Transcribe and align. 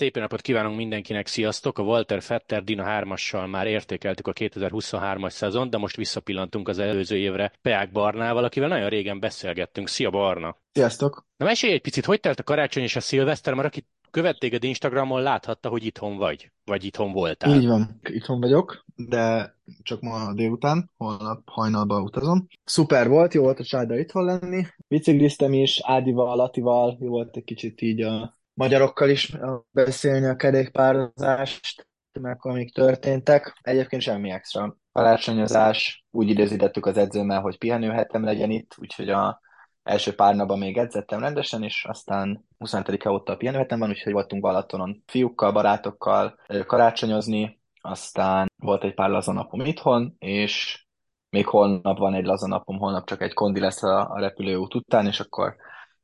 Szép 0.00 0.18
napot 0.18 0.40
kívánunk 0.40 0.76
mindenkinek, 0.76 1.26
sziasztok! 1.26 1.78
A 1.78 1.82
Walter 1.82 2.22
Fetter 2.22 2.64
Dina 2.64 2.84
3-assal 2.86 3.50
már 3.50 3.66
értékeltük 3.66 4.26
a 4.26 4.32
2023-as 4.32 5.30
szezon, 5.30 5.70
de 5.70 5.78
most 5.78 5.96
visszapillantunk 5.96 6.68
az 6.68 6.78
előző 6.78 7.16
évre 7.16 7.52
Peák 7.62 7.92
Barnával, 7.92 8.44
akivel 8.44 8.68
nagyon 8.68 8.88
régen 8.88 9.20
beszélgettünk. 9.20 9.88
Szia 9.88 10.10
Barna! 10.10 10.56
Sziasztok! 10.72 11.26
Na 11.36 11.44
mesélj 11.44 11.72
egy 11.72 11.80
picit, 11.80 12.04
hogy 12.04 12.20
telt 12.20 12.38
a 12.38 12.42
karácsony 12.42 12.82
és 12.82 12.96
a 12.96 13.00
szilveszter, 13.00 13.54
mert 13.54 13.66
aki 13.66 13.86
követ 14.10 14.38
téged 14.38 14.64
Instagramon, 14.64 15.22
láthatta, 15.22 15.68
hogy 15.68 15.84
itthon 15.84 16.16
vagy, 16.16 16.50
vagy 16.64 16.84
itthon 16.84 17.12
voltál. 17.12 17.56
Így 17.56 17.66
van, 17.66 18.00
itthon 18.02 18.40
vagyok, 18.40 18.84
de 18.96 19.54
csak 19.82 20.00
ma 20.00 20.32
délután, 20.34 20.90
holnap 20.96 21.42
hajnalban 21.44 22.02
utazom. 22.02 22.46
Szuper 22.64 23.08
volt, 23.08 23.34
jó 23.34 23.42
volt 23.42 23.58
a 23.58 23.64
családdal 23.64 23.98
itthon 23.98 24.24
lenni. 24.24 24.66
Bicikliztem 24.88 25.52
is, 25.52 25.80
Ádival, 25.82 26.36
Latival, 26.36 26.98
jó 27.00 27.08
volt 27.08 27.36
egy 27.36 27.44
kicsit 27.44 27.80
így 27.80 28.02
a 28.02 28.38
magyarokkal 28.60 29.08
is 29.08 29.32
beszélni 29.70 30.26
a 30.26 30.36
kerékpározást, 30.36 31.86
meg 32.20 32.36
amik 32.40 32.74
történtek. 32.74 33.58
Egyébként 33.60 34.02
semmi 34.02 34.30
extra. 34.30 34.76
Karácsonyozás, 34.92 36.04
úgy 36.10 36.28
időzítettük 36.28 36.86
az 36.86 36.96
edzőmmel, 36.96 37.40
hogy 37.40 37.58
pihenőhetem 37.58 38.24
legyen 38.24 38.50
itt, 38.50 38.74
úgyhogy 38.78 39.08
a 39.08 39.40
első 39.82 40.14
pár 40.14 40.34
napban 40.34 40.58
még 40.58 40.78
edzettem 40.78 41.20
rendesen, 41.20 41.62
és 41.62 41.84
aztán 41.84 42.44
25-e 42.58 43.10
óta 43.10 43.32
a 43.32 43.36
pihenőhetem 43.36 43.78
van, 43.78 43.88
úgyhogy 43.88 44.12
voltunk 44.12 44.42
Balatonon 44.42 45.02
fiúkkal, 45.06 45.52
barátokkal 45.52 46.38
karácsonyozni, 46.66 47.60
aztán 47.80 48.52
volt 48.56 48.84
egy 48.84 48.94
pár 48.94 49.10
lazanapom 49.10 49.60
itthon, 49.60 50.14
és 50.18 50.84
még 51.30 51.46
holnap 51.46 51.98
van 51.98 52.14
egy 52.14 52.24
lazanapom, 52.24 52.78
holnap 52.78 53.06
csak 53.06 53.22
egy 53.22 53.32
kondi 53.34 53.60
lesz 53.60 53.82
a, 53.82 54.10
a 54.10 54.18
repülőút 54.18 54.74
után, 54.74 55.06
és 55.06 55.20
akkor 55.20 55.56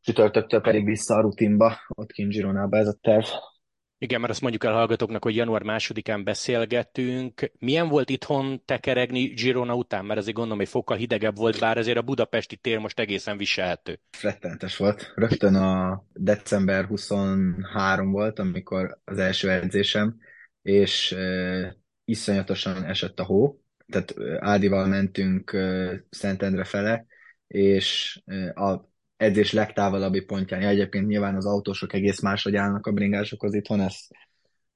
csütörtöktől 0.07 0.61
pedig 0.61 0.85
vissza 0.85 1.15
a 1.15 1.21
rutinba, 1.21 1.79
ott 1.89 2.13
kint 2.13 2.33
Gironába 2.33 2.77
ez 2.77 2.87
a 2.87 2.99
terv. 3.01 3.25
Igen, 3.99 4.21
mert 4.21 4.33
azt 4.33 4.41
mondjuk 4.41 4.65
el 4.65 4.73
hallgatóknak, 4.73 5.25
hogy 5.25 5.37
január 5.37 5.63
másodikán 5.63 6.25
beszélgettünk. 6.25 7.51
Milyen 7.59 7.89
volt 7.89 8.11
itthon 8.11 8.63
tekeregni 8.65 9.25
Girona 9.25 9.75
után? 9.75 10.05
Mert 10.05 10.19
azért 10.19 10.35
gondolom, 10.35 10.59
hogy 10.59 10.69
fokkal 10.69 10.97
hidegebb 10.97 11.37
volt, 11.37 11.61
bár 11.61 11.79
azért 11.79 11.99
a 11.99 12.03
budapesti 12.03 12.57
tér 12.57 12.79
most 12.79 13.01
egészen 13.01 13.37
viselhető. 13.37 14.01
Rettenetes 14.23 14.77
volt. 14.77 15.13
Rögtön 15.15 15.55
a 15.55 16.05
december 16.13 16.85
23 16.85 18.11
volt, 18.11 18.39
amikor 18.39 18.99
az 19.05 19.19
első 19.19 19.51
edzésem, 19.51 20.17
és 20.63 21.13
e, 21.13 21.77
iszonyatosan 22.05 22.85
esett 22.85 23.21
a 23.21 23.25
hó. 23.25 23.61
Tehát 23.87 24.15
Ádival 24.39 24.87
mentünk 24.87 25.53
e, 25.53 25.91
Szentendre 26.11 26.65
fele, 26.65 27.07
és 27.47 28.21
e, 28.25 28.53
a 28.63 28.95
edzés 29.17 29.53
legtávolabbi 29.53 30.21
pontján. 30.21 30.61
Ja, 30.61 30.69
egyébként 30.69 31.07
nyilván 31.07 31.37
az 31.37 31.47
autósok 31.47 31.93
egész 31.93 32.21
máshogy 32.21 32.57
állnak 32.57 32.87
a 32.87 32.93
bringásokhoz 32.93 33.55
itthon, 33.55 33.81
ezt, 33.81 34.05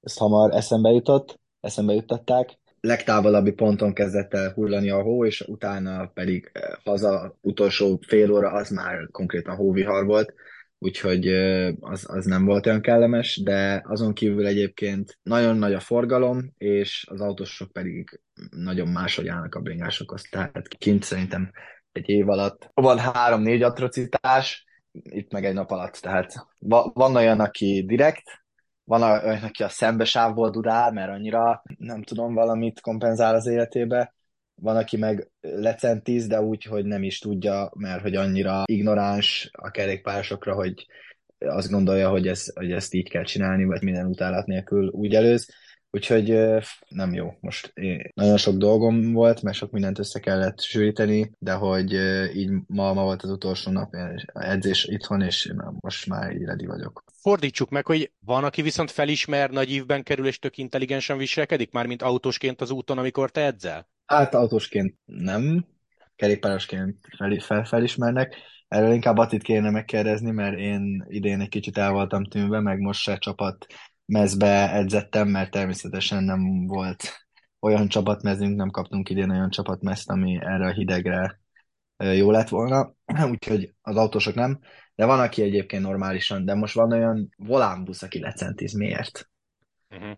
ezt 0.01 0.17
hamar 0.17 0.55
eszembe 0.55 0.89
jutott, 0.89 1.39
eszembe 1.59 1.93
juttatták. 1.93 2.59
Legtávolabbi 2.79 3.51
ponton 3.51 3.93
kezdett 3.93 4.33
el 4.33 4.53
hullani 4.53 4.89
a 4.89 5.01
hó, 5.01 5.25
és 5.25 5.41
utána 5.41 6.05
pedig 6.07 6.49
eh, 6.53 6.61
haza 6.83 7.37
utolsó 7.41 7.99
fél 8.07 8.31
óra 8.31 8.51
az 8.51 8.69
már 8.69 9.07
konkrétan 9.11 9.55
hóvihar 9.55 10.05
volt, 10.05 10.33
úgyhogy 10.77 11.27
eh, 11.27 11.73
az, 11.79 12.05
az 12.07 12.25
nem 12.25 12.45
volt 12.45 12.65
olyan 12.65 12.81
kellemes, 12.81 13.41
de 13.43 13.83
azon 13.87 14.13
kívül 14.13 14.45
egyébként 14.45 15.19
nagyon 15.23 15.57
nagy 15.57 15.73
a 15.73 15.79
forgalom, 15.79 16.53
és 16.57 17.07
az 17.09 17.21
autósok 17.21 17.71
pedig 17.71 18.21
nagyon 18.49 18.87
máshogy 18.87 19.27
állnak 19.27 19.55
a 19.55 19.59
bringásokhoz, 19.59 20.21
tehát 20.29 20.67
kint 20.67 21.03
szerintem 21.03 21.51
egy 21.91 22.09
év 22.09 22.29
alatt 22.29 22.69
van 22.73 22.97
három-négy 22.97 23.61
atrocitás, 23.61 24.65
itt 24.91 25.31
meg 25.31 25.45
egy 25.45 25.53
nap 25.53 25.71
alatt, 25.71 25.93
tehát 25.93 26.47
van 26.93 27.15
olyan, 27.15 27.39
aki 27.39 27.83
direkt, 27.87 28.23
van 28.83 29.01
olyan, 29.01 29.43
aki 29.43 29.63
a 29.63 29.69
szembesávból 29.69 30.49
dudál, 30.49 30.91
mert 30.91 31.11
annyira 31.11 31.63
nem 31.77 32.03
tudom, 32.03 32.33
valamit 32.33 32.81
kompenzál 32.81 33.35
az 33.35 33.47
életébe, 33.47 34.13
van, 34.55 34.75
aki 34.75 34.97
meg 34.97 35.29
lecentiz, 35.41 36.27
de 36.27 36.41
úgy, 36.41 36.63
hogy 36.63 36.85
nem 36.85 37.03
is 37.03 37.19
tudja, 37.19 37.71
mert 37.75 38.01
hogy 38.01 38.15
annyira 38.15 38.63
ignoráns 38.65 39.49
a 39.51 39.71
kerékpárosokra, 39.71 40.53
hogy 40.53 40.85
azt 41.37 41.69
gondolja, 41.69 42.09
hogy, 42.09 42.27
ez, 42.27 42.55
hogy 42.55 42.71
ezt 42.71 42.93
így 42.93 43.09
kell 43.09 43.23
csinálni, 43.23 43.65
vagy 43.65 43.81
minden 43.81 44.05
utálat 44.05 44.45
nélkül 44.45 44.87
úgy 44.87 45.15
előz. 45.15 45.49
Úgyhogy 45.93 46.37
nem 46.89 47.13
jó. 47.13 47.33
Most 47.39 47.73
nagyon 48.13 48.37
sok 48.37 48.55
dolgom 48.55 49.13
volt, 49.13 49.41
mert 49.41 49.57
sok 49.57 49.71
mindent 49.71 49.99
össze 49.99 50.19
kellett 50.19 50.61
sűríteni, 50.61 51.31
de 51.39 51.53
hogy 51.53 51.93
így 52.35 52.51
ma, 52.67 52.93
ma 52.93 53.03
volt 53.03 53.23
az 53.23 53.29
utolsó 53.29 53.71
nap 53.71 53.95
edzés 54.33 54.85
itthon, 54.85 55.21
és 55.21 55.53
most 55.79 56.07
már 56.07 56.31
így 56.31 56.43
ready 56.43 56.65
vagyok. 56.65 57.03
Fordítsuk 57.21 57.69
meg, 57.69 57.85
hogy 57.85 58.11
van, 58.25 58.43
aki 58.43 58.61
viszont 58.61 58.91
felismer, 58.91 59.49
nagy 59.49 59.71
ívben 59.71 60.03
kerül, 60.03 60.27
és 60.27 60.39
tök 60.39 60.57
intelligensen 60.57 61.17
viselkedik, 61.17 61.71
mármint 61.71 62.01
autósként 62.01 62.61
az 62.61 62.71
úton, 62.71 62.97
amikor 62.97 63.31
te 63.31 63.41
edzel? 63.41 63.89
Hát 64.05 64.35
autósként 64.35 64.95
nem, 65.05 65.65
kerékpárosként 66.15 66.97
fel, 67.17 67.39
fel, 67.39 67.65
felismernek. 67.65 68.35
Erről 68.67 68.93
inkább 68.93 69.17
Atit 69.17 69.43
kéne 69.43 69.69
megkérdezni, 69.69 70.31
mert 70.31 70.57
én 70.57 71.05
idén 71.07 71.41
egy 71.41 71.49
kicsit 71.49 71.77
el 71.77 71.91
voltam 71.91 72.23
tűnve, 72.23 72.59
meg 72.59 72.79
most 72.79 73.01
se 73.01 73.17
csapat 73.17 73.65
mezbe 74.05 74.71
edzettem, 74.71 75.27
mert 75.27 75.51
természetesen 75.51 76.23
nem 76.23 76.67
volt 76.67 77.03
olyan 77.59 77.87
csapatmezünk, 77.87 78.55
nem 78.55 78.69
kaptunk 78.69 79.09
idén 79.09 79.29
olyan 79.29 79.49
csapatmezt, 79.49 80.09
ami 80.09 80.39
erre 80.41 80.67
a 80.67 80.73
hidegre 80.73 81.39
jó 81.97 82.31
lett 82.31 82.49
volna, 82.49 82.93
úgyhogy 83.31 83.73
az 83.81 83.95
autósok 83.95 84.35
nem, 84.35 84.59
de 84.95 85.05
van, 85.05 85.19
aki 85.19 85.41
egyébként 85.41 85.83
normálisan, 85.83 86.45
de 86.45 86.53
most 86.53 86.73
van 86.73 86.91
olyan 86.91 87.29
volánbusz, 87.37 88.01
aki 88.01 88.19
lecentiz, 88.19 88.73
miért? 88.73 89.29
Uh-huh. 89.89 90.17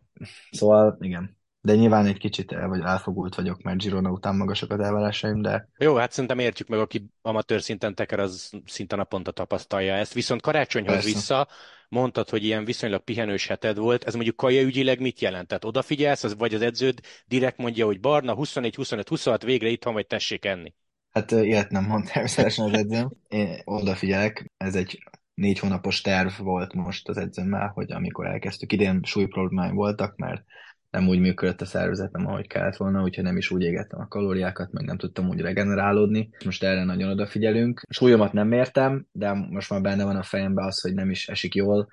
Szóval, 0.52 0.98
igen. 1.00 1.38
De 1.66 1.76
nyilván 1.76 2.06
egy 2.06 2.18
kicsit 2.18 2.52
el, 2.52 2.68
vagy 2.68 2.82
elfogult 2.82 3.36
vagyok, 3.36 3.62
mert 3.62 3.78
Girona 3.78 4.12
után 4.12 4.36
magasak 4.36 4.72
az 4.72 4.80
elvárásaim, 4.80 5.42
de... 5.42 5.70
Jó, 5.78 5.96
hát 5.96 6.12
szerintem 6.12 6.40
értjük 6.40 6.68
meg, 6.68 6.80
aki 6.80 7.06
amatőr 7.22 7.62
szinten 7.62 7.96
teker, 7.96 8.20
az 8.20 8.52
szinte 8.66 8.96
naponta 8.96 9.32
tapasztalja 9.32 9.94
ezt. 9.94 10.14
Viszont 10.14 10.42
karácsonyhoz 10.42 10.94
Persze. 10.94 11.10
vissza, 11.10 11.48
mondtad, 11.90 12.30
hogy 12.30 12.44
ilyen 12.44 12.66
viszonylag 12.66 13.04
pihenős 13.04 13.48
heted 13.48 13.78
volt, 13.78 14.04
ez 14.04 14.14
mondjuk 14.14 14.36
kaja 14.36 14.62
ügyileg 14.62 15.00
mit 15.00 15.20
jelent? 15.20 15.48
Tehát 15.48 15.66
odafigyelsz, 15.66 16.24
az, 16.24 16.38
vagy 16.38 16.54
az 16.54 16.62
edződ 16.62 17.00
direkt 17.26 17.58
mondja, 17.58 17.86
hogy 17.86 18.00
Barna 18.00 18.34
24, 18.34 18.76
25, 18.76 19.08
26 19.08 19.44
végre 19.44 19.68
itthon 19.68 19.94
vagy 19.94 20.08
tessék 20.08 20.46
enni? 20.46 20.74
Hát 21.12 21.32
ilyet 21.32 21.70
nem 21.70 21.86
mond 21.86 22.06
természetesen 22.14 22.66
az 22.66 22.74
edzőm. 22.74 23.12
Én 23.28 23.62
odafigyelek, 23.64 24.52
ez 24.58 24.76
egy 24.76 25.04
négy 25.34 25.60
hónapos 25.60 26.02
terv 26.02 26.32
volt 26.38 26.74
most 26.74 27.10
az 27.10 27.18
edzőmmel, 27.18 27.68
hogy 27.68 27.92
amikor 27.92 28.26
elkezdtük, 28.26 28.72
idén 28.72 29.00
súly 29.04 29.26
problémáim 29.26 29.76
voltak, 29.76 30.16
mert 30.16 30.44
nem 30.94 31.08
úgy 31.08 31.20
működött 31.20 31.62
a 31.62 31.66
szervezetem, 31.66 32.28
ahogy 32.28 32.48
kellett 32.48 32.76
volna, 32.76 33.02
úgyhogy 33.02 33.24
nem 33.24 33.38
is 33.38 33.52
úgy 33.52 33.62
égettem 33.64 34.00
a 34.00 34.08
kalóriákat, 34.08 34.72
meg 34.72 34.86
nem 34.86 34.98
tudtam 34.98 35.30
úgy 35.30 35.40
regenerálódni. 35.40 36.30
Most 36.46 36.64
erre 36.64 36.84
nagyon 36.84 37.10
odafigyelünk. 37.10 37.82
Súlyomat 37.90 38.34
nem 38.34 38.48
mértem, 38.48 39.06
de 39.12 39.34
most 39.34 39.70
már 39.70 39.82
benne 39.82 40.04
van 40.04 40.16
a 40.16 40.24
fejemben 40.24 40.66
az, 40.66 40.82
hogy 40.82 40.94
nem 40.94 41.10
is 41.10 41.28
esik 41.28 41.56
jól 41.56 41.88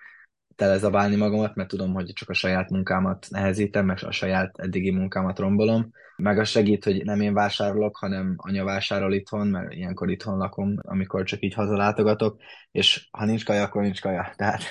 telezabálni 0.61 1.17
magamat, 1.17 1.55
mert 1.55 1.69
tudom, 1.69 1.93
hogy 1.93 2.13
csak 2.13 2.29
a 2.29 2.35
saját 2.35 2.71
munkámat 2.71 3.27
nehezítem, 3.31 3.87
meg 3.87 3.99
a 4.01 4.11
saját 4.11 4.59
eddigi 4.59 4.91
munkámat 4.91 5.39
rombolom. 5.39 5.91
Meg 6.17 6.39
az 6.39 6.49
segít, 6.49 6.85
hogy 6.85 7.05
nem 7.05 7.21
én 7.21 7.35
vásárolok, 7.35 7.97
hanem 7.97 8.35
anya 8.37 8.65
vásárol 8.65 9.13
itthon, 9.13 9.47
mert 9.47 9.73
ilyenkor 9.73 10.11
itthon 10.11 10.39
lakom, 10.39 10.75
amikor 10.83 11.25
csak 11.25 11.43
így 11.43 11.55
hazalátogatok, 11.55 12.41
és 12.71 13.09
ha 13.11 13.25
nincs 13.25 13.45
kaja, 13.45 13.63
akkor 13.63 13.83
nincs 13.83 14.01
kaja. 14.01 14.33
Tehát 14.37 14.63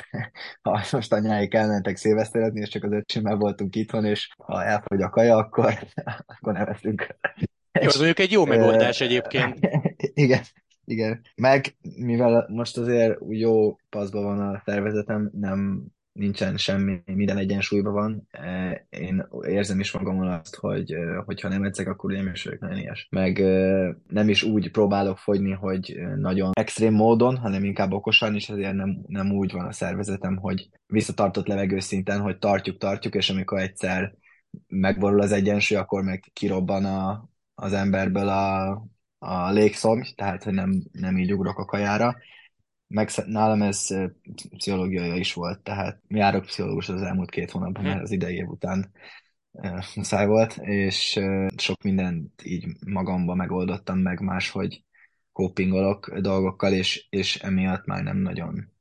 ha 0.61 0.81
most 0.91 1.13
anyáik 1.13 1.53
elmentek 1.53 1.95
szilveszterezni, 1.95 2.59
és 2.59 2.69
csak 2.69 2.83
az 2.83 2.91
öcsimmel 2.91 3.35
voltunk 3.35 3.75
itthon, 3.75 4.05
és 4.05 4.29
ha 4.37 4.63
elfogy 4.63 5.01
a 5.01 5.09
kaja, 5.09 5.37
akkor, 5.37 5.73
akkor 6.37 6.53
neveztünk. 6.53 7.07
Jó, 7.79 7.87
az 7.87 7.95
mondjuk 7.95 8.19
egy 8.19 8.31
jó 8.31 8.45
megoldás 8.45 9.01
egyébként. 9.01 9.59
Igen, 10.13 10.41
igen. 10.89 11.21
Meg, 11.35 11.75
mivel 11.95 12.47
most 12.49 12.77
azért 12.77 13.17
jó 13.29 13.77
paszban 13.89 14.23
van 14.23 14.39
a 14.39 14.61
szervezetem, 14.65 15.29
nem 15.33 15.87
nincsen 16.19 16.57
semmi, 16.57 17.01
minden 17.05 17.37
egyensúlyban 17.37 17.93
van. 17.93 18.27
E, 18.31 18.87
én 18.89 19.27
érzem 19.47 19.79
is 19.79 19.91
magamon 19.91 20.27
azt, 20.27 20.55
hogy 20.55 20.91
e, 20.91 21.15
hogyha 21.25 21.47
nem 21.47 21.63
edzek, 21.63 21.87
akkor 21.87 22.11
nem 22.11 22.27
is 22.33 22.43
vagyok 22.43 22.59
nagyon 22.59 22.77
ilyes. 22.77 23.07
Meg 23.09 23.39
e, 23.39 23.95
nem 24.07 24.29
is 24.29 24.43
úgy 24.43 24.71
próbálok 24.71 25.17
fogyni, 25.17 25.51
hogy 25.51 25.99
nagyon 26.15 26.51
extrém 26.53 26.93
módon, 26.93 27.37
hanem 27.37 27.63
inkább 27.63 27.91
okosan, 27.91 28.35
és 28.35 28.49
ezért 28.49 28.73
nem, 28.73 29.03
nem 29.07 29.31
úgy 29.31 29.51
van 29.51 29.65
a 29.65 29.71
szervezetem, 29.71 30.37
hogy 30.37 30.69
visszatartott 30.87 31.47
levegőszinten, 31.47 32.21
hogy 32.21 32.37
tartjuk, 32.37 32.77
tartjuk, 32.77 33.15
és 33.15 33.29
amikor 33.29 33.59
egyszer 33.59 34.13
megborul 34.67 35.21
az 35.21 35.31
egyensúly, 35.31 35.77
akkor 35.77 36.03
meg 36.03 36.29
kirobban 36.33 36.85
a, 36.85 37.29
az 37.55 37.73
emberből 37.73 38.27
a, 38.27 38.83
a 39.19 39.49
légszomj, 39.51 40.03
tehát 40.15 40.43
hogy 40.43 40.53
nem, 40.53 40.83
nem 40.91 41.17
így 41.17 41.33
ugrok 41.33 41.57
a 41.57 41.65
kajára. 41.65 42.17
Meg 42.87 43.09
nálam 43.25 43.61
ez 43.61 43.87
pszichológiai 44.57 45.19
is 45.19 45.33
volt, 45.33 45.59
tehát 45.59 46.01
járok 46.07 46.45
pszichológus 46.45 46.89
az 46.89 47.01
elmúlt 47.01 47.29
két 47.29 47.51
hónapban, 47.51 47.83
mert 47.83 48.01
az 48.01 48.11
idei 48.11 48.35
év 48.35 48.47
után 48.47 48.91
muszáj 49.95 50.25
volt, 50.25 50.57
és 50.57 51.19
sok 51.57 51.83
mindent 51.83 52.43
így 52.43 52.65
magamba 52.85 53.35
megoldottam 53.35 53.99
meg 53.99 54.19
máshogy 54.19 54.83
copingolok 55.33 56.19
dolgokkal, 56.19 56.73
és, 56.73 57.07
és 57.09 57.35
emiatt 57.35 57.85
már 57.85 58.03
nem 58.03 58.17
nagyon 58.17 58.71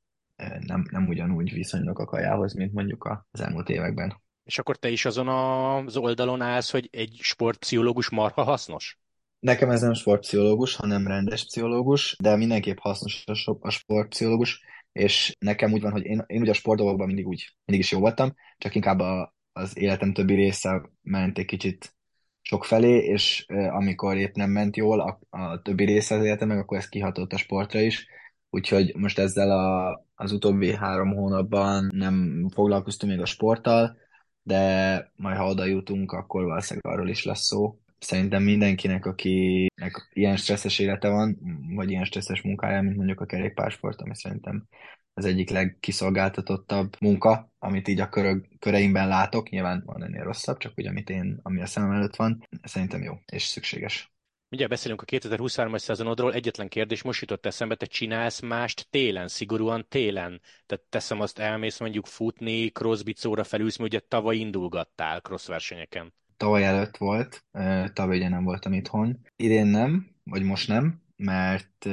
nem, 0.60 0.84
nem 0.90 1.08
ugyanúgy 1.08 1.52
viszonyulok 1.52 1.98
a 1.98 2.04
kajához, 2.04 2.54
mint 2.54 2.72
mondjuk 2.72 3.24
az 3.30 3.40
elmúlt 3.40 3.68
években. 3.68 4.20
És 4.44 4.58
akkor 4.58 4.76
te 4.76 4.88
is 4.88 5.04
azon 5.04 5.28
az 5.28 5.96
oldalon 5.96 6.40
állsz, 6.40 6.70
hogy 6.70 6.88
egy 6.92 7.18
sportpszichológus 7.20 8.10
marha 8.10 8.42
hasznos? 8.42 8.98
Nekem 9.40 9.70
ez 9.70 9.80
nem 9.80 9.94
sportpszichológus, 9.94 10.74
hanem 10.74 11.06
rendes 11.06 11.44
pszichológus, 11.44 12.16
de 12.22 12.36
mindenképp 12.36 12.78
hasznos 12.78 13.24
a 13.60 13.70
sportpszichológus, 13.70 14.60
és 14.92 15.36
nekem 15.38 15.72
úgy 15.72 15.82
van, 15.82 15.92
hogy 15.92 16.04
én, 16.04 16.24
én 16.26 16.40
ugye 16.40 16.50
a 16.50 16.54
sportolókban 16.54 17.06
mindig 17.06 17.26
úgy, 17.26 17.56
mindig 17.64 17.84
is 17.84 17.92
jó 17.92 17.98
voltam, 17.98 18.34
csak 18.58 18.74
inkább 18.74 18.98
a, 18.98 19.34
az 19.52 19.78
életem 19.78 20.12
többi 20.12 20.34
része 20.34 20.90
ment 21.02 21.38
egy 21.38 21.44
kicsit 21.44 21.96
sok 22.40 22.64
felé, 22.64 22.96
és 22.98 23.44
amikor 23.48 24.16
épp 24.16 24.34
nem 24.34 24.50
ment 24.50 24.76
jól 24.76 25.00
a, 25.00 25.18
a 25.30 25.62
többi 25.62 25.84
része 25.84 26.14
az 26.14 26.24
életemnek, 26.24 26.58
akkor 26.58 26.78
ez 26.78 26.88
kihatott 26.88 27.32
a 27.32 27.36
sportra 27.36 27.80
is. 27.80 28.06
Úgyhogy 28.50 28.94
most 28.96 29.18
ezzel 29.18 29.50
a, 29.50 30.04
az 30.14 30.32
utóbbi 30.32 30.74
három 30.74 31.14
hónapban 31.14 31.90
nem 31.94 32.46
foglalkoztunk 32.54 33.12
még 33.12 33.20
a 33.20 33.26
sporttal, 33.26 33.96
de 34.42 35.12
majd 35.16 35.36
ha 35.36 35.48
oda 35.48 35.64
jutunk, 35.64 36.12
akkor 36.12 36.44
valószínűleg 36.44 36.92
arról 36.92 37.08
is 37.08 37.24
lesz 37.24 37.44
szó. 37.44 37.78
Szerintem 37.98 38.42
mindenkinek, 38.42 39.06
akinek 39.06 40.08
ilyen 40.12 40.36
stresszes 40.36 40.78
élete 40.78 41.08
van, 41.08 41.38
vagy 41.74 41.90
ilyen 41.90 42.04
stresszes 42.04 42.42
munkája, 42.42 42.82
mint 42.82 42.96
mondjuk 42.96 43.20
a 43.20 43.26
kerékpársport, 43.26 44.00
ami 44.00 44.14
szerintem 44.14 44.68
az 45.14 45.24
egyik 45.24 45.50
legkiszolgáltatottabb 45.50 46.96
munka, 47.00 47.52
amit 47.58 47.88
így 47.88 48.00
a 48.00 48.08
körög, 48.08 48.48
köreimben 48.58 49.08
látok. 49.08 49.48
Nyilván 49.48 49.82
van 49.86 50.04
ennél 50.04 50.22
rosszabb, 50.22 50.58
csak 50.58 50.72
úgy, 50.76 50.86
amit 50.86 51.10
én, 51.10 51.40
ami 51.42 51.62
a 51.62 51.66
szemem 51.66 51.92
előtt 51.92 52.16
van, 52.16 52.48
szerintem 52.62 53.02
jó 53.02 53.14
és 53.26 53.42
szükséges. 53.42 54.12
Mindjárt 54.48 54.72
beszélünk 54.72 55.02
a 55.02 55.04
2023-as 55.04 55.78
szezonodról. 55.78 56.32
Egyetlen 56.32 56.68
kérdés 56.68 57.02
most 57.02 57.20
jutott 57.20 57.46
eszembe, 57.46 57.74
te 57.74 57.86
csinálsz 57.86 58.40
mást 58.40 58.86
télen, 58.90 59.28
szigorúan 59.28 59.86
télen. 59.88 60.40
Tehát 60.66 60.84
teszem 60.88 61.20
azt, 61.20 61.38
elmész 61.38 61.78
mondjuk 61.78 62.06
futni, 62.06 62.70
crossbicóra 62.70 63.44
felülsz, 63.44 63.76
mert 63.76 63.92
ugye 63.92 64.02
tavaly 64.08 64.36
indulgattál 64.36 65.20
cross 65.20 65.46
versenyeken. 65.46 66.12
Tavaly 66.38 66.64
előtt 66.64 66.96
volt, 66.96 67.44
tavaly 67.92 68.16
ugye 68.16 68.28
nem 68.28 68.44
voltam 68.44 68.72
itthon. 68.72 69.20
Idén 69.36 69.66
nem, 69.66 70.06
vagy 70.24 70.42
most 70.42 70.68
nem, 70.68 71.02
mert 71.16 71.88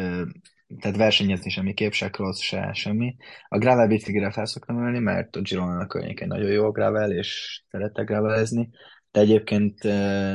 tehát 0.79 0.97
versenyezni 0.97 1.49
semmiképp, 1.49 1.91
se 1.91 2.09
cross, 2.09 2.41
se 2.41 2.73
semmi. 2.73 3.15
A 3.47 3.57
gravel 3.57 3.87
biciklire 3.87 4.31
fel 4.31 4.45
szoktam 4.45 4.85
ülni, 4.85 4.99
mert 4.99 5.35
a 5.35 5.41
Girona 5.41 5.79
a 5.79 5.87
környékén 5.87 6.27
nagyon 6.27 6.51
jó 6.51 6.65
a 6.65 6.71
gravel, 6.71 7.11
és 7.11 7.61
szeretek 7.69 8.05
gravelezni, 8.05 8.69
de 9.11 9.19
egyébként 9.19 9.83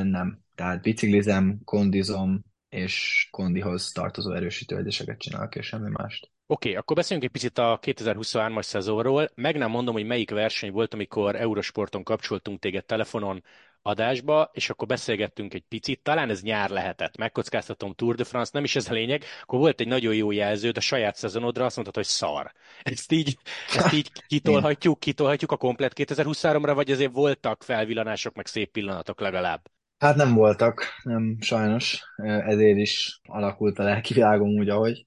nem. 0.03 0.41
Tehát 0.55 0.83
biciklizem, 0.83 1.61
kondizom, 1.65 2.45
és 2.69 3.29
kondihoz 3.31 3.93
tartozó 3.93 4.33
erősítő 4.33 4.77
edzéseket 4.77 5.19
csinálok, 5.19 5.55
és 5.55 5.67
semmi 5.67 5.91
mást. 5.91 6.31
Oké, 6.47 6.69
okay, 6.69 6.81
akkor 6.81 6.97
beszéljünk 6.97 7.29
egy 7.29 7.41
picit 7.41 7.59
a 7.59 7.79
2023-as 7.83 8.63
szezonról. 8.63 9.29
Meg 9.35 9.57
nem 9.57 9.71
mondom, 9.71 9.95
hogy 9.95 10.07
melyik 10.07 10.31
verseny 10.31 10.71
volt, 10.71 10.95
amikor 10.95 11.37
Eurosporton 11.37 12.03
kapcsoltunk 12.03 12.61
téged 12.61 12.85
telefonon 12.85 13.43
adásba, 13.83 14.51
és 14.53 14.71
akkor 14.71 14.89
beszélgettünk 14.89 15.55
egy 15.55 15.65
picit, 15.69 16.03
talán 16.03 16.31
ez 16.31 16.43
nyár 16.43 16.71
lehetett, 16.71 17.17
megkockáztatom 17.17 17.93
Tour 17.93 18.15
de 18.15 18.25
France, 18.25 18.51
nem 18.55 18.65
is 18.65 18.77
ez 18.77 18.91
a 18.91 18.93
lényeg, 18.93 19.25
akkor 19.43 19.59
volt 19.59 19.81
egy 19.81 19.89
nagyon 19.89 20.15
jó 20.15 20.31
jelződ 20.31 20.77
a 20.77 20.81
saját 20.81 21.17
szezonodra, 21.17 21.65
azt 21.65 21.75
mondtad, 21.75 21.97
hogy 21.97 22.13
szar. 22.13 22.53
Ezt 22.83 23.13
így, 23.13 23.39
ezt 23.77 23.93
így 23.93 24.11
kitolhatjuk, 24.27 25.01
kitolhatjuk 25.01 25.53
a 25.53 25.57
komplet 25.57 25.93
2023-ra, 25.97 26.73
vagy 26.75 26.91
azért 26.91 27.13
voltak 27.13 27.63
felvillanások, 27.63 28.35
meg 28.35 28.47
szép 28.47 28.71
pillanatok 28.71 29.21
legalább? 29.21 29.71
Hát 29.99 30.17
nem 30.17 30.35
voltak, 30.35 30.85
nem 31.03 31.37
sajnos, 31.41 32.03
ezért 32.47 32.79
is 32.79 33.21
alakult 33.23 33.79
a 33.79 33.83
lelki 33.83 34.15
világom 34.15 34.49
úgy, 34.49 34.69
ahogy. 34.69 35.07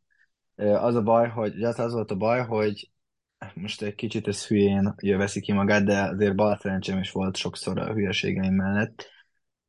Az 0.55 0.95
a 0.95 1.01
baj, 1.01 1.29
hogy, 1.29 1.63
az, 1.63 1.79
az 1.79 1.93
volt 1.93 2.11
a 2.11 2.15
baj, 2.15 2.45
hogy 2.45 2.89
most 3.55 3.81
egy 3.81 3.95
kicsit 3.95 4.27
ez 4.27 4.47
hülyén 4.47 4.95
veszi 4.95 5.41
ki 5.41 5.51
magát, 5.51 5.83
de 5.83 6.01
azért 6.01 6.35
bal 6.35 6.57
szerencsém 6.57 6.99
is 6.99 7.11
volt 7.11 7.35
sokszor 7.35 7.79
a 7.79 7.93
hülyeségeim 7.93 8.53
mellett. 8.53 9.11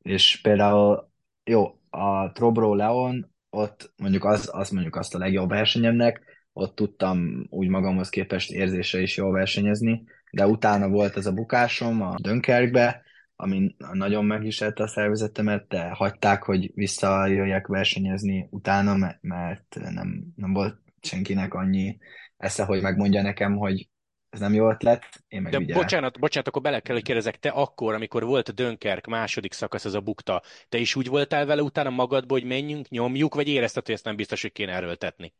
És 0.01 0.41
például, 0.41 1.11
jó, 1.43 1.79
a 1.89 2.31
Trobro 2.31 2.75
Leon, 2.75 3.33
ott 3.49 3.93
mondjuk 3.97 4.23
az, 4.23 4.49
az 4.53 4.69
mondjuk 4.69 4.95
azt 4.95 5.15
a 5.15 5.17
legjobb 5.17 5.49
versenyemnek, 5.49 6.21
ott 6.53 6.75
tudtam 6.75 7.47
úgy 7.49 7.67
magamhoz 7.67 8.09
képest 8.09 8.51
érzése 8.51 9.01
is 9.01 9.17
jól 9.17 9.31
versenyezni, 9.31 10.03
de 10.31 10.47
utána 10.47 10.89
volt 10.89 11.17
ez 11.17 11.25
a 11.25 11.33
bukásom 11.33 12.01
a 12.01 12.15
Dönkerkbe, 12.21 13.03
ami 13.35 13.75
nagyon 13.91 14.25
megviselte 14.25 14.83
a 14.83 14.87
szervezetemet, 14.87 15.67
de 15.67 15.89
hagyták, 15.89 16.43
hogy 16.43 16.71
visszajöjjek 16.73 17.67
versenyezni 17.67 18.47
utána, 18.51 19.17
mert 19.21 19.75
nem, 19.79 20.33
nem 20.35 20.53
volt 20.53 20.77
senkinek 21.01 21.53
annyi 21.53 21.97
esze, 22.37 22.63
hogy 22.63 22.81
megmondja 22.81 23.21
nekem, 23.21 23.57
hogy 23.57 23.87
ez 24.29 24.39
nem 24.39 24.53
jó 24.53 24.69
ötlet, 24.69 25.05
én 25.27 25.41
meg 25.41 25.51
De 25.51 25.57
ugye... 25.57 25.73
bocsánat, 25.73 26.19
bocsánat, 26.19 26.47
akkor 26.47 26.61
bele 26.61 26.79
kell, 26.79 26.95
hogy 26.95 27.03
kérdezek, 27.03 27.39
te 27.39 27.49
akkor, 27.49 27.93
amikor 27.93 28.23
volt 28.23 28.49
a 28.49 28.51
Dönkerk 28.51 29.05
második 29.05 29.53
szakasz, 29.53 29.85
ez 29.85 29.93
a 29.93 30.01
bukta, 30.01 30.41
te 30.69 30.77
is 30.77 30.95
úgy 30.95 31.07
voltál 31.07 31.45
vele 31.45 31.61
utána 31.61 31.89
magadból, 31.89 32.39
hogy 32.39 32.47
menjünk, 32.47 32.89
nyomjuk, 32.89 33.35
vagy 33.35 33.47
érezted, 33.47 33.85
hogy 33.85 33.95
ezt 33.95 34.05
nem 34.05 34.15
biztos, 34.15 34.41
hogy 34.41 34.51
kéne 34.51 34.73
erőltetni? 34.73 35.33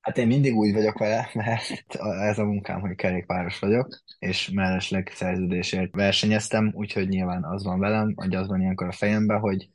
Hát 0.00 0.18
én 0.18 0.26
mindig 0.26 0.54
úgy 0.54 0.72
vagyok 0.72 0.98
vele, 0.98 1.30
mert 1.34 1.84
ez 2.28 2.38
a 2.38 2.44
munkám, 2.44 2.80
hogy 2.80 2.94
kerékpáros 2.94 3.58
vagyok, 3.58 4.02
és 4.18 4.50
mellesleg 4.50 5.10
szerződésért 5.14 5.94
versenyeztem, 5.94 6.72
úgyhogy 6.74 7.08
nyilván 7.08 7.44
az 7.44 7.64
van 7.64 7.78
velem, 7.78 8.12
hogy 8.16 8.34
az 8.34 8.48
van 8.48 8.60
ilyenkor 8.60 8.86
a 8.86 8.92
fejemben, 8.92 9.38
hogy 9.38 9.68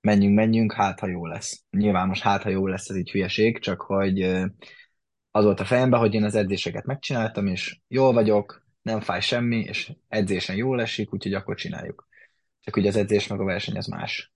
menjünk, 0.00 0.34
menjünk, 0.34 0.72
hát 0.72 1.00
ha 1.00 1.08
jó 1.08 1.26
lesz. 1.26 1.64
Nyilván 1.70 2.08
most 2.08 2.22
hát 2.22 2.42
ha 2.42 2.48
jó 2.48 2.66
lesz, 2.66 2.88
ez 2.88 2.96
így 2.96 3.10
hülyeség, 3.10 3.58
csak 3.58 3.80
hogy 3.80 4.20
az 5.34 5.44
volt 5.44 5.60
a 5.60 5.64
fejemben, 5.64 6.00
hogy 6.00 6.14
én 6.14 6.24
az 6.24 6.34
edzéseket 6.34 6.84
megcsináltam, 6.84 7.46
és 7.46 7.80
jól 7.88 8.12
vagyok, 8.12 8.66
nem 8.82 9.00
fáj 9.00 9.20
semmi, 9.20 9.56
és 9.56 9.92
edzésen 10.08 10.56
jól 10.56 10.80
esik, 10.80 11.12
úgyhogy 11.12 11.34
akkor 11.34 11.56
csináljuk. 11.56 12.08
Csak 12.60 12.76
ugye 12.76 12.88
az 12.88 12.96
edzés 12.96 13.26
meg 13.26 13.40
a 13.40 13.44
verseny 13.44 13.76
az 13.76 13.86
más 13.86 14.34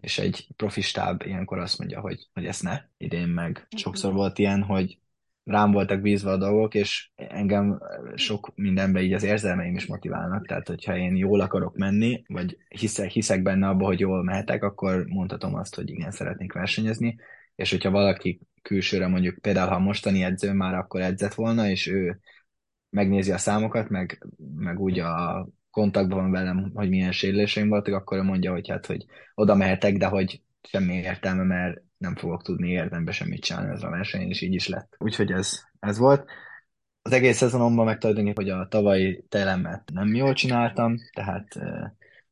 és 0.00 0.18
egy 0.18 0.46
profi 0.56 0.80
stáb 0.80 1.22
ilyenkor 1.26 1.58
azt 1.58 1.78
mondja, 1.78 2.00
hogy, 2.00 2.28
hogy 2.32 2.46
ezt 2.46 2.62
ne, 2.62 2.80
idén 2.96 3.28
meg. 3.28 3.66
Sokszor 3.76 4.12
volt 4.12 4.38
ilyen, 4.38 4.62
hogy 4.62 4.98
rám 5.44 5.70
voltak 5.70 6.00
bízva 6.00 6.30
a 6.30 6.36
dolgok, 6.36 6.74
és 6.74 7.10
engem 7.14 7.80
sok 8.14 8.52
mindenben 8.54 9.02
így 9.02 9.12
az 9.12 9.22
érzelmeim 9.22 9.74
is 9.74 9.86
motiválnak, 9.86 10.46
tehát 10.46 10.68
hogyha 10.68 10.96
én 10.96 11.16
jól 11.16 11.40
akarok 11.40 11.76
menni, 11.76 12.22
vagy 12.26 12.58
hiszek, 12.68 13.10
hiszek 13.10 13.42
benne 13.42 13.68
abba, 13.68 13.84
hogy 13.84 14.00
jól 14.00 14.24
mehetek, 14.24 14.62
akkor 14.62 15.04
mondhatom 15.06 15.54
azt, 15.54 15.74
hogy 15.74 15.90
igen, 15.90 16.10
szeretnék 16.10 16.52
versenyezni, 16.52 17.16
és 17.58 17.70
hogyha 17.70 17.90
valaki 17.90 18.40
külsőre 18.62 19.06
mondjuk, 19.06 19.38
például 19.38 19.68
ha 19.68 19.74
a 19.74 19.78
mostani 19.78 20.22
edző 20.22 20.52
már 20.52 20.74
akkor 20.74 21.00
edzett 21.00 21.34
volna, 21.34 21.68
és 21.68 21.86
ő 21.86 22.20
megnézi 22.90 23.32
a 23.32 23.38
számokat, 23.38 23.88
meg, 23.88 24.26
meg 24.54 24.80
úgy 24.80 24.98
a 24.98 25.48
kontaktban 25.70 26.18
van 26.18 26.30
velem, 26.30 26.70
hogy 26.74 26.88
milyen 26.88 27.12
sérüléseim 27.12 27.68
voltak, 27.68 27.94
akkor 27.94 28.22
mondja, 28.22 28.52
hogy 28.52 28.68
hát, 28.68 28.86
hogy 28.86 29.04
oda 29.34 29.54
mehetek, 29.54 29.96
de 29.96 30.06
hogy 30.06 30.42
semmi 30.62 30.94
értelme, 30.94 31.42
mert 31.42 31.82
nem 31.96 32.16
fogok 32.16 32.42
tudni 32.42 32.68
érdembe 32.68 33.12
semmit 33.12 33.42
csinálni 33.42 33.70
ez 33.72 33.82
a 33.82 33.90
versenyen, 33.90 34.28
és 34.28 34.40
így 34.40 34.54
is 34.54 34.68
lett. 34.68 34.94
Úgyhogy 34.98 35.30
ez, 35.30 35.62
ez 35.80 35.98
volt. 35.98 36.30
Az 37.02 37.12
egész 37.12 37.36
szezonomban 37.36 37.84
meg 37.84 37.98
tulajdonképpen, 37.98 38.44
hogy 38.44 38.52
a 38.52 38.68
tavalyi 38.68 39.24
telemet 39.28 39.90
nem 39.92 40.14
jól 40.14 40.32
csináltam, 40.32 40.96
tehát 41.12 41.46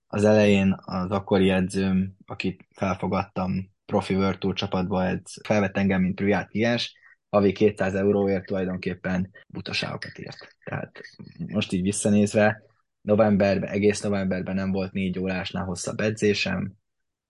az 0.07 0.25
elején 0.25 0.77
az 0.85 1.11
akkori 1.11 1.51
edzőm, 1.51 2.17
akit 2.27 2.67
felfogadtam 2.71 3.75
profi 3.87 4.15
World 4.15 4.39
Tour 4.39 4.55
csapatba, 4.55 5.05
ez 5.05 5.21
felvett 5.43 5.77
engem, 5.77 6.01
mint 6.01 6.15
privát 6.15 6.49
kliens, 6.49 6.95
havi 7.29 7.53
200 7.53 7.95
euróért 7.95 8.47
tulajdonképpen 8.47 9.31
butaságokat 9.49 10.19
írt. 10.19 10.57
Tehát 10.65 11.01
most 11.47 11.73
így 11.73 11.83
visszanézve, 11.83 12.63
novemberben, 13.01 13.71
egész 13.71 14.01
novemberben 14.01 14.55
nem 14.55 14.73
volt 14.73 14.93
négy 14.93 15.19
órásnál 15.19 15.65
hosszabb 15.65 16.01
edzésem, 16.01 16.73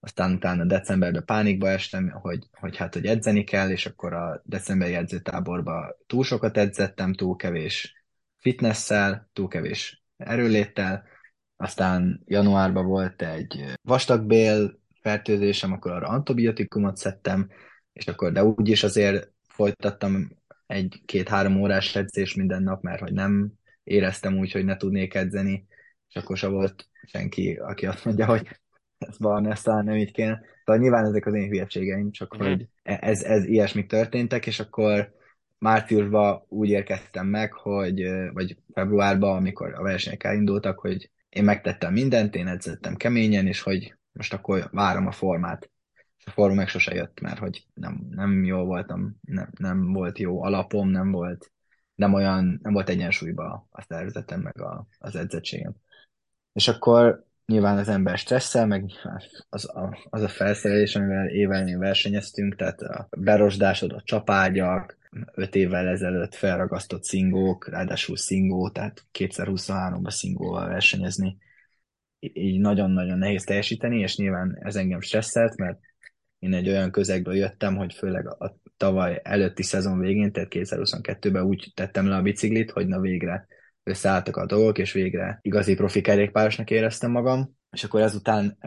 aztán 0.01 0.33
utána 0.33 0.65
decemberben 0.65 1.25
pánikba 1.25 1.69
estem, 1.69 2.11
hogy, 2.11 2.39
hogy 2.51 2.77
hát, 2.77 2.95
hogy 2.95 3.07
edzeni 3.07 3.45
kell, 3.45 3.71
és 3.71 3.87
akkor 3.87 4.13
a 4.13 4.43
decemberi 4.45 4.95
edzőtáborba 4.95 5.97
túl 6.07 6.25
sokat 6.25 6.57
edzettem, 6.57 7.13
túl 7.13 7.37
kevés 7.37 8.05
fitnesszel, 8.37 9.31
túl 9.33 9.49
kevés 9.49 10.03
erőléttel, 10.17 11.05
aztán 11.57 12.23
januárban 12.25 12.87
volt 12.87 13.23
egy 13.23 13.65
vastagbél 13.83 14.81
fertőzésem, 15.07 15.73
akkor 15.73 15.93
arra 15.93 16.09
antibiotikumot 16.09 16.97
szedtem, 16.97 17.49
és 17.93 18.07
akkor 18.07 18.33
de 18.33 18.45
úgyis 18.45 18.83
azért 18.83 19.31
folytattam 19.49 20.29
egy-két-három 20.67 21.61
órás 21.61 21.97
edzés 21.97 22.35
minden 22.35 22.63
nap, 22.63 22.83
mert 22.83 23.01
hogy 23.01 23.13
nem 23.13 23.53
éreztem 23.85 24.39
úgy, 24.39 24.53
hogy 24.53 24.65
ne 24.65 24.77
tudnék 24.77 25.15
edzeni, 25.15 25.67
és 26.09 26.17
akkor 26.17 26.37
se 26.37 26.47
volt 26.47 26.89
senki, 27.03 27.55
aki 27.55 27.87
azt 27.87 28.05
mondja, 28.05 28.27
hogy 28.27 28.49
ez 28.99 29.19
valami, 29.19 29.51
ezt 29.51 29.65
talán 29.65 29.85
nem 29.85 29.97
így 29.97 30.13
kéne. 30.13 30.41
Tehát 30.65 30.81
nyilván 30.81 31.05
ezek 31.05 31.27
az 31.27 31.35
én 31.35 31.49
hülyeségeim, 31.49 32.11
csak 32.11 32.37
mm. 32.37 32.47
hogy 32.47 32.67
ez, 32.83 33.23
ez 33.23 33.45
ilyesmik 33.45 33.87
történtek, 33.87 34.47
és 34.47 34.61
akkor 34.61 35.13
márciusban 35.59 36.45
úgy 36.49 36.69
érkeztem 36.69 37.27
meg, 37.27 37.53
hogy, 37.53 38.03
vagy 38.33 38.57
februárban, 38.73 39.37
amikor 39.37 39.75
a 39.75 39.83
versenyek 39.83 40.25
elindultak, 40.25 40.79
hogy 40.79 41.11
én 41.29 41.45
megtettem 41.45 41.93
mindent, 41.93 42.35
én 42.35 42.47
edzettem 42.47 42.97
keményen, 42.97 43.47
és 43.47 43.61
hogy 43.61 43.96
most 44.17 44.33
akkor 44.33 44.69
várom 44.73 45.07
a 45.07 45.13
formát. 45.13 45.71
És 46.19 46.27
a 46.27 46.31
forma 46.31 46.55
meg 46.55 46.69
sose 46.69 46.95
jött, 46.95 47.21
mert 47.21 47.39
hogy 47.39 47.67
nem, 47.75 48.07
nem 48.11 48.45
jó 48.45 48.65
voltam, 48.65 49.17
nem, 49.21 49.49
nem 49.59 49.93
volt 49.93 50.19
jó 50.19 50.43
alapom, 50.43 50.89
nem 50.89 51.11
volt 51.11 51.51
nem 51.97 52.15
olyan, 52.15 52.59
nem 52.63 52.73
volt 52.73 52.89
egyensúlyban 52.89 53.67
a 53.71 53.83
szervezetem, 53.83 54.41
meg 54.41 54.61
a, 54.61 54.87
az 54.99 55.17
edzettségem. 55.17 55.75
És 56.53 56.69
akkor 56.69 57.25
nyilván 57.47 57.79
az 57.79 57.89
ember 57.89 58.19
stresszel, 58.19 58.67
meg 58.67 58.91
az 59.49 59.77
a, 59.77 60.07
az 60.11 60.23
a 60.23 60.29
felszerelés, 60.29 60.97
amivel 60.97 61.29
évelnél 61.29 61.79
versenyeztünk, 61.79 62.57
tehát 62.57 62.81
a 62.81 63.09
berosdásod, 63.17 63.93
a 63.93 64.03
csapágyak, 64.05 64.99
öt 65.35 65.55
évvel 65.55 65.89
ezelőtt 65.89 66.35
felragasztott 66.35 67.05
szingók, 67.05 67.69
ráadásul 67.69 68.17
szingó, 68.17 68.69
tehát 68.71 69.07
2023-ban 69.19 70.11
szingóval 70.11 70.69
versenyezni. 70.69 71.37
Így 72.19 72.61
nagyon-nagyon 72.61 73.19
nehéz 73.19 73.45
teljesíteni, 73.45 74.01
és 74.01 74.17
nyilván 74.17 74.59
ez 74.61 74.77
engem 74.77 75.01
stresszelt, 75.01 75.57
mert 75.57 75.79
én 76.39 76.55
egy 76.55 76.69
olyan 76.69 76.91
közegből 76.91 77.35
jöttem, 77.35 77.77
hogy 77.77 77.95
főleg 77.95 78.29
a 78.29 78.57
tavaly 78.77 79.21
előtti 79.23 79.63
szezon 79.63 79.99
végén, 79.99 80.33
tehát 80.33 80.49
2022-ben 80.55 81.43
úgy 81.43 81.73
tettem 81.75 82.09
le 82.09 82.17
a 82.17 82.23
biciklit, 82.23 82.71
hogy 82.71 82.87
na 82.87 83.01
végre 83.01 83.47
összeálltak 83.83 84.37
a 84.37 84.47
dolgok, 84.47 84.79
és 84.79 84.93
végre 84.93 85.39
igazi 85.43 85.75
profi 85.75 86.01
kerékpárosnak 86.01 86.71
éreztem 86.71 87.11
magam, 87.11 87.57
és 87.71 87.85
akkor 87.85 88.01
ezután 88.01 88.59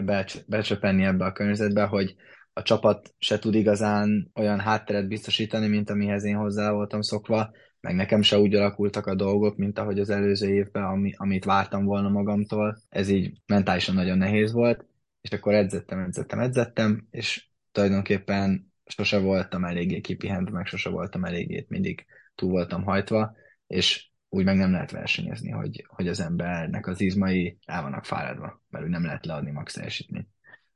becsöpenni 0.48 1.04
ebbe 1.04 1.26
a 1.26 1.32
környezetbe, 1.32 1.84
hogy 1.84 2.16
a 2.54 2.62
csapat 2.62 3.14
se 3.18 3.40
tud 3.40 3.56
igazán 3.56 4.32
olyan 4.36 4.60
hátteret 4.60 5.08
biztosítani, 5.08 5.68
mint 5.68 5.90
amihez 5.90 6.24
én 6.24 6.36
hozzá 6.36 6.72
voltam 6.72 7.02
szokva, 7.02 7.52
meg 7.82 7.96
nekem 7.96 8.22
se 8.22 8.40
úgy 8.40 8.56
alakultak 8.56 9.06
a 9.06 9.16
dolgok, 9.16 9.58
mint 9.58 9.80
ahogy 9.80 10.00
az 10.00 10.10
előző 10.10 10.54
évben, 10.54 10.84
ami, 10.84 11.14
amit 11.18 11.46
vártam 11.46 11.86
volna 11.86 12.10
magamtól. 12.10 12.78
Ez 12.90 13.10
így 13.10 13.42
mentálisan 13.46 13.96
nagyon 13.96 14.18
nehéz 14.18 14.52
volt, 14.52 14.86
és 15.22 15.32
akkor 15.32 15.54
edzettem, 15.54 16.00
edzettem, 16.00 16.40
edzettem, 16.40 17.08
és 17.12 17.50
tulajdonképpen 17.72 18.74
sose 18.86 19.20
voltam 19.20 19.66
eléggé 19.66 20.02
kipihent, 20.02 20.52
meg 20.52 20.66
sose 20.66 20.90
voltam 20.90 21.26
eléggé, 21.26 21.66
mindig 21.70 22.06
túl 22.36 22.50
voltam 22.50 22.84
hajtva, 22.84 23.36
és 23.68 24.10
úgy 24.30 24.46
meg 24.46 24.58
nem 24.58 24.72
lehet 24.72 24.92
versenyezni, 24.92 25.50
hogy, 25.50 25.86
hogy 25.88 26.08
az 26.08 26.20
embernek 26.20 26.88
az 26.88 27.02
izmai 27.02 27.58
el 27.66 27.82
vannak 27.82 28.06
fáradva, 28.06 28.62
mert 28.70 28.86
úgy 28.86 28.92
nem 28.92 29.06
lehet 29.06 29.26
leadni 29.26 29.52
max 29.52 29.74
teljesítményt. 29.74 30.28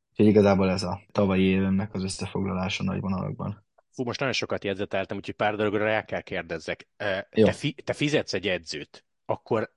Úgyhogy 0.10 0.28
igazából 0.28 0.70
ez 0.70 0.84
a 0.84 1.02
tavalyi 1.12 1.44
évemnek 1.44 1.94
az 1.94 2.04
összefoglalása 2.04 2.84
nagy 2.84 3.00
vonalakban. 3.00 3.63
Fú, 3.94 4.04
most 4.04 4.20
nagyon 4.20 4.34
sokat 4.34 4.64
jegyzeteltem, 4.64 5.18
úgyhogy 5.18 5.36
pár 5.36 5.56
dologra 5.56 5.90
el 5.90 6.06
kell 6.06 6.22
kérdezzek. 6.22 6.88
Te, 7.30 7.52
fi, 7.52 7.74
te 7.84 7.94
fizetsz 7.94 8.34
egy 8.34 8.48
edzőt, 8.48 9.06
akkor 9.26 9.74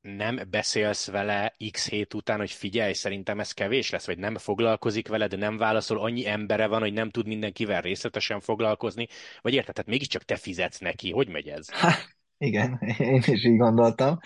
nem 0.00 0.40
beszélsz 0.50 1.10
vele 1.10 1.54
x 1.70 1.88
hét 1.88 2.14
után, 2.14 2.38
hogy 2.38 2.50
figyelj, 2.50 2.92
szerintem 2.92 3.40
ez 3.40 3.52
kevés 3.52 3.90
lesz, 3.90 4.06
vagy 4.06 4.18
nem 4.18 4.36
foglalkozik 4.36 5.08
vele, 5.08 5.26
de 5.26 5.36
nem 5.36 5.56
válaszol, 5.56 6.00
annyi 6.00 6.26
embere 6.26 6.66
van, 6.66 6.80
hogy 6.80 6.92
nem 6.92 7.10
tud 7.10 7.26
mindenkivel 7.26 7.80
részletesen 7.80 8.40
foglalkozni, 8.40 9.06
vagy 9.40 9.54
érted, 9.54 9.74
tehát 9.74 9.90
mégiscsak 9.90 10.22
te 10.22 10.36
fizetsz 10.36 10.78
neki, 10.78 11.10
hogy 11.10 11.28
megy 11.28 11.48
ez? 11.48 11.66
Igen, 12.38 12.78
én 12.98 13.22
is 13.26 13.44
így 13.44 13.56
gondoltam. 13.56 14.18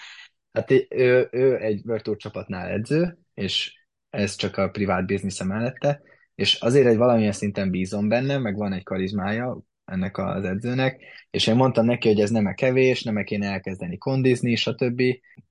Hát 0.52 0.70
ő, 0.88 1.28
ő 1.30 1.58
egy 1.60 1.82
Tour 2.02 2.16
csapatnál 2.16 2.68
edző, 2.68 3.18
és 3.34 3.78
ez 4.10 4.34
csak 4.34 4.56
a 4.56 4.70
privát 4.70 5.06
biznisze 5.06 5.44
mellette, 5.44 6.02
és 6.34 6.54
azért 6.54 6.86
egy 6.86 6.96
valamilyen 6.96 7.32
szinten 7.32 7.70
bízom 7.70 8.08
benne, 8.08 8.38
meg 8.38 8.56
van 8.56 8.72
egy 8.72 8.82
karizmája 8.82 9.62
ennek 9.84 10.18
az 10.18 10.44
edzőnek, 10.44 11.00
és 11.30 11.46
én 11.46 11.54
mondtam 11.54 11.84
neki, 11.84 12.08
hogy 12.08 12.20
ez 12.20 12.30
nem 12.30 12.46
-e 12.46 12.54
kevés, 12.54 13.02
nem 13.02 13.16
-e 13.16 13.24
kéne 13.24 13.50
elkezdeni 13.50 13.98
kondizni, 13.98 14.54
stb. 14.54 15.02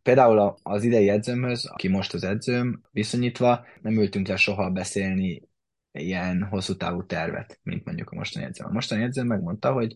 Például 0.02 0.56
az 0.64 0.84
idei 0.84 1.10
edzőmhöz, 1.10 1.66
aki 1.66 1.88
most 1.88 2.14
az 2.14 2.24
edzőm, 2.24 2.82
viszonyítva, 2.92 3.66
nem 3.82 3.94
ültünk 3.94 4.28
le 4.28 4.36
soha 4.36 4.70
beszélni 4.70 5.42
ilyen 5.92 6.44
hosszú 6.44 6.76
távú 6.76 7.06
tervet, 7.06 7.60
mint 7.64 7.86
mondjuk 7.86 8.10
a 8.10 8.16
mostani 8.16 8.46
edzőm. 8.46 8.68
A 8.68 8.72
mostani 8.72 9.04
edzőm 9.04 9.28
megmondta, 9.28 9.72
hogy 9.72 9.96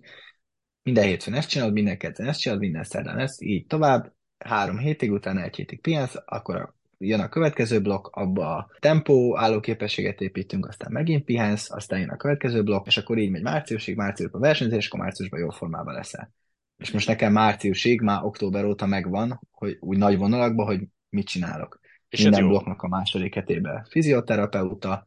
minden 0.84 1.04
hétfőn 1.04 1.34
ezt 1.34 1.50
csinálod, 1.50 1.74
minden 1.74 1.98
kedden 1.98 2.28
ezt 2.28 2.40
csinálod, 2.40 2.64
minden 2.64 2.84
szerdán 2.84 3.20
ezt, 3.20 3.42
így 3.42 3.66
tovább, 3.66 4.14
három 4.38 4.78
hétig, 4.78 5.12
utána 5.12 5.44
egy 5.44 5.56
hétig 5.56 5.82
pihensz, 5.82 6.16
akkor 6.26 6.76
jön 6.98 7.20
a 7.20 7.30
következő 7.30 7.82
blokk, 7.82 8.08
abba 8.08 8.56
a 8.56 8.70
tempó 8.80 9.38
állóképességet 9.38 10.22
építünk, 10.22 10.68
aztán 10.68 10.92
megint 10.92 11.24
pihensz, 11.24 11.72
aztán 11.72 12.00
jön 12.00 12.10
a 12.10 12.18
következő 12.18 12.64
blokk, 12.64 12.88
és 12.88 12.98
akkor 12.98 13.18
így 13.18 13.32
megy 13.32 13.42
márciusig, 13.42 13.96
márciusban 13.96 14.42
versenyzés, 14.42 14.78
és 14.78 14.88
akkor 14.88 15.00
márciusban 15.00 15.40
jó 15.40 15.50
formában 15.50 15.94
leszel. 15.94 16.34
És 16.78 16.92
most 16.92 17.08
nekem 17.08 17.32
márciusig, 17.32 18.02
már 18.02 18.24
október 18.24 18.66
óta 18.66 18.86
megvan, 18.86 19.40
hogy 19.52 19.78
úgy 19.80 19.98
nagy 19.98 20.18
vonalakban, 20.18 20.66
hogy 20.66 20.82
mit 21.10 21.28
csinálok. 21.28 21.80
És 22.10 22.22
Minden 22.22 22.48
blokknak 22.48 22.82
a 22.82 22.88
második 22.88 23.34
hetében 23.34 23.86
fizioterapeuta, 23.90 25.06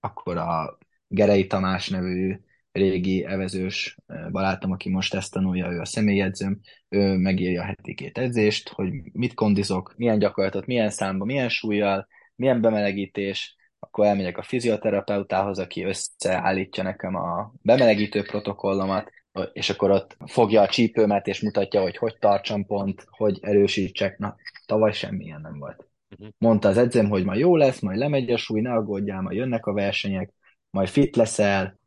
akkor 0.00 0.36
a 0.36 0.78
Gerei 1.06 1.46
Tamás 1.46 1.88
nevű 1.88 2.40
régi 2.78 3.24
evezős 3.24 3.96
barátom, 4.30 4.72
aki 4.72 4.88
most 4.88 5.14
ezt 5.14 5.32
tanulja, 5.32 5.70
ő 5.70 5.80
a 5.80 5.84
személyedzőm, 5.84 6.60
ő 6.88 7.16
megírja 7.16 7.62
a 7.62 7.64
heti 7.64 7.94
két 7.94 8.18
edzést, 8.18 8.68
hogy 8.68 8.92
mit 9.12 9.34
kondizok, 9.34 9.94
milyen 9.96 10.18
gyakorlatot, 10.18 10.66
milyen 10.66 10.90
számba, 10.90 11.24
milyen 11.24 11.48
súlyjal, 11.48 12.06
milyen 12.36 12.60
bemelegítés, 12.60 13.56
akkor 13.78 14.06
elmegyek 14.06 14.38
a 14.38 14.42
fizioterapeutához, 14.42 15.58
aki 15.58 15.84
összeállítja 15.84 16.82
nekem 16.82 17.14
a 17.14 17.52
bemelegítő 17.62 18.22
protokollomat, 18.22 19.10
és 19.52 19.70
akkor 19.70 19.90
ott 19.90 20.16
fogja 20.26 20.62
a 20.62 20.68
csípőmet, 20.68 21.26
és 21.26 21.40
mutatja, 21.40 21.80
hogy 21.80 21.96
hogy 21.96 22.16
tartsam 22.18 22.66
pont, 22.66 23.04
hogy 23.10 23.38
erősítsek. 23.42 24.18
Na, 24.18 24.36
tavaly 24.66 24.92
semmilyen 24.92 25.40
nem 25.40 25.58
volt. 25.58 25.86
Uh-huh. 26.10 26.28
Mondta 26.38 26.68
az 26.68 26.76
edzőm, 26.76 27.08
hogy 27.08 27.24
ma 27.24 27.34
jó 27.34 27.56
lesz, 27.56 27.80
majd 27.80 27.98
lemegy 27.98 28.30
a 28.30 28.36
súly, 28.36 28.60
ne 28.60 28.72
aggódjál, 28.72 29.20
majd 29.20 29.36
jönnek 29.36 29.66
a 29.66 29.72
versenyek, 29.72 30.32
majd 30.70 30.88
fit 30.88 31.16
leszel, 31.16 31.78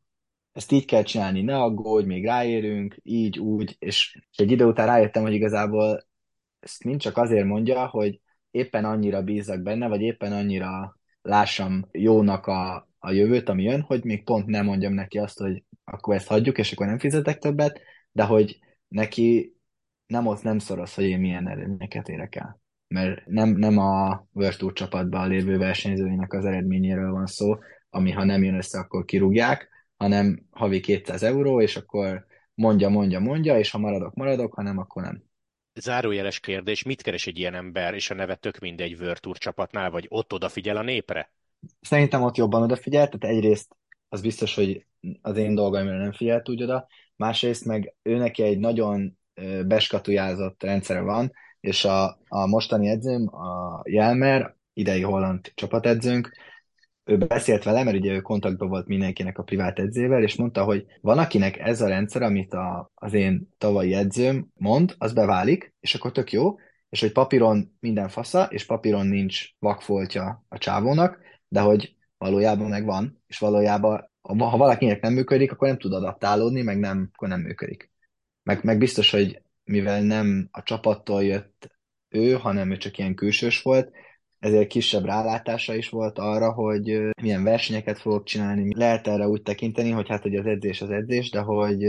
ezt 0.53 0.71
így 0.71 0.85
kell 0.85 1.03
csinálni, 1.03 1.41
ne 1.41 1.57
aggódj, 1.57 2.05
még 2.05 2.25
ráérünk, 2.25 2.95
így, 3.03 3.39
úgy, 3.39 3.75
és 3.79 4.21
egy 4.35 4.51
idő 4.51 4.65
után 4.65 4.85
rájöttem, 4.85 5.23
hogy 5.23 5.33
igazából 5.33 6.05
ezt 6.59 6.83
mind 6.83 6.99
csak 6.99 7.17
azért 7.17 7.45
mondja, 7.45 7.87
hogy 7.87 8.21
éppen 8.51 8.85
annyira 8.85 9.21
bízzak 9.21 9.61
benne, 9.61 9.87
vagy 9.87 10.01
éppen 10.01 10.31
annyira 10.31 10.97
lássam 11.21 11.87
jónak 11.91 12.47
a, 12.47 12.89
a 12.99 13.11
jövőt, 13.11 13.49
ami 13.49 13.63
jön, 13.63 13.81
hogy 13.81 14.03
még 14.03 14.23
pont 14.23 14.45
nem 14.45 14.65
mondjam 14.65 14.93
neki 14.93 15.17
azt, 15.17 15.39
hogy 15.39 15.63
akkor 15.83 16.15
ezt 16.15 16.27
hagyjuk, 16.27 16.57
és 16.57 16.71
akkor 16.71 16.85
nem 16.85 16.99
fizetek 16.99 17.37
többet, 17.37 17.81
de 18.11 18.23
hogy 18.23 18.59
neki 18.87 19.55
nem 20.05 20.27
ott 20.27 20.41
nem 20.41 20.59
szorosz, 20.59 20.95
hogy 20.95 21.03
én 21.03 21.19
milyen 21.19 21.49
eredményeket 21.49 22.09
érek 22.09 22.35
el. 22.35 22.61
Mert 22.87 23.25
nem, 23.25 23.49
nem 23.49 23.77
a 23.77 24.25
World 24.33 24.57
Tour 24.57 24.73
csapatban 24.73 25.27
lévő 25.27 25.57
versenyzőinek 25.57 26.33
az 26.33 26.45
eredményéről 26.45 27.11
van 27.11 27.25
szó, 27.25 27.57
ami 27.89 28.11
ha 28.11 28.23
nem 28.23 28.43
jön 28.43 28.55
össze, 28.55 28.79
akkor 28.79 29.05
kirúgják, 29.05 29.70
hanem 30.01 30.47
havi 30.51 30.79
200 30.79 31.23
euró, 31.23 31.61
és 31.61 31.75
akkor 31.75 32.25
mondja, 32.53 32.89
mondja, 32.89 33.19
mondja, 33.19 33.57
és 33.57 33.71
ha 33.71 33.77
maradok, 33.77 34.13
maradok, 34.13 34.53
ha 34.53 34.61
nem, 34.61 34.77
akkor 34.77 35.03
nem. 35.03 35.23
Zárójeles 35.73 36.39
kérdés, 36.39 36.83
mit 36.83 37.01
keres 37.01 37.27
egy 37.27 37.37
ilyen 37.37 37.53
ember, 37.53 37.93
és 37.93 38.09
a 38.09 38.13
neve 38.13 38.35
tök 38.35 38.59
mindegy 38.59 38.97
Virtuur 38.97 39.37
csapatnál, 39.37 39.89
vagy 39.89 40.05
ott 40.09 40.33
odafigyel 40.33 40.77
a 40.77 40.81
népre? 40.81 41.31
Szerintem 41.81 42.21
ott 42.21 42.37
jobban 42.37 42.61
odafigyel, 42.61 43.09
tehát 43.09 43.35
egyrészt 43.35 43.75
az 44.09 44.21
biztos, 44.21 44.55
hogy 44.55 44.85
az 45.21 45.37
én 45.37 45.55
dolgaimra 45.55 45.97
nem 45.97 46.11
figyelt 46.11 46.49
úgy 46.49 46.63
oda, 46.63 46.87
másrészt 47.15 47.65
meg 47.65 47.95
ő 48.01 48.17
neki 48.17 48.43
egy 48.43 48.59
nagyon 48.59 49.17
beskatujázott 49.65 50.63
rendszere 50.63 51.01
van, 51.01 51.31
és 51.59 51.85
a, 51.85 52.19
a 52.27 52.45
mostani 52.47 52.87
edzőm, 52.87 53.35
a 53.35 53.81
Jelmer, 53.83 54.55
idei 54.73 55.01
holland 55.01 55.51
csapatedzőnk, 55.55 56.31
ő 57.03 57.17
beszélt 57.17 57.63
vele, 57.63 57.83
mert 57.83 57.97
ugye 57.97 58.13
ő 58.13 58.21
kontaktban 58.21 58.69
volt 58.69 58.87
mindenkinek 58.87 59.37
a 59.37 59.43
privát 59.43 59.79
edzével, 59.79 60.23
és 60.23 60.35
mondta, 60.35 60.63
hogy 60.63 60.85
van 61.01 61.17
akinek 61.17 61.57
ez 61.57 61.81
a 61.81 61.87
rendszer, 61.87 62.21
amit 62.21 62.53
a, 62.53 62.91
az 62.95 63.13
én 63.13 63.49
tavalyi 63.57 63.93
edzőm 63.93 64.51
mond, 64.53 64.95
az 64.97 65.13
beválik, 65.13 65.73
és 65.79 65.95
akkor 65.95 66.11
tök 66.11 66.31
jó, 66.31 66.55
és 66.89 66.99
hogy 66.99 67.11
papíron 67.11 67.77
minden 67.79 68.09
fasza, 68.09 68.43
és 68.43 68.65
papíron 68.65 69.07
nincs 69.07 69.49
vakfoltja 69.59 70.45
a 70.49 70.57
csávónak, 70.57 71.19
de 71.47 71.59
hogy 71.59 71.95
valójában 72.17 72.69
meg 72.69 72.85
van, 72.85 73.23
és 73.27 73.37
valójában 73.37 74.09
ha 74.21 74.57
valakinek 74.57 75.01
nem 75.01 75.13
működik, 75.13 75.51
akkor 75.51 75.67
nem 75.67 75.77
tud 75.77 75.93
adaptálódni, 75.93 76.61
meg 76.61 76.79
nem, 76.79 77.09
akkor 77.13 77.27
nem 77.27 77.41
működik. 77.41 77.91
Meg, 78.43 78.63
meg 78.63 78.77
biztos, 78.77 79.11
hogy 79.11 79.41
mivel 79.63 80.01
nem 80.01 80.47
a 80.51 80.63
csapattól 80.63 81.23
jött 81.23 81.71
ő, 82.09 82.33
hanem 82.33 82.71
ő 82.71 82.77
csak 82.77 82.97
ilyen 82.97 83.15
külsős 83.15 83.61
volt, 83.61 83.91
ezért 84.41 84.67
kisebb 84.67 85.05
rálátása 85.05 85.73
is 85.73 85.89
volt 85.89 86.19
arra, 86.19 86.51
hogy 86.53 87.01
milyen 87.21 87.43
versenyeket 87.43 87.99
fogok 87.99 88.23
csinálni. 88.23 88.75
Lehet 88.75 89.07
erre 89.07 89.27
úgy 89.27 89.41
tekinteni, 89.41 89.89
hogy 89.89 90.07
hát 90.07 90.21
hogy 90.21 90.35
az 90.35 90.45
edzés 90.45 90.81
az 90.81 90.89
edzés, 90.89 91.29
de 91.29 91.39
hogy 91.39 91.83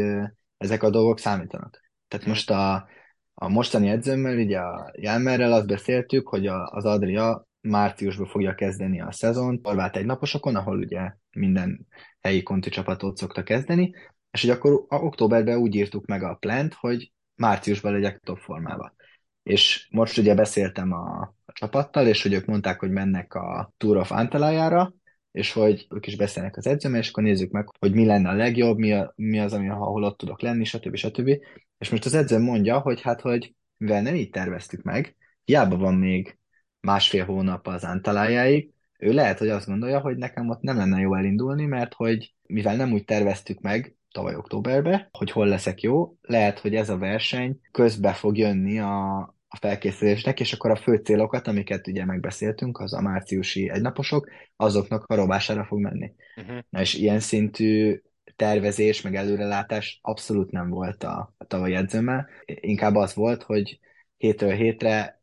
ezek 0.56 0.82
a 0.82 0.90
dolgok 0.90 1.18
számítanak. 1.18 1.80
Tehát 2.08 2.26
most 2.26 2.50
a, 2.50 2.88
a 3.34 3.48
mostani 3.48 3.88
edzőmmel, 3.88 4.38
ugye 4.38 4.58
a 4.58 4.92
Jelmerrel 4.98 5.52
azt 5.52 5.66
beszéltük, 5.66 6.28
hogy 6.28 6.46
a, 6.46 6.66
az 6.66 6.84
Adria 6.84 7.46
márciusban 7.60 8.26
fogja 8.26 8.54
kezdeni 8.54 9.00
a 9.00 9.12
szezon, 9.12 9.60
horvát 9.62 9.96
egy 9.96 10.06
naposokon, 10.06 10.56
ahol 10.56 10.78
ugye 10.78 11.12
minden 11.30 11.86
helyi 12.20 12.42
konti 12.42 12.70
csapatot 12.70 13.16
szokta 13.16 13.42
kezdeni, 13.42 13.94
és 14.30 14.40
hogy 14.40 14.50
akkor 14.50 14.84
a 14.88 14.96
októberben 14.96 15.58
úgy 15.58 15.74
írtuk 15.74 16.06
meg 16.06 16.22
a 16.22 16.34
plant, 16.34 16.74
hogy 16.74 17.12
márciusban 17.34 17.92
legyek 17.92 18.20
top 18.24 18.38
formában. 18.38 18.94
És 19.42 19.88
most 19.90 20.18
ugye 20.18 20.34
beszéltem 20.34 20.92
a 20.92 21.34
csapattal, 21.62 22.06
és 22.06 22.22
hogy 22.22 22.32
ők 22.32 22.44
mondták, 22.44 22.80
hogy 22.80 22.90
mennek 22.90 23.34
a 23.34 23.72
Tour 23.76 23.96
of 23.96 24.10
Antalya-ra, 24.10 24.94
és 25.32 25.52
hogy 25.52 25.86
ők 25.90 26.06
is 26.06 26.16
beszélnek 26.16 26.56
az 26.56 26.66
edzőmmel, 26.66 27.00
és 27.00 27.08
akkor 27.08 27.22
nézzük 27.22 27.50
meg, 27.50 27.68
hogy 27.78 27.94
mi 27.94 28.04
lenne 28.04 28.28
a 28.28 28.34
legjobb, 28.34 28.78
mi, 28.78 28.92
a, 28.92 29.12
mi 29.16 29.40
az, 29.40 29.52
ami, 29.52 29.68
ahol 29.68 30.04
ott 30.04 30.18
tudok 30.18 30.40
lenni, 30.40 30.64
stb. 30.64 30.96
stb. 30.96 31.28
És 31.78 31.90
most 31.90 32.04
az 32.04 32.14
edző 32.14 32.38
mondja, 32.38 32.78
hogy 32.78 33.00
hát, 33.00 33.20
hogy 33.20 33.54
mivel 33.76 34.02
nem 34.02 34.14
így 34.14 34.30
terveztük 34.30 34.82
meg, 34.82 35.16
hiába 35.44 35.76
van 35.76 35.94
még 35.94 36.38
másfél 36.80 37.24
hónap 37.24 37.66
az 37.66 37.84
antalájáig, 37.84 38.70
ő 38.98 39.12
lehet, 39.12 39.38
hogy 39.38 39.48
azt 39.48 39.66
gondolja, 39.66 40.00
hogy 40.00 40.16
nekem 40.16 40.48
ott 40.48 40.60
nem 40.60 40.76
lenne 40.76 41.00
jó 41.00 41.14
elindulni, 41.14 41.66
mert 41.66 41.94
hogy 41.94 42.34
mivel 42.42 42.76
nem 42.76 42.92
úgy 42.92 43.04
terveztük 43.04 43.60
meg 43.60 43.96
tavaly 44.10 44.34
októberbe, 44.34 45.08
hogy 45.12 45.30
hol 45.30 45.46
leszek 45.46 45.80
jó, 45.80 46.16
lehet, 46.20 46.58
hogy 46.58 46.74
ez 46.74 46.88
a 46.88 46.98
verseny 46.98 47.60
közbe 47.70 48.12
fog 48.12 48.36
jönni 48.36 48.78
a, 48.78 49.18
a 49.52 49.56
felkészülésnek, 49.56 50.40
és 50.40 50.52
akkor 50.52 50.70
a 50.70 50.76
fő 50.76 50.96
célokat, 50.96 51.46
amiket 51.46 51.86
ugye 51.86 52.04
megbeszéltünk, 52.04 52.78
az 52.78 52.92
a 52.92 53.00
márciusi 53.00 53.70
egynaposok, 53.70 54.28
azoknak 54.56 55.04
a 55.04 55.14
robására 55.14 55.64
fog 55.64 55.80
menni. 55.80 56.12
Uh-huh. 56.36 56.58
Na 56.70 56.80
és 56.80 56.94
ilyen 56.94 57.20
szintű 57.20 58.00
tervezés, 58.36 59.02
meg 59.02 59.14
előrelátás 59.14 59.98
abszolút 60.02 60.50
nem 60.50 60.68
volt 60.68 61.04
a, 61.04 61.34
a 61.38 61.44
tavalyi 61.44 61.74
edzőmmel. 61.74 62.28
Inkább 62.44 62.94
az 62.94 63.14
volt, 63.14 63.42
hogy 63.42 63.78
hétről 64.16 64.52
hétre 64.52 65.22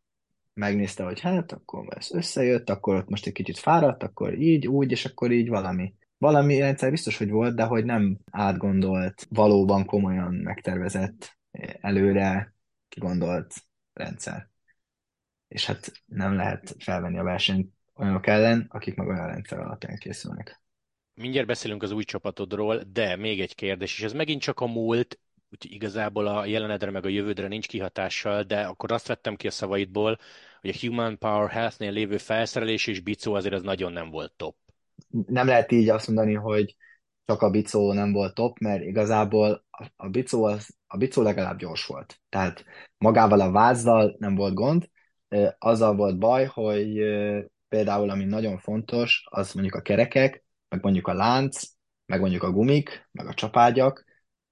megnézte, 0.54 1.04
hogy 1.04 1.20
hát 1.20 1.52
akkor 1.52 1.86
ez 1.98 2.12
összejött, 2.12 2.70
akkor 2.70 2.96
ott 2.96 3.10
most 3.10 3.26
egy 3.26 3.34
kicsit 3.34 3.58
fáradt, 3.58 4.04
akkor 4.04 4.40
így, 4.40 4.68
úgy, 4.68 4.92
és 4.92 5.06
akkor 5.06 5.32
így 5.32 5.50
valami. 5.50 5.94
Valami 6.18 6.60
rendszer 6.60 6.90
biztos, 6.90 7.18
hogy 7.18 7.30
volt, 7.30 7.56
de 7.56 7.64
hogy 7.64 7.86
nem 7.86 8.18
átgondolt, 8.32 9.28
valóban 9.30 9.86
komolyan 9.86 10.34
megtervezett, 10.34 11.38
előre 11.82 12.54
kigondolt 12.90 13.54
rendszer. 14.00 14.50
És 15.48 15.66
hát 15.66 15.92
nem 16.06 16.36
lehet 16.36 16.76
felvenni 16.80 17.18
a 17.18 17.24
versenyt 17.24 17.74
olyanok 17.96 18.28
ellen, 18.28 18.66
akik 18.70 18.96
meg 18.96 19.08
olyan 19.08 19.28
rendszer 19.28 19.60
alapján 19.60 19.98
készülnek. 19.98 20.62
Mindjárt 21.14 21.48
beszélünk 21.48 21.84
az 21.84 21.92
új 21.92 22.04
csapatodról, 22.04 22.84
de 22.92 23.16
még 23.16 23.42
egy 23.42 23.56
kérdés, 23.56 23.98
és 23.98 24.04
ez 24.04 24.14
megint 24.14 24.42
csak 24.42 24.60
a 24.60 24.68
múlt, 24.68 25.20
úgyhogy 25.52 25.72
igazából 25.72 26.28
a 26.28 26.46
jelenedre 26.46 26.92
meg 26.92 27.06
a 27.06 27.10
jövődre 27.10 27.48
nincs 27.48 27.68
kihatással, 27.68 28.44
de 28.44 28.62
akkor 28.62 28.92
azt 28.92 29.08
vettem 29.08 29.36
ki 29.36 29.48
a 29.48 29.52
szavaidból, 29.52 30.18
hogy 30.62 30.70
a 30.70 30.78
Human 30.80 31.18
Power 31.18 31.50
Health-nél 31.50 31.92
lévő 31.92 32.18
felszerelés 32.18 32.88
és 32.88 33.00
bicó 33.00 33.34
azért 33.34 33.54
az 33.54 33.62
nagyon 33.62 33.92
nem 33.92 34.10
volt 34.10 34.34
top. 34.36 34.56
Nem 35.28 35.48
lehet 35.48 35.72
így 35.72 35.90
azt 35.90 36.08
mondani, 36.08 36.34
hogy 36.34 36.76
csak 37.26 37.42
a 37.42 37.50
bicó 37.50 37.94
nem 37.94 38.12
volt 38.12 38.34
top, 38.34 38.58
mert 38.58 38.84
igazából 38.84 39.66
a, 39.96 40.10
bicó, 40.10 40.44
az, 40.44 40.76
a 40.88 40.98
bicó 40.98 41.22
legalább 41.22 41.58
gyors 41.58 41.86
volt. 41.86 42.22
Tehát 42.30 42.66
magával 43.00 43.42
a 43.42 43.52
vázzal 43.52 44.16
nem 44.20 44.36
volt 44.36 44.54
gond, 44.54 44.90
azzal 45.58 45.96
volt 45.96 46.18
baj, 46.18 46.46
hogy 46.46 47.00
például 47.68 48.10
ami 48.10 48.26
nagyon 48.26 48.58
fontos, 48.58 49.28
az 49.30 49.54
mondjuk 49.54 49.76
a 49.76 49.82
kerekek, 49.82 50.44
meg 50.70 50.84
mondjuk 50.84 51.08
a 51.08 51.14
lánc, 51.14 51.62
meg 52.06 52.20
mondjuk 52.20 52.44
a 52.44 52.52
gumik, 52.52 53.10
meg 53.12 53.28
a 53.28 53.34
csapágyak 53.34 54.06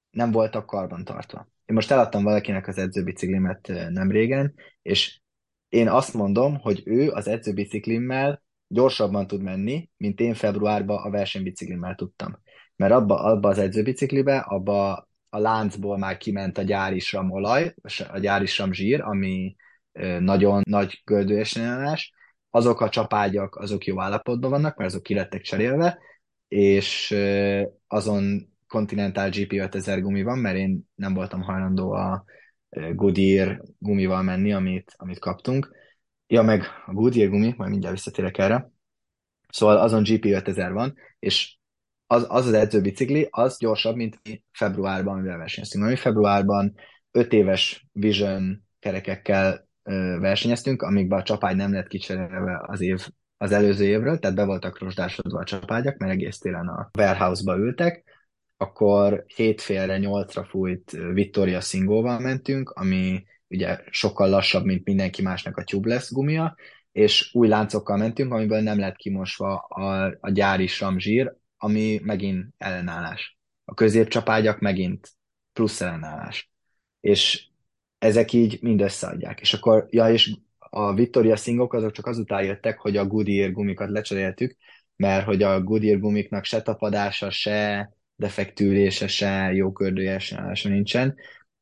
nem 0.10 0.32
voltak 0.32 0.66
karbantartva. 0.66 1.48
Én 1.66 1.76
most 1.76 1.92
eladtam 1.92 2.24
valakinek 2.24 2.68
az 2.68 2.78
edzőbiciklimet 2.78 3.72
nem 3.90 4.12
régen, 4.12 4.54
és 4.82 5.22
én 5.70 5.90
azt 5.90 6.14
mondom, 6.14 6.60
hogy 6.60 6.82
ő 6.86 7.10
az 7.10 7.28
edzőbiciklimmel 7.28 8.44
gyorsabban 8.68 9.28
tud 9.28 9.42
menni, 9.42 9.90
mint 9.98 10.20
én 10.20 10.34
februárban 10.34 10.98
a 10.98 11.10
versenybiciklimmel 11.10 11.96
tudtam. 11.96 12.40
Mert 12.76 12.94
abba, 12.94 13.24
abba 13.24 13.50
az 13.50 13.58
edzőbiciklibe, 13.58 14.38
abba 14.38 15.07
a 15.30 15.40
láncból 15.40 15.98
már 15.98 16.18
kiment 16.18 16.58
a 16.58 16.62
gyári 16.62 17.02
olaj, 17.30 17.74
a 18.12 18.20
gyári 18.20 18.46
zsír, 18.72 19.02
ami 19.02 19.56
nagyon 20.20 20.62
nagy 20.70 21.02
gördőesenyelás, 21.06 22.14
azok 22.50 22.82
a 22.82 22.90
csapágyak, 22.90 23.56
azok 23.56 23.86
jó 23.86 24.02
állapotban 24.02 24.50
vannak, 24.50 24.78
mert 24.78 24.90
azok 24.90 25.04
kilettek 25.04 25.42
cserélve, 25.42 26.00
és 26.48 27.16
azon 27.88 28.56
Continental 28.68 29.30
GP 29.30 29.52
5000 29.52 30.02
gumi 30.02 30.24
van, 30.24 30.40
mert 30.40 30.58
én 30.58 30.82
nem 30.96 31.14
voltam 31.14 31.42
hajlandó 31.42 31.92
a 31.92 32.24
Goodyear 32.70 33.62
gumival 33.78 34.24
menni, 34.24 34.54
amit, 34.54 34.94
amit 34.98 35.20
kaptunk. 35.20 35.76
Ja, 36.28 36.42
meg 36.42 36.64
a 36.86 36.94
Goodyear 36.94 37.30
gumi, 37.30 37.54
majd 37.58 37.70
mindjárt 37.70 37.96
visszatérek 37.96 38.38
erre. 38.38 38.70
Szóval 39.50 39.78
azon 39.78 40.04
GP 40.04 40.26
5000 40.26 40.74
van, 40.74 40.96
és 41.20 41.57
az 42.08 42.26
az, 42.30 42.46
az 42.46 42.54
edzőbicikli, 42.54 43.28
az 43.32 43.58
gyorsabb, 43.58 43.96
mint 43.96 44.20
mi 44.24 44.44
februárban, 44.52 45.18
amivel 45.18 45.38
versenyeztünk. 45.38 45.86
Mi 45.86 45.96
februárban 45.96 46.76
5 47.12 47.34
éves 47.34 47.88
Vision 47.92 48.64
kerekekkel 48.80 49.68
ö, 49.84 50.18
versenyeztünk, 50.20 50.82
amikben 50.82 51.20
a 51.20 51.24
csapágy 51.24 51.56
nem 51.56 51.74
lett 51.74 51.88
kicserélve 51.88 52.64
az 52.68 52.82
év 52.82 53.08
az 53.38 53.52
előző 53.52 53.86
évről, 53.86 54.20
tehát 54.20 54.36
be 54.36 54.46
voltak 54.46 54.80
rozsdásodva 54.80 55.40
a 55.40 55.44
csapágyak, 55.44 55.98
mert 55.98 56.12
egész 56.12 56.38
télen 56.38 56.68
a 56.68 56.90
warehouse-ba 56.98 57.58
ültek, 57.58 58.04
akkor 58.58 59.24
hétfélre 59.36 59.98
nyolcra 59.98 60.44
fújt 60.44 60.92
Victoria 60.92 61.62
Singóval 61.62 62.20
mentünk, 62.20 62.70
ami 62.70 63.26
ugye 63.48 63.80
sokkal 63.90 64.30
lassabb, 64.30 64.66
mint 64.66 64.86
mindenki 64.86 65.22
másnak 65.22 65.58
a 65.58 65.64
tubeless 65.64 66.12
gumia, 66.12 66.56
és 66.92 67.30
új 67.34 67.48
láncokkal 67.48 67.98
mentünk, 67.98 68.34
amiből 68.34 68.62
nem 68.62 68.80
lett 68.80 68.96
kimosva 68.96 69.58
a, 69.58 70.18
a 70.20 70.30
gyári 70.30 70.68
zsír, 70.98 71.34
ami 71.58 72.00
megint 72.04 72.46
ellenállás. 72.58 73.38
A 73.66 73.74
középcsapágyak 73.74 74.60
megint 74.60 75.10
plusz 75.54 75.82
ellenállás. 75.82 76.52
És 77.00 77.48
ezek 77.98 78.34
így 78.34 78.58
mind 78.62 78.82
összeadják. 78.82 79.40
És 79.40 79.54
akkor, 79.54 79.88
ja, 79.90 80.12
és 80.12 80.36
a 80.58 80.94
Victoria 80.94 81.36
Singok 81.36 81.74
azok 81.74 81.92
csak 81.92 82.06
azután 82.06 82.44
jöttek, 82.44 82.80
hogy 82.80 82.98
a 82.98 83.08
Goodyear 83.08 83.52
gumikat 83.52 83.90
lecseréltük, 83.90 84.56
mert 84.96 85.26
hogy 85.26 85.44
a 85.44 85.62
Goodyear 85.62 86.00
gumiknak 86.00 86.44
se 86.44 86.62
tapadása, 86.62 87.30
se 87.30 87.90
defektülése, 88.16 89.08
se 89.08 89.52
jó 89.54 89.72
kördőjes 89.72 90.36
nincsen, 90.64 91.16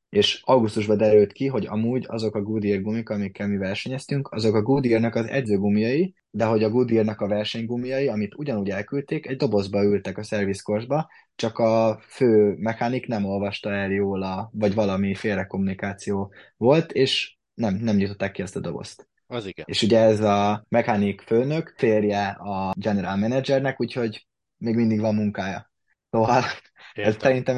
és 0.09 0.41
augusztusban 0.43 0.97
derült 0.97 1.31
ki, 1.31 1.47
hogy 1.47 1.65
amúgy 1.65 2.05
azok 2.07 2.35
a 2.35 2.41
Goodyear 2.41 2.81
gumik, 2.81 3.09
amikkel 3.09 3.47
mi 3.47 3.57
versenyeztünk, 3.57 4.31
azok 4.31 4.55
a 4.55 4.61
Goodyearnak 4.61 5.15
az 5.15 5.27
edzőgumiai, 5.27 6.15
de 6.29 6.45
hogy 6.45 6.63
a 6.63 6.69
Goodyearnak 6.69 7.21
a 7.21 7.27
versenygumiai, 7.27 8.07
amit 8.07 8.35
ugyanúgy 8.35 8.69
elküldték, 8.69 9.27
egy 9.27 9.37
dobozba 9.37 9.83
ültek 9.83 10.17
a 10.17 10.23
szervizkorsba, 10.23 11.09
csak 11.35 11.57
a 11.57 11.99
fő 12.07 12.55
mechanik 12.57 13.07
nem 13.07 13.25
olvasta 13.25 13.71
el 13.71 13.91
jól, 13.91 14.23
a, 14.23 14.49
vagy 14.53 14.73
valami 14.73 15.15
félrekommunikáció 15.15 16.33
volt, 16.57 16.91
és 16.91 17.37
nem, 17.53 17.75
nem 17.75 17.95
nyitották 17.95 18.31
ki 18.31 18.41
ezt 18.41 18.55
a 18.55 18.59
dobozt. 18.59 19.07
Az 19.27 19.45
igen. 19.45 19.65
És 19.67 19.81
ugye 19.81 19.99
ez 19.99 20.19
a 20.19 20.65
mechanik 20.69 21.21
főnök 21.21 21.73
férje 21.77 22.27
a 22.27 22.73
general 22.77 23.15
managernek, 23.15 23.81
úgyhogy 23.81 24.27
még 24.57 24.75
mindig 24.75 24.99
van 24.99 25.15
munkája. 25.15 25.71
Szóval 26.09 26.43
ez 26.93 27.15
szerintem, 27.19 27.55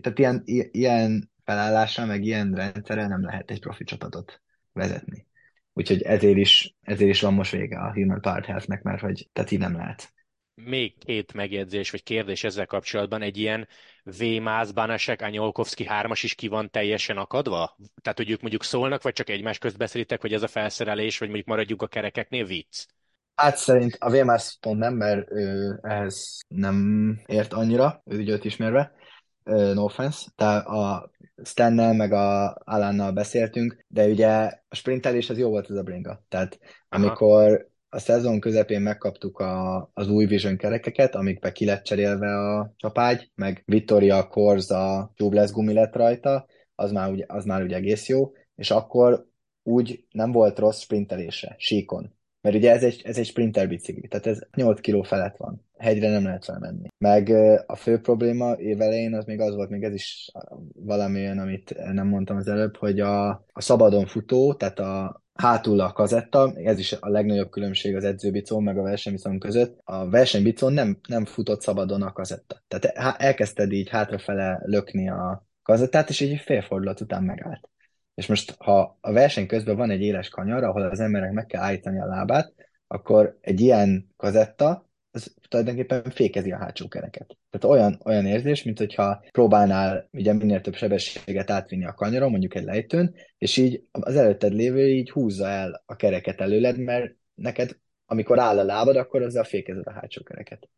tehát 0.00 0.18
ilyen, 0.18 0.42
ilyen 0.70 1.29
felállással, 1.50 2.06
meg 2.06 2.24
ilyen 2.24 2.52
rendszerrel 2.54 3.08
nem 3.08 3.24
lehet 3.24 3.50
egy 3.50 3.60
profi 3.60 3.84
csapatot 3.84 4.42
vezetni. 4.72 5.26
Úgyhogy 5.72 6.02
ezért 6.02 6.36
is, 6.36 6.74
ezért 6.80 7.10
is 7.10 7.20
van 7.20 7.34
most 7.34 7.50
vége 7.52 7.78
a 7.78 7.92
Human 7.92 8.20
Part 8.20 8.44
Health-nek, 8.44 8.82
mert 8.82 9.00
hogy 9.00 9.28
tehát 9.32 9.50
így 9.50 9.58
nem 9.58 9.76
lehet. 9.76 10.12
Még 10.54 10.98
két 10.98 11.32
megjegyzés 11.32 11.90
vagy 11.90 12.02
kérdés 12.02 12.44
ezzel 12.44 12.66
kapcsolatban. 12.66 13.22
Egy 13.22 13.36
ilyen 13.36 13.68
V-Mász, 14.04 14.70
Banasek, 14.70 15.22
Anyolkovszki 15.22 15.86
hármas 15.86 16.22
is 16.22 16.34
ki 16.34 16.48
van 16.48 16.70
teljesen 16.70 17.16
akadva? 17.16 17.76
Tehát, 18.02 18.18
hogy 18.18 18.30
ők 18.30 18.40
mondjuk 18.40 18.64
szólnak, 18.64 19.02
vagy 19.02 19.12
csak 19.12 19.28
egymás 19.28 19.58
közt 19.58 19.76
beszélitek, 19.76 20.20
hogy 20.20 20.32
ez 20.32 20.42
a 20.42 20.48
felszerelés, 20.48 21.18
vagy 21.18 21.28
mondjuk 21.28 21.48
maradjuk 21.48 21.82
a 21.82 21.86
kerekeknél 21.86 22.44
vicc? 22.44 22.86
Hát 23.34 23.56
szerint 23.56 23.96
a 23.98 24.10
VMS 24.10 24.56
pont 24.60 24.78
nem, 24.78 24.94
mert 24.94 25.30
ő 25.30 25.78
ehhez 25.82 26.40
nem 26.48 27.18
ért 27.26 27.52
annyira, 27.52 28.02
ő 28.04 28.18
ügyöt 28.18 28.44
ismerve, 28.44 28.92
no 29.44 29.84
offense, 29.84 30.30
tehát 30.36 30.66
a 30.66 31.10
Stennel 31.44 31.94
meg 31.94 32.12
a 32.12 32.58
Alannal 32.64 33.12
beszéltünk, 33.12 33.84
de 33.88 34.06
ugye 34.06 34.28
a 34.68 34.74
sprintelés 34.74 35.30
az 35.30 35.38
jó 35.38 35.48
volt 35.48 35.70
ez 35.70 35.76
a 35.76 35.82
bringa. 35.82 36.24
Tehát 36.28 36.58
Aha. 36.60 37.02
amikor 37.02 37.68
a 37.88 37.98
szezon 37.98 38.40
közepén 38.40 38.80
megkaptuk 38.80 39.38
a, 39.38 39.90
az 39.94 40.08
új 40.08 40.26
Vision 40.26 40.56
kerekeket, 40.56 41.14
amikbe 41.14 41.52
ki 41.52 41.64
lett 41.64 41.84
cserélve 41.84 42.38
a 42.38 42.72
csapágy, 42.76 43.30
meg 43.34 43.62
Vittoria 43.66 44.28
Corza 44.28 45.12
tubeless 45.16 45.50
gumi 45.50 45.72
lett 45.72 45.94
rajta, 45.94 46.46
az 46.74 46.92
már, 46.92 47.10
ugye, 47.10 47.24
az 47.28 47.44
már 47.44 47.62
ugye 47.62 47.76
egész 47.76 48.08
jó, 48.08 48.32
és 48.54 48.70
akkor 48.70 49.28
úgy 49.62 50.04
nem 50.10 50.32
volt 50.32 50.58
rossz 50.58 50.80
sprintelése, 50.80 51.54
síkon. 51.58 52.18
Mert 52.40 52.56
ugye 52.56 52.70
ez 52.70 52.82
egy, 52.82 53.02
ez 53.04 53.18
egy 53.18 53.26
sprinter 53.26 53.68
bicikli, 53.68 54.08
tehát 54.08 54.26
ez 54.26 54.38
8 54.56 54.80
kg 54.80 55.04
felett 55.04 55.36
van. 55.36 55.64
Hegyre 55.78 56.10
nem 56.10 56.24
lehet 56.24 56.44
felmenni. 56.44 56.88
Meg 56.98 57.28
a 57.66 57.76
fő 57.76 58.00
probléma 58.00 58.54
évelején 58.54 59.14
az 59.14 59.24
még 59.24 59.40
az 59.40 59.54
volt, 59.54 59.70
még 59.70 59.82
ez 59.82 59.94
is 59.94 60.30
valami 60.74 61.20
olyan, 61.20 61.38
amit 61.38 61.74
nem 61.92 62.06
mondtam 62.06 62.36
az 62.36 62.48
előbb, 62.48 62.76
hogy 62.76 63.00
a, 63.00 63.28
a 63.28 63.60
szabadon 63.60 64.06
futó, 64.06 64.54
tehát 64.54 64.78
a 64.78 65.22
hátul 65.40 65.80
a 65.80 65.92
kazetta, 65.92 66.52
ez 66.56 66.78
is 66.78 66.92
a 66.92 67.08
legnagyobb 67.08 67.50
különbség 67.50 67.96
az 67.96 68.04
edzőbicón 68.04 68.62
meg 68.62 68.78
a 68.78 68.82
versenybicón 68.82 69.38
között. 69.38 69.80
A 69.84 70.08
versenybicón 70.08 70.72
nem, 70.72 70.98
nem 71.08 71.24
futott 71.24 71.60
szabadon 71.60 72.02
a 72.02 72.12
kazetta. 72.12 72.62
Tehát 72.68 73.18
elkezdted 73.20 73.72
így 73.72 73.88
hátrafele 73.88 74.60
lökni 74.64 75.08
a 75.08 75.46
kazettát, 75.62 76.08
és 76.08 76.20
így 76.20 76.40
fél 76.40 76.62
fordulat 76.62 77.00
után 77.00 77.22
megállt. 77.22 77.68
És 78.14 78.26
most, 78.26 78.54
ha 78.58 78.98
a 79.00 79.12
verseny 79.12 79.46
közben 79.46 79.76
van 79.76 79.90
egy 79.90 80.02
éles 80.02 80.28
kanyar, 80.28 80.64
ahol 80.64 80.82
az 80.82 81.00
emberek 81.00 81.32
meg 81.32 81.46
kell 81.46 81.62
állítani 81.62 82.00
a 82.00 82.06
lábát, 82.06 82.54
akkor 82.86 83.38
egy 83.40 83.60
ilyen 83.60 84.12
kazetta 84.16 84.88
az 85.10 85.34
tulajdonképpen 85.48 86.10
fékezi 86.10 86.52
a 86.52 86.58
hátsó 86.58 86.88
kereket. 86.88 87.36
Tehát 87.50 87.76
olyan, 87.76 88.00
olyan 88.04 88.26
érzés, 88.26 88.62
mint 88.62 88.78
hogyha 88.78 89.24
próbálnál 89.30 90.08
ugye 90.12 90.32
minél 90.32 90.60
több 90.60 90.74
sebességet 90.74 91.50
átvinni 91.50 91.86
a 91.86 91.94
kanyaron, 91.94 92.30
mondjuk 92.30 92.54
egy 92.54 92.64
lejtőn, 92.64 93.14
és 93.38 93.56
így 93.56 93.84
az 93.90 94.16
előtted 94.16 94.52
lévő 94.52 94.88
így 94.88 95.10
húzza 95.10 95.48
el 95.48 95.82
a 95.86 95.96
kereket 95.96 96.40
előled, 96.40 96.78
mert 96.78 97.14
neked, 97.34 97.76
amikor 98.06 98.38
áll 98.38 98.58
a 98.58 98.64
lábad, 98.64 98.96
akkor 98.96 99.22
azzal 99.22 99.44
fékezed 99.44 99.86
a 99.86 99.92
hátsó 99.92 100.22
kereket. 100.22 100.68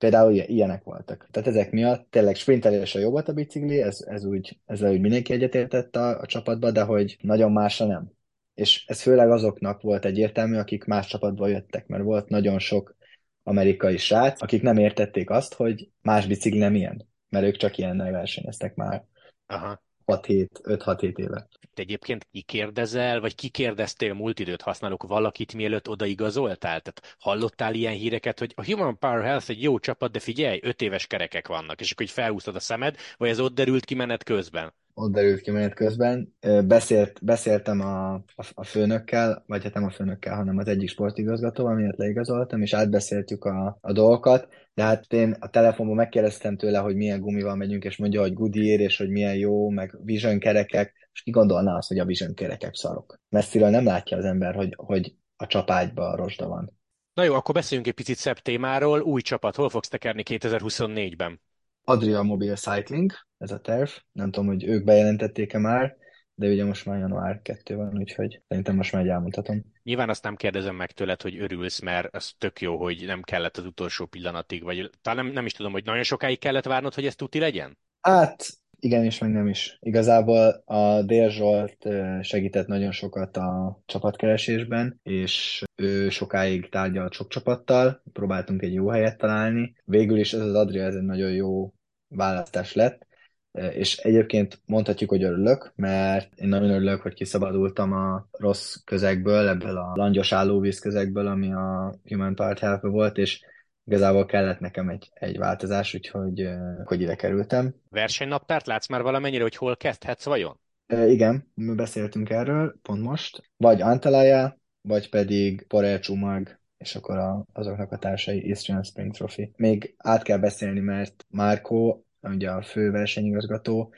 Például 0.00 0.32
ilyenek 0.32 0.84
voltak. 0.84 1.28
Tehát 1.30 1.48
ezek 1.48 1.70
miatt 1.70 2.10
tényleg 2.10 2.34
sprintelésre 2.34 3.00
jó 3.00 3.10
volt 3.10 3.28
a 3.28 3.32
bicikli, 3.32 3.82
ez, 3.82 4.04
ez 4.06 4.24
úgy, 4.24 4.58
ezzel 4.66 4.92
úgy 4.92 5.00
mindenki 5.00 5.32
egyetértett 5.32 5.96
a, 5.96 6.20
a 6.20 6.26
csapatba, 6.26 6.70
de 6.70 6.82
hogy 6.82 7.16
nagyon 7.20 7.52
másra 7.52 7.86
nem. 7.86 8.10
És 8.54 8.84
ez 8.86 9.02
főleg 9.02 9.30
azoknak 9.30 9.82
volt 9.82 10.04
egyértelmű, 10.04 10.56
akik 10.56 10.84
más 10.84 11.06
csapatba 11.06 11.48
jöttek, 11.48 11.86
mert 11.86 12.02
volt 12.02 12.28
nagyon 12.28 12.58
sok 12.58 12.96
amerikai 13.42 13.96
srác, 13.96 14.42
akik 14.42 14.62
nem 14.62 14.76
értették 14.76 15.30
azt, 15.30 15.54
hogy 15.54 15.90
más 16.02 16.26
bicikli 16.26 16.58
nem 16.58 16.74
ilyen, 16.74 17.08
mert 17.28 17.46
ők 17.46 17.56
csak 17.56 17.78
ilyennel 17.78 18.10
versenyeztek 18.10 18.74
már 18.74 19.04
Aha. 19.46 19.82
6-7, 20.16 20.46
5-6-7 20.62 21.18
éve. 21.18 21.48
Te 21.74 21.82
egyébként 21.82 22.26
kikérdezel, 22.32 23.20
vagy 23.20 23.34
kikérdeztél 23.34 24.14
múlt 24.14 24.38
időt 24.38 24.62
használók 24.62 25.02
valakit, 25.02 25.54
mielőtt 25.54 25.88
odaigazoltál? 25.88 26.80
Tehát 26.80 27.16
hallottál 27.18 27.74
ilyen 27.74 27.94
híreket, 27.94 28.38
hogy 28.38 28.52
a 28.56 28.64
Human 28.64 28.98
Power 28.98 29.24
Health 29.24 29.50
egy 29.50 29.62
jó 29.62 29.78
csapat, 29.78 30.12
de 30.12 30.18
figyelj, 30.18 30.60
öt 30.62 30.82
éves 30.82 31.06
kerekek 31.06 31.48
vannak, 31.48 31.80
és 31.80 31.90
akkor 31.90 32.04
hogy 32.06 32.14
felhúztad 32.14 32.54
a 32.54 32.60
szemed, 32.60 32.96
vagy 33.16 33.28
ez 33.28 33.40
ott 33.40 33.54
derült 33.54 33.84
ki 33.84 33.94
menet 33.94 34.24
közben? 34.24 34.72
Ott 35.00 35.12
derült 35.12 35.40
ki 35.40 35.50
menet 35.50 35.74
közben. 35.74 36.34
Beszélt, 36.64 37.24
beszéltem 37.24 37.80
a, 37.80 38.12
a, 38.14 38.46
a 38.54 38.64
főnökkel, 38.64 39.44
vagy 39.46 39.62
hát 39.62 39.74
nem 39.74 39.84
a 39.84 39.90
főnökkel, 39.90 40.36
hanem 40.36 40.58
az 40.58 40.68
egyik 40.68 40.88
sportigazgatóval, 40.88 41.74
miatt 41.74 41.96
leigazoltam, 41.96 42.62
és 42.62 42.74
átbeszéltük 42.74 43.44
a, 43.44 43.78
a 43.80 43.92
dolgokat, 43.92 44.48
de 44.74 44.82
hát 44.82 45.12
én 45.12 45.36
a 45.38 45.50
telefonban 45.50 45.96
megkérdeztem 45.96 46.56
tőle, 46.56 46.78
hogy 46.78 46.94
milyen 46.94 47.20
gumival 47.20 47.56
megyünk, 47.56 47.84
és 47.84 47.96
mondja, 47.96 48.20
hogy 48.20 48.32
Goodyear, 48.32 48.80
és 48.80 48.96
hogy 48.96 49.08
milyen 49.08 49.36
jó, 49.36 49.70
meg 49.70 49.98
Vision 50.04 50.38
kerekek, 50.38 51.08
és 51.12 51.22
ki 51.22 51.30
gondolná 51.30 51.76
azt, 51.76 51.88
hogy 51.88 51.98
a 51.98 52.04
Vision 52.04 52.34
kerekek 52.34 52.74
szarok. 52.74 53.20
Messziről 53.28 53.68
nem 53.68 53.84
látja 53.84 54.16
az 54.16 54.24
ember, 54.24 54.54
hogy, 54.54 54.74
hogy 54.76 55.14
a 55.36 55.46
csapágyban 55.46 56.16
rosda 56.16 56.48
van. 56.48 56.78
Na 57.14 57.22
jó, 57.22 57.34
akkor 57.34 57.54
beszéljünk 57.54 57.88
egy 57.88 57.94
picit 57.94 58.16
szebb 58.16 58.38
témáról. 58.38 59.00
Új 59.00 59.20
csapat, 59.20 59.56
hol 59.56 59.68
fogsz 59.68 59.88
tekerni 59.88 60.22
2024-ben? 60.24 61.40
Adria 61.84 62.22
Mobile 62.22 62.54
Cycling, 62.54 63.12
ez 63.40 63.50
a 63.50 63.60
terv. 63.60 63.88
Nem 64.12 64.30
tudom, 64.30 64.48
hogy 64.48 64.64
ők 64.64 64.84
bejelentették-e 64.84 65.58
már, 65.58 65.96
de 66.34 66.48
ugye 66.48 66.64
most 66.64 66.86
már 66.86 66.98
január 66.98 67.42
2 67.42 67.76
van, 67.76 67.98
úgyhogy 67.98 68.42
szerintem 68.48 68.76
most 68.76 68.92
már 68.92 69.06
elmondhatom. 69.06 69.64
Nyilván 69.82 70.08
azt 70.08 70.22
nem 70.22 70.36
kérdezem 70.36 70.76
meg 70.76 70.90
tőled, 70.90 71.22
hogy 71.22 71.38
örülsz, 71.38 71.80
mert 71.80 72.14
az 72.14 72.32
tök 72.38 72.60
jó, 72.60 72.76
hogy 72.76 73.02
nem 73.06 73.22
kellett 73.22 73.56
az 73.56 73.64
utolsó 73.64 74.06
pillanatig, 74.06 74.62
vagy 74.62 74.90
talán 75.02 75.24
nem, 75.24 75.34
nem 75.34 75.46
is 75.46 75.52
tudom, 75.52 75.72
hogy 75.72 75.84
nagyon 75.84 76.02
sokáig 76.02 76.38
kellett 76.38 76.64
várnod, 76.64 76.94
hogy 76.94 77.06
ez 77.06 77.14
tuti 77.14 77.38
legyen? 77.38 77.78
Hát 78.00 78.46
igen, 78.82 79.04
és 79.04 79.18
meg 79.18 79.30
nem 79.30 79.48
is. 79.48 79.76
Igazából 79.80 80.62
a 80.64 81.02
Dél 81.02 81.30
Zsolt 81.30 81.88
segített 82.20 82.66
nagyon 82.66 82.92
sokat 82.92 83.36
a 83.36 83.80
csapatkeresésben, 83.86 85.00
és 85.02 85.64
ő 85.74 86.08
sokáig 86.08 86.68
tárgyalt 86.68 87.12
sok 87.12 87.28
csapattal, 87.28 88.02
próbáltunk 88.12 88.62
egy 88.62 88.74
jó 88.74 88.88
helyet 88.88 89.18
találni. 89.18 89.74
Végül 89.84 90.18
is 90.18 90.32
ez 90.32 90.40
az 90.40 90.54
Adria 90.54 90.84
ez 90.84 90.94
egy 90.94 91.02
nagyon 91.02 91.32
jó 91.32 91.72
választás 92.08 92.72
lett, 92.72 93.06
és 93.52 93.96
egyébként 93.96 94.60
mondhatjuk, 94.66 95.10
hogy 95.10 95.22
örülök, 95.22 95.72
mert 95.76 96.32
én 96.34 96.48
nagyon 96.48 96.70
örülök, 96.70 97.00
hogy 97.00 97.14
kiszabadultam 97.14 97.92
a 97.92 98.26
rossz 98.30 98.74
közegből, 98.84 99.48
ebből 99.48 99.76
a 99.76 99.92
langyos 99.94 100.32
állóvíz 100.32 100.78
közegből, 100.78 101.26
ami 101.26 101.52
a 101.52 101.94
Human 102.04 102.34
Part 102.34 102.58
health 102.58 102.86
volt, 102.86 103.16
és 103.18 103.40
igazából 103.84 104.26
kellett 104.26 104.58
nekem 104.60 104.88
egy, 104.88 105.10
egy 105.14 105.38
változás, 105.38 105.94
úgyhogy 105.94 106.48
hogy 106.84 107.00
ide 107.00 107.14
kerültem. 107.14 107.74
Versenynaptárt 107.88 108.66
látsz 108.66 108.88
már 108.88 109.02
valamennyire, 109.02 109.42
hogy 109.42 109.56
hol 109.56 109.76
kezdhetsz 109.76 110.24
vajon? 110.24 110.60
E, 110.86 111.06
igen, 111.06 111.50
mi 111.54 111.74
beszéltünk 111.74 112.30
erről 112.30 112.74
pont 112.82 113.02
most. 113.02 113.42
Vagy 113.56 113.82
Antalaya, 113.82 114.58
vagy 114.80 115.08
pedig 115.08 115.66
Porel 115.68 115.98
Csumag, 115.98 116.58
és 116.78 116.94
akkor 116.94 117.16
a, 117.16 117.44
azoknak 117.52 117.92
a 117.92 117.98
társai 117.98 118.48
Eastern 118.48 118.82
Spring 118.82 119.12
Trophy. 119.12 119.52
Még 119.56 119.94
át 119.96 120.22
kell 120.22 120.38
beszélni, 120.38 120.80
mert 120.80 121.26
Márko, 121.28 122.00
ugye 122.22 122.50
a 122.50 122.62
fő 122.62 122.90
versenyigazgató, 122.90 123.94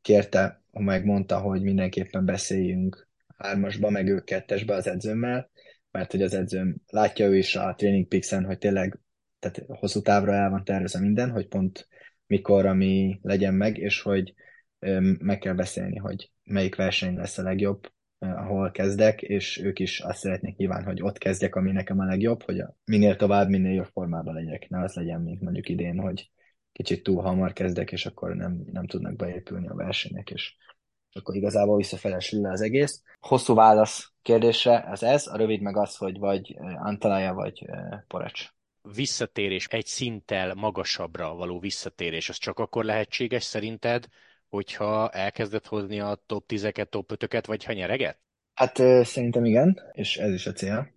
kérte, 0.00 0.62
megmondta, 0.70 1.40
hogy 1.40 1.62
mindenképpen 1.62 2.24
beszéljünk 2.24 3.08
hármasba, 3.36 3.90
meg 3.90 4.08
ők 4.08 4.24
kettesbe 4.24 4.74
az 4.74 4.86
edzőmmel, 4.86 5.50
mert 5.90 6.10
hogy 6.10 6.22
az 6.22 6.34
edzőm 6.34 6.76
látja 6.86 7.26
ő 7.26 7.36
is 7.36 7.56
a 7.56 7.74
Training 7.74 8.08
Pixen, 8.08 8.44
hogy 8.44 8.58
tényleg 8.58 8.98
tehát 9.38 9.64
hosszú 9.66 10.00
távra 10.00 10.32
el 10.32 10.50
van 10.50 10.64
tervezve 10.64 11.00
minden, 11.00 11.30
hogy 11.30 11.48
pont 11.48 11.88
mikor, 12.26 12.66
ami 12.66 13.18
legyen 13.22 13.54
meg, 13.54 13.78
és 13.78 14.00
hogy 14.00 14.34
meg 15.18 15.38
kell 15.38 15.54
beszélni, 15.54 15.96
hogy 15.96 16.30
melyik 16.44 16.76
verseny 16.76 17.14
lesz 17.14 17.38
a 17.38 17.42
legjobb, 17.42 17.92
ahol 18.18 18.70
kezdek, 18.70 19.22
és 19.22 19.58
ők 19.58 19.78
is 19.78 20.00
azt 20.00 20.18
szeretnék 20.18 20.56
nyilván, 20.56 20.84
hogy 20.84 21.02
ott 21.02 21.18
kezdjek, 21.18 21.54
ami 21.54 21.72
nekem 21.72 21.98
a 21.98 22.04
legjobb, 22.04 22.42
hogy 22.42 22.62
minél 22.84 23.16
tovább, 23.16 23.48
minél 23.48 23.72
jobb 23.72 23.88
formában 23.92 24.34
legyek. 24.34 24.68
Ne 24.68 24.82
az 24.82 24.94
legyen, 24.94 25.20
mint 25.20 25.40
mondjuk 25.40 25.68
idén, 25.68 25.98
hogy 25.98 26.30
kicsit 26.74 27.02
túl 27.02 27.22
hamar 27.22 27.52
kezdek, 27.52 27.92
és 27.92 28.06
akkor 28.06 28.34
nem, 28.34 28.64
nem 28.72 28.86
tudnak 28.86 29.16
beépülni 29.16 29.68
a 29.68 29.74
versenyek, 29.74 30.30
és 30.30 30.54
akkor 31.12 31.34
igazából 31.34 31.76
visszafelesül 31.76 32.40
le 32.40 32.50
az 32.50 32.60
egész. 32.60 33.02
Hosszú 33.20 33.54
válasz 33.54 34.12
kérdésre 34.22 34.84
az 34.90 35.02
ez, 35.02 35.26
a 35.26 35.36
rövid 35.36 35.60
meg 35.60 35.76
az, 35.76 35.96
hogy 35.96 36.18
vagy 36.18 36.56
Antalaya, 36.76 37.34
vagy 37.34 37.66
Porecs 38.08 38.52
visszatérés, 38.92 39.66
egy 39.66 39.86
szinttel 39.86 40.54
magasabbra 40.54 41.34
való 41.34 41.60
visszatérés, 41.60 42.28
az 42.28 42.36
csak 42.36 42.58
akkor 42.58 42.84
lehetséges 42.84 43.42
szerinted, 43.42 44.06
hogyha 44.48 45.10
elkezdett 45.10 45.66
hozni 45.66 46.00
a 46.00 46.22
top 46.26 46.44
10-eket, 46.48 46.88
top 46.88 47.12
5-öket, 47.14 47.46
vagy 47.46 47.64
ha 47.64 47.72
nyereget? 47.72 48.18
Hát 48.54 48.76
szerintem 49.04 49.44
igen, 49.44 49.80
és 49.92 50.16
ez 50.16 50.32
is 50.32 50.46
a 50.46 50.52
cél. 50.52 50.92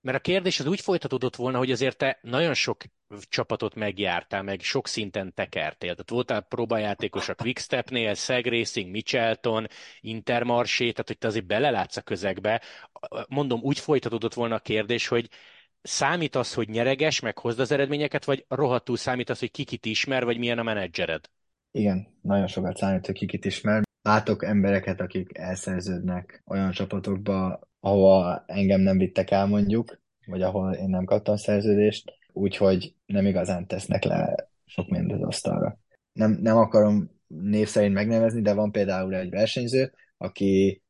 Mert 0.00 0.16
a 0.16 0.20
kérdés 0.20 0.60
az 0.60 0.66
úgy 0.66 0.80
folytatódott 0.80 1.36
volna, 1.36 1.58
hogy 1.58 1.70
azért 1.70 1.96
te 1.96 2.18
nagyon 2.22 2.54
sok 2.54 2.82
csapatot 3.28 3.74
megjártál, 3.74 4.42
meg 4.42 4.60
sok 4.60 4.86
szinten 4.86 5.34
tekertél. 5.34 5.90
Tehát 5.90 6.10
voltál 6.10 6.40
próbajátékos 6.40 7.28
a 7.28 7.34
Quickstepnél, 7.34 8.14
Seg 8.14 8.46
Racing, 8.46 8.90
Michelton, 8.90 9.66
Intermarché, 10.00 10.90
tehát 10.90 11.06
hogy 11.06 11.18
te 11.18 11.26
azért 11.26 11.46
belelátsz 11.46 11.96
a 11.96 12.02
közegbe. 12.02 12.62
Mondom, 13.28 13.60
úgy 13.62 13.78
folytatódott 13.78 14.34
volna 14.34 14.54
a 14.54 14.58
kérdés, 14.58 15.08
hogy 15.08 15.28
számít 15.82 16.34
az, 16.34 16.54
hogy 16.54 16.68
nyereges, 16.68 17.20
meg 17.20 17.38
hozd 17.38 17.60
az 17.60 17.70
eredményeket, 17.70 18.24
vagy 18.24 18.44
rohadtul 18.48 18.96
számít 18.96 19.30
az, 19.30 19.38
hogy 19.38 19.50
kikit 19.50 19.86
ismer, 19.86 20.24
vagy 20.24 20.38
milyen 20.38 20.58
a 20.58 20.62
menedzsered? 20.62 21.30
Igen, 21.70 22.18
nagyon 22.22 22.46
sokat 22.46 22.76
számít, 22.76 23.06
hogy 23.06 23.14
kikit 23.14 23.44
ismer. 23.44 23.82
Látok 24.02 24.44
embereket, 24.44 25.00
akik 25.00 25.38
elszerződnek 25.38 26.42
olyan 26.46 26.70
csapatokba, 26.70 27.67
ahova 27.80 28.44
engem 28.46 28.80
nem 28.80 28.98
vittek 28.98 29.30
el 29.30 29.46
mondjuk, 29.46 30.00
vagy 30.26 30.42
ahol 30.42 30.72
én 30.72 30.88
nem 30.88 31.04
kaptam 31.04 31.36
szerződést, 31.36 32.12
úgyhogy 32.32 32.94
nem 33.06 33.26
igazán 33.26 33.66
tesznek 33.66 34.04
le 34.04 34.48
sok 34.64 34.88
mindent 34.88 35.20
az 35.20 35.26
asztalra. 35.26 35.78
Nem, 36.12 36.38
nem 36.42 36.56
akarom 36.56 37.10
név 37.26 37.68
szerint 37.68 37.94
megnevezni, 37.94 38.40
de 38.40 38.52
van 38.54 38.72
például 38.72 39.14
egy 39.14 39.30
versenyző, 39.30 39.92
aki 40.16 40.82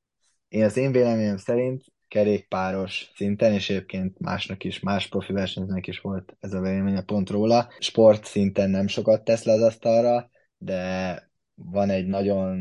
én 0.49 0.65
az 0.65 0.77
én 0.77 0.93
véleményem 0.93 1.37
szerint 1.37 1.85
kerékpáros 2.09 3.11
szinten, 3.15 3.53
és 3.53 3.71
egyébként 3.71 4.19
másnak 4.19 4.65
is, 4.65 4.81
más 4.81 5.09
profi 5.09 5.33
versenyzőnek 5.33 5.87
is 5.87 6.01
volt 6.01 6.37
ez 6.41 6.53
a 6.53 6.61
véleménye 6.61 7.03
pont 7.03 7.31
róla. 7.31 7.69
Sport 7.79 8.25
szinten 8.25 8.71
nem 8.71 8.87
sokat 8.87 9.25
tesz 9.25 9.45
le 9.45 9.53
az 9.53 9.63
asztalra, 9.63 10.31
de 10.59 11.28
van 11.65 11.91
egy 11.91 12.07
nagyon 12.07 12.57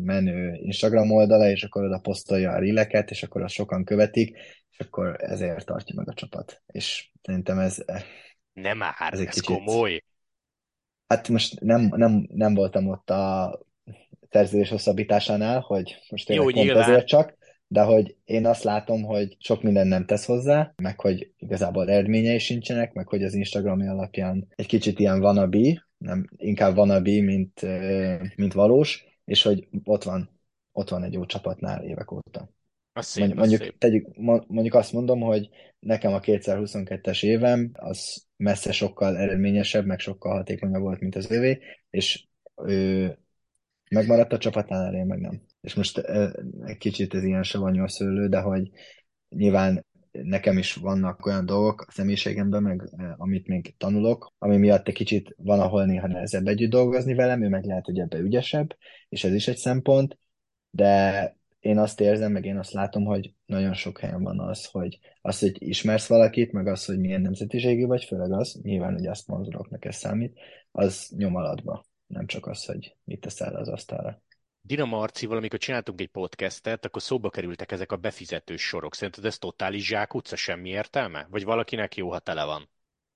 menő 0.00 0.54
Instagram 0.54 1.10
oldala, 1.10 1.50
és 1.50 1.64
akkor 1.64 1.84
oda 1.84 1.98
posztolja 1.98 2.50
a 2.52 2.58
rileket, 2.58 3.10
és 3.10 3.22
akkor 3.22 3.42
azt 3.42 3.54
sokan 3.54 3.84
követik, 3.84 4.36
és 4.70 4.78
akkor 4.78 5.16
ezért 5.18 5.66
tartja 5.66 5.94
meg 5.96 6.08
a 6.08 6.14
csapat. 6.14 6.62
És 6.66 7.10
szerintem 7.22 7.58
ez... 7.58 7.84
Nem 8.52 8.76
már, 8.76 8.94
ez, 8.98 9.20
egy 9.20 9.26
ez 9.26 9.34
kicsit... 9.34 9.56
komoly. 9.56 10.02
Hát 11.06 11.28
most 11.28 11.60
nem, 11.60 11.92
nem, 11.96 12.28
nem 12.32 12.54
voltam 12.54 12.88
ott 12.88 13.10
a 13.10 13.58
szerződés 14.30 14.68
hosszabbításánál, 14.68 15.60
hogy 15.60 15.96
most 16.10 16.26
tényleg 16.26 16.46
Jó, 16.46 16.52
pont 16.52 16.64
nyilván. 16.66 16.82
ezért 16.82 17.06
csak, 17.06 17.36
de 17.66 17.82
hogy 17.82 18.16
én 18.24 18.46
azt 18.46 18.62
látom, 18.62 19.02
hogy 19.02 19.36
sok 19.38 19.62
minden 19.62 19.86
nem 19.86 20.06
tesz 20.06 20.24
hozzá, 20.24 20.72
meg 20.82 21.00
hogy 21.00 21.32
igazából 21.38 21.90
eredményei 21.90 22.38
sincsenek, 22.38 22.92
meg 22.92 23.08
hogy 23.08 23.22
az 23.22 23.34
Instagram 23.34 23.80
alapján 23.80 24.48
egy 24.56 24.66
kicsit 24.66 24.98
ilyen 24.98 25.20
wannabe, 25.20 25.87
nem, 25.98 26.28
inkább 26.36 26.76
wannabe, 26.76 27.22
mint, 27.22 27.60
mint 28.36 28.52
valós, 28.52 29.04
és 29.24 29.42
hogy 29.42 29.68
ott 29.84 30.02
van, 30.02 30.40
ott 30.72 30.88
van 30.88 31.02
egy 31.02 31.12
jó 31.12 31.26
csapatnál 31.26 31.84
évek 31.84 32.10
óta. 32.10 32.50
Az 32.92 33.06
szép, 33.06 33.34
mondjuk, 33.34 33.60
az 33.60 33.66
szép. 33.66 33.78
Tegyük, 33.78 34.16
mondjuk 34.46 34.74
azt 34.74 34.92
mondom, 34.92 35.20
hogy 35.20 35.48
nekem 35.78 36.12
a 36.12 36.20
2022-es 36.20 37.24
évem 37.24 37.70
az 37.72 38.26
messze 38.36 38.72
sokkal 38.72 39.16
eredményesebb, 39.16 39.86
meg 39.86 39.98
sokkal 39.98 40.36
hatékonyabb 40.36 40.82
volt, 40.82 41.00
mint 41.00 41.16
az 41.16 41.30
övé, 41.30 41.58
és 41.90 42.26
ő 42.64 43.18
megmaradt 43.90 44.32
a 44.32 44.38
csapatnál, 44.38 44.94
én 44.94 45.06
meg 45.06 45.20
nem 45.20 45.46
és 45.60 45.74
most 45.74 45.98
egy 46.64 46.76
kicsit 46.78 47.14
ez 47.14 47.24
ilyen 47.24 47.42
savanyú 47.42 47.86
szőlő, 47.86 48.28
de 48.28 48.40
hogy 48.40 48.70
nyilván 49.28 49.86
nekem 50.22 50.58
is 50.58 50.74
vannak 50.74 51.26
olyan 51.26 51.46
dolgok 51.46 51.84
a 51.88 51.90
személyiségemben, 51.90 52.62
meg 52.62 52.90
amit 53.16 53.46
még 53.46 53.74
tanulok, 53.78 54.32
ami 54.38 54.56
miatt 54.56 54.88
egy 54.88 54.94
kicsit 54.94 55.34
van, 55.36 55.60
ahol 55.60 55.84
néha 55.84 56.06
nehezebb 56.06 56.46
együtt 56.46 56.70
dolgozni 56.70 57.14
velem, 57.14 57.42
ő 57.42 57.48
meg 57.48 57.64
lehet, 57.64 57.84
hogy 57.84 57.98
ebbe 57.98 58.18
ügyesebb, 58.18 58.76
és 59.08 59.24
ez 59.24 59.32
is 59.32 59.48
egy 59.48 59.56
szempont, 59.56 60.18
de 60.70 61.36
én 61.60 61.78
azt 61.78 62.00
érzem, 62.00 62.32
meg 62.32 62.44
én 62.44 62.58
azt 62.58 62.72
látom, 62.72 63.04
hogy 63.04 63.32
nagyon 63.46 63.74
sok 63.74 63.98
helyen 63.98 64.22
van 64.22 64.40
az, 64.40 64.66
hogy 64.66 64.98
az, 65.20 65.38
hogy 65.38 65.62
ismersz 65.62 66.06
valakit, 66.06 66.52
meg 66.52 66.66
az, 66.66 66.84
hogy 66.84 66.98
milyen 66.98 67.20
nemzetiségű 67.20 67.86
vagy, 67.86 68.04
főleg 68.04 68.32
az, 68.32 68.60
nyilván 68.62 68.94
ugye 68.94 69.10
a 69.10 69.14
szponzoroknak 69.14 69.84
ez 69.84 69.96
számít, 69.96 70.38
az 70.70 71.12
nyom 71.16 71.36
alatba. 71.36 71.84
Nem 72.06 72.26
csak 72.26 72.46
az, 72.46 72.64
hogy 72.64 72.96
mit 73.04 73.20
teszel 73.20 73.54
az 73.54 73.68
asztalra. 73.68 74.22
Dina 74.68 74.84
Marcival, 74.84 75.36
amikor 75.36 75.58
csináltunk 75.58 76.00
egy 76.00 76.08
podcastet, 76.08 76.84
akkor 76.84 77.02
szóba 77.02 77.30
kerültek 77.30 77.72
ezek 77.72 77.92
a 77.92 77.96
befizetős 77.96 78.62
sorok. 78.62 78.94
Szerinted 78.94 79.24
ez 79.24 79.38
totális 79.38 79.86
zsákutca, 79.86 80.36
semmi 80.36 80.68
értelme? 80.68 81.26
Vagy 81.30 81.44
valakinek 81.44 81.96
jó, 81.96 82.10
ha 82.10 82.18
tele 82.18 82.44
van? 82.44 82.68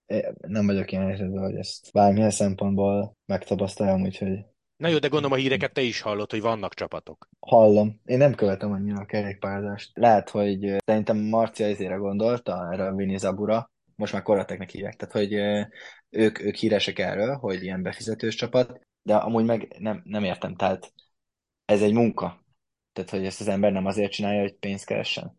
É, 0.07 0.25
nem 0.41 0.67
vagyok 0.67 0.93
ilyen 0.93 1.05
helyzetben, 1.05 1.43
hogy 1.43 1.55
ezt 1.55 1.93
bármilyen 1.93 2.31
szempontból 2.31 3.17
megtapasztaljam, 3.27 4.03
úgyhogy 4.03 4.45
Na 4.77 4.89
jó, 4.89 4.99
de 4.99 5.09
gondolom 5.09 5.39
a 5.39 5.41
híreket 5.41 5.73
te 5.73 5.81
is 5.81 6.01
hallod, 6.01 6.31
hogy 6.31 6.41
vannak 6.41 6.75
csapatok. 6.75 7.29
Hallom. 7.41 8.01
Én 8.05 8.19
nem 8.19 8.35
követem 8.35 8.73
annyira 8.73 9.01
a 9.01 9.07
kerékpárzást. 9.07 9.91
Lehet, 9.95 10.31
hogy 10.31 10.77
szerintem 10.85 11.19
Marcia 11.19 11.67
ezére 11.67 11.95
gondolta, 11.95 12.73
erre 12.73 12.87
a 12.87 12.95
Vini 12.95 13.19
Zabura. 13.19 13.71
Most 13.95 14.13
már 14.13 14.23
Korateknek 14.23 14.71
hívják. 14.71 14.97
Tehát, 14.97 15.15
hogy 15.15 15.33
ők, 16.11 16.41
ők 16.41 16.55
híresek 16.55 16.99
erről, 16.99 17.35
hogy 17.35 17.63
ilyen 17.63 17.83
befizetős 17.83 18.35
csapat, 18.35 18.81
de 19.03 19.15
amúgy 19.15 19.45
meg 19.45 19.77
nem, 19.79 20.03
nem 20.05 20.25
értem. 20.25 20.55
Tehát 20.55 20.93
ez 21.65 21.83
egy 21.83 21.93
munka. 21.93 22.45
Tehát, 22.93 23.11
hogy 23.11 23.27
ezt 23.27 23.41
az 23.41 23.49
ember 23.49 23.73
nem 23.73 23.87
azért 23.87 24.13
csinálja, 24.13 24.41
hogy 24.41 24.55
pénzt 24.55 24.85
keressen. 24.85 25.39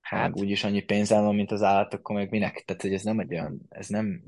Hát. 0.00 0.22
Meg 0.28 0.36
úgyis 0.36 0.64
annyi 0.64 0.80
pénz 0.80 1.10
van, 1.10 1.34
mint 1.34 1.50
az 1.50 1.62
állat, 1.62 1.94
akkor 1.94 2.16
meg 2.16 2.30
minek? 2.30 2.62
Tehát, 2.64 2.82
hogy 2.82 2.92
ez 2.92 3.02
nem 3.02 3.18
egy 3.18 3.32
olyan, 3.32 3.60
ez 3.68 3.88
nem, 3.88 4.24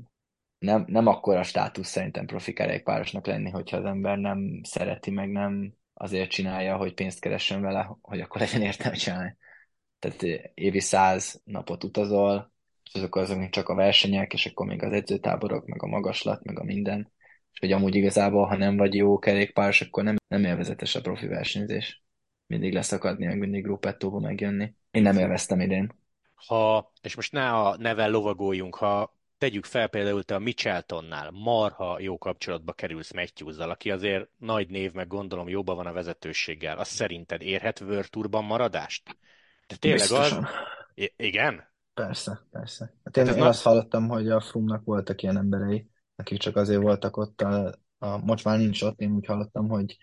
nem, 0.57 0.85
nem 0.87 1.07
akkora 1.07 1.43
státusz 1.43 1.89
szerintem 1.89 2.25
profi 2.25 2.53
kerékpárosnak 2.53 3.25
lenni, 3.25 3.49
hogyha 3.49 3.77
az 3.77 3.85
ember 3.85 4.17
nem 4.17 4.61
szereti, 4.63 5.11
meg 5.11 5.31
nem 5.31 5.73
azért 5.93 6.29
csinálja, 6.29 6.77
hogy 6.77 6.93
pénzt 6.93 7.19
keressen 7.19 7.61
vele, 7.61 7.97
hogy 8.01 8.19
akkor 8.19 8.41
legyen 8.41 8.61
értelme 8.61 8.97
csinálni. 8.97 9.37
Tehát 9.99 10.21
évi 10.53 10.79
száz 10.79 11.41
napot 11.43 11.83
utazol, 11.83 12.51
és 12.83 12.93
azok 12.93 13.15
azok 13.15 13.37
még 13.37 13.49
csak 13.49 13.69
a 13.69 13.75
versenyek, 13.75 14.33
és 14.33 14.45
akkor 14.45 14.65
még 14.65 14.83
az 14.83 14.91
edzőtáborok, 14.91 15.65
meg 15.65 15.83
a 15.83 15.87
magaslat, 15.87 16.43
meg 16.43 16.59
a 16.59 16.63
minden. 16.63 17.11
És 17.57 17.63
hogy 17.63 17.71
amúgy 17.71 17.95
igazából, 17.95 18.45
ha 18.45 18.57
nem 18.57 18.77
vagy 18.77 18.93
jó 18.93 19.19
kerékpáros, 19.19 19.81
akkor 19.81 20.03
nem, 20.03 20.15
nem 20.27 20.43
élvezetes 20.43 20.95
a 20.95 21.01
profi 21.01 21.27
versenyzés. 21.27 22.03
Mindig 22.47 22.73
leszakadni, 22.73 23.25
meg 23.25 23.37
mindig 23.37 23.63
gruppettóba 23.63 24.19
megjönni. 24.19 24.73
Én 24.91 25.01
nem 25.01 25.17
élveztem 25.17 25.59
idén. 25.59 25.93
Ha, 26.35 26.91
és 27.01 27.15
most 27.15 27.31
ne 27.31 27.51
a 27.53 27.77
nevel 27.77 28.09
lovagoljunk, 28.09 28.75
ha 28.75 29.17
tegyük 29.37 29.65
fel 29.65 29.87
például 29.87 30.23
te 30.23 30.35
a 30.35 30.39
Micheltonnál 30.39 31.31
marha 31.31 31.99
jó 31.99 32.17
kapcsolatba 32.17 32.73
kerülsz 32.73 33.13
matthews 33.13 33.57
aki 33.57 33.91
azért 33.91 34.29
nagy 34.37 34.69
név, 34.69 34.93
meg 34.93 35.07
gondolom 35.07 35.49
jóban 35.49 35.75
van 35.75 35.85
a 35.85 35.93
vezetőséggel. 35.93 36.77
Azt 36.77 36.91
szerinted 36.91 37.41
érhet 37.41 37.79
World 37.79 38.09
Tourban 38.09 38.43
maradást? 38.43 39.17
De 39.67 39.75
tényleg 39.75 39.99
Biztosan. 39.99 40.43
az... 40.43 40.49
I- 40.93 41.13
igen? 41.17 41.63
Persze, 41.93 42.39
persze. 42.51 42.93
Hát 43.03 43.17
én, 43.17 43.25
én 43.25 43.41
azt 43.41 43.63
hallottam, 43.63 44.07
hogy 44.07 44.29
a 44.29 44.41
Frumnak 44.41 44.85
voltak 44.85 45.21
ilyen 45.21 45.37
emberei, 45.37 45.89
akik 46.17 46.39
csak 46.39 46.55
azért 46.55 46.81
voltak 46.81 47.17
ott, 47.17 47.41
a, 47.41 47.79
a, 47.97 48.17
most 48.17 48.43
már 48.45 48.57
nincs 48.57 48.81
ott, 48.81 48.99
én 48.99 49.11
úgy 49.11 49.25
hallottam, 49.25 49.67
hogy 49.67 49.97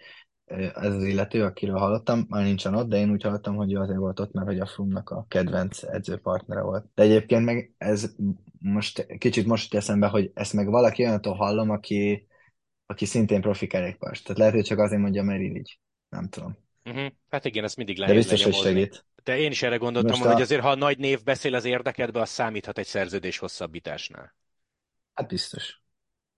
ez 0.75 0.95
az 0.95 1.05
illető, 1.05 1.45
akiről 1.45 1.79
hallottam, 1.79 2.27
már 2.29 2.45
nincsen 2.45 2.75
ott, 2.75 2.89
de 2.89 2.97
én 2.97 3.11
úgy 3.11 3.23
hallottam, 3.23 3.57
hogy 3.57 3.73
ő 3.73 3.79
azért 3.79 3.99
volt 3.99 4.21
ott, 4.21 4.33
mert 4.33 4.47
hogy 4.47 4.61
a 4.61 4.67
Frumnak 4.67 5.11
a 5.11 5.27
kedvenc 5.29 5.83
edzőpartnere 5.83 6.63
volt. 6.63 6.87
De 6.95 7.03
egyébként 7.03 7.45
meg 7.45 7.75
ez 7.79 8.15
most 8.59 9.07
kicsit 9.19 9.47
most 9.47 9.75
eszembe, 9.75 10.07
hogy 10.07 10.31
ezt 10.35 10.53
meg 10.53 10.67
valaki 10.67 11.05
olyantól 11.05 11.35
hallom, 11.35 11.71
aki, 11.71 12.27
aki 12.87 13.05
szintén 13.05 13.41
profi 13.41 13.67
kerékpárs. 13.67 14.23
Tehát 14.23 14.39
lehet, 14.39 14.55
hogy 14.55 14.65
csak 14.65 14.79
azért 14.79 15.01
mondja, 15.01 15.23
mert 15.23 15.41
így. 15.41 15.79
Nem 16.09 16.29
tudom. 16.29 16.57
Uh-huh. 16.85 17.07
Hát 17.31 17.45
igen, 17.45 17.65
ezt 17.65 17.77
mindig 17.77 17.99
lehet 17.99 18.15
De 18.15 18.21
biztos, 18.21 18.45
hogy 18.45 18.55
segít. 18.55 19.07
De 19.23 19.39
én 19.39 19.51
is 19.51 19.63
erre 19.63 19.77
gondoltam, 19.77 20.11
Most 20.11 20.25
a... 20.25 20.33
hogy 20.33 20.43
azért, 20.43 20.63
ha 20.63 20.71
a 20.71 20.75
nagy 20.75 20.99
név 20.99 21.23
beszél 21.23 21.55
az 21.55 21.65
érdekedbe, 21.65 22.21
az 22.21 22.29
számíthat 22.29 22.79
egy 22.79 22.87
szerződés 22.87 23.39
hosszabbításnál. 23.39 24.35
Hát 25.15 25.29
biztos. 25.29 25.84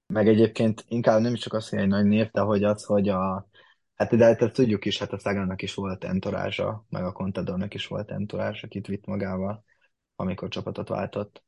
Meg 0.06 0.28
egyébként 0.28 0.84
inkább 0.88 1.20
nem 1.20 1.34
is 1.34 1.40
csak 1.40 1.52
az, 1.52 1.68
hogy 1.68 1.78
egy 1.78 1.88
nagy 1.88 2.04
név, 2.04 2.30
de 2.30 2.40
hogy 2.40 2.64
az, 2.64 2.84
hogy 2.84 3.08
a 3.08 3.48
Hát 3.96 4.16
de 4.16 4.24
hát 4.24 4.52
tudjuk 4.52 4.84
is, 4.84 4.98
hát 4.98 5.12
a 5.12 5.18
Szágának 5.18 5.62
is 5.62 5.74
volt 5.74 6.04
entorázsa, 6.04 6.86
meg 6.88 7.04
a 7.04 7.12
Contadornak 7.12 7.74
is 7.74 7.86
volt 7.86 8.10
entorázsa, 8.10 8.66
akit 8.66 8.86
vitt 8.86 9.06
magával, 9.06 9.64
amikor 10.16 10.48
csapatot 10.48 10.88
váltott. 10.88 11.44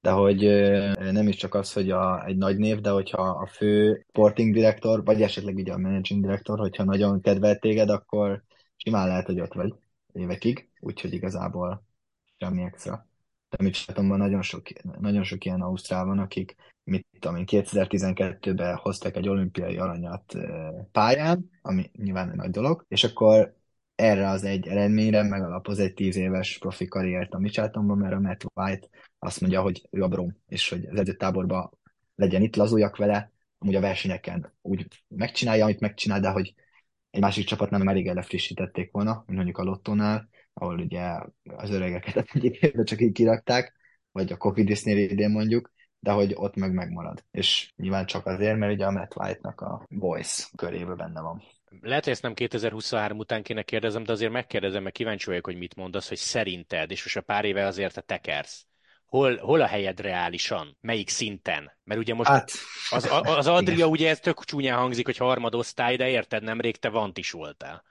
De 0.00 0.10
hogy 0.10 0.38
nem 1.12 1.28
is 1.28 1.36
csak 1.36 1.54
az, 1.54 1.72
hogy 1.72 1.90
a, 1.90 2.24
egy 2.26 2.36
nagy 2.36 2.56
név, 2.58 2.80
de 2.80 2.90
hogyha 2.90 3.22
a 3.22 3.46
fő 3.46 4.04
sporting 4.08 4.54
direktor, 4.54 5.04
vagy 5.04 5.22
esetleg 5.22 5.54
ugye 5.54 5.72
a 5.72 5.78
managing 5.78 6.22
direktor, 6.22 6.58
hogyha 6.58 6.84
nagyon 6.84 7.20
kedvel 7.20 7.58
téged, 7.58 7.90
akkor 7.90 8.42
simán 8.76 9.08
lehet, 9.08 9.26
hogy 9.26 9.40
ott 9.40 9.54
vagy 9.54 9.74
évekig, 10.12 10.68
úgyhogy 10.80 11.12
igazából 11.12 11.84
semmi 12.38 12.62
extra. 12.62 13.06
De 13.50 13.62
mit 13.62 13.74
csináltam, 13.74 14.16
nagyon 14.16 14.42
sok, 14.42 14.82
nagyon 15.00 15.22
sok 15.24 15.44
ilyen 15.44 15.60
Ausztrál 15.60 16.04
van, 16.04 16.18
akik 16.18 16.56
mit 16.84 17.06
tudom 17.18 17.36
én, 17.36 17.44
2012-ben 17.46 18.76
hoztak 18.76 19.16
egy 19.16 19.28
olimpiai 19.28 19.76
aranyat 19.78 20.34
pályán, 20.92 21.50
ami 21.62 21.90
nyilván 21.96 22.30
egy 22.30 22.36
nagy 22.36 22.50
dolog, 22.50 22.84
és 22.88 23.04
akkor 23.04 23.54
erre 23.94 24.28
az 24.28 24.44
egy 24.44 24.66
eredményre 24.66 25.22
megalapoz 25.22 25.78
egy 25.78 25.94
tíz 25.94 26.16
éves 26.16 26.58
profi 26.58 26.86
karriert 26.86 27.34
a 27.34 27.38
Micheltonban, 27.38 27.98
mert 27.98 28.12
a 28.12 28.20
Matt 28.20 28.44
White 28.54 28.88
azt 29.18 29.40
mondja, 29.40 29.62
hogy 29.62 29.88
ő 29.90 30.02
a 30.02 30.08
brom, 30.08 30.36
és 30.48 30.68
hogy 30.68 30.86
az 30.86 30.98
edzőtáborban 30.98 31.70
legyen 32.14 32.42
itt, 32.42 32.56
lazuljak 32.56 32.96
vele, 32.96 33.32
amúgy 33.58 33.74
a 33.74 33.80
versenyeken 33.80 34.52
úgy 34.62 34.86
megcsinálja, 35.08 35.64
amit 35.64 35.80
megcsinál, 35.80 36.20
de 36.20 36.28
hogy 36.28 36.54
egy 37.10 37.20
másik 37.20 37.46
csapatnál 37.46 37.88
elég 37.88 38.06
elefrissítették 38.06 38.90
volna, 38.90 39.12
mint 39.26 39.36
mondjuk 39.36 39.58
a 39.58 39.62
Lottónál, 39.62 40.28
ahol 40.52 40.78
ugye 40.78 41.18
az 41.42 41.70
öregeket 41.70 42.30
egyik 42.34 42.56
évben 42.56 42.84
csak 42.84 43.00
így 43.00 43.12
kirakták, 43.12 43.72
vagy 44.12 44.32
a 44.32 44.36
Cofidisnél 44.36 44.98
idén 44.98 45.30
mondjuk, 45.30 45.72
de 46.00 46.10
hogy 46.10 46.32
ott 46.34 46.56
meg 46.56 46.72
megmarad. 46.72 47.24
És 47.30 47.72
nyilván 47.76 48.06
csak 48.06 48.26
azért, 48.26 48.58
mert 48.58 48.72
ugye 48.72 48.86
a 48.86 48.90
Matt 48.90 49.16
White-nak 49.16 49.60
a 49.60 49.86
voice 49.88 50.46
körében 50.56 50.96
benne 50.96 51.20
van. 51.20 51.42
Lehet, 51.80 52.04
hogy 52.04 52.12
ezt 52.12 52.22
nem 52.22 52.34
2023 52.34 53.18
után 53.18 53.42
kéne 53.42 53.62
kérdezem, 53.62 54.02
de 54.02 54.12
azért 54.12 54.32
megkérdezem, 54.32 54.82
mert 54.82 54.94
kíváncsi 54.94 55.26
vagyok, 55.26 55.44
hogy 55.44 55.56
mit 55.56 55.76
mondasz, 55.76 56.08
hogy 56.08 56.16
szerinted, 56.16 56.90
és 56.90 57.02
most 57.02 57.16
a 57.16 57.20
pár 57.20 57.44
éve 57.44 57.66
azért 57.66 57.96
a 57.96 58.00
tekersz, 58.00 58.66
hol, 59.06 59.36
hol 59.36 59.60
a 59.60 59.66
helyed 59.66 60.00
reálisan? 60.00 60.76
Melyik 60.80 61.08
szinten? 61.08 61.72
Mert 61.84 62.00
ugye 62.00 62.14
most 62.14 62.28
hát, 62.28 62.50
az, 62.90 63.08
az 63.24 63.46
Adria, 63.46 63.74
igen. 63.74 63.88
ugye 63.88 64.08
ez 64.08 64.20
tök 64.20 64.44
csúnyán 64.44 64.78
hangzik, 64.78 65.06
hogy 65.06 65.16
harmadosztály, 65.16 65.96
de 65.96 66.08
érted, 66.08 66.42
nemrég 66.42 66.76
te 66.76 66.88
vant 66.88 67.18
is 67.18 67.30
voltál. 67.30 67.84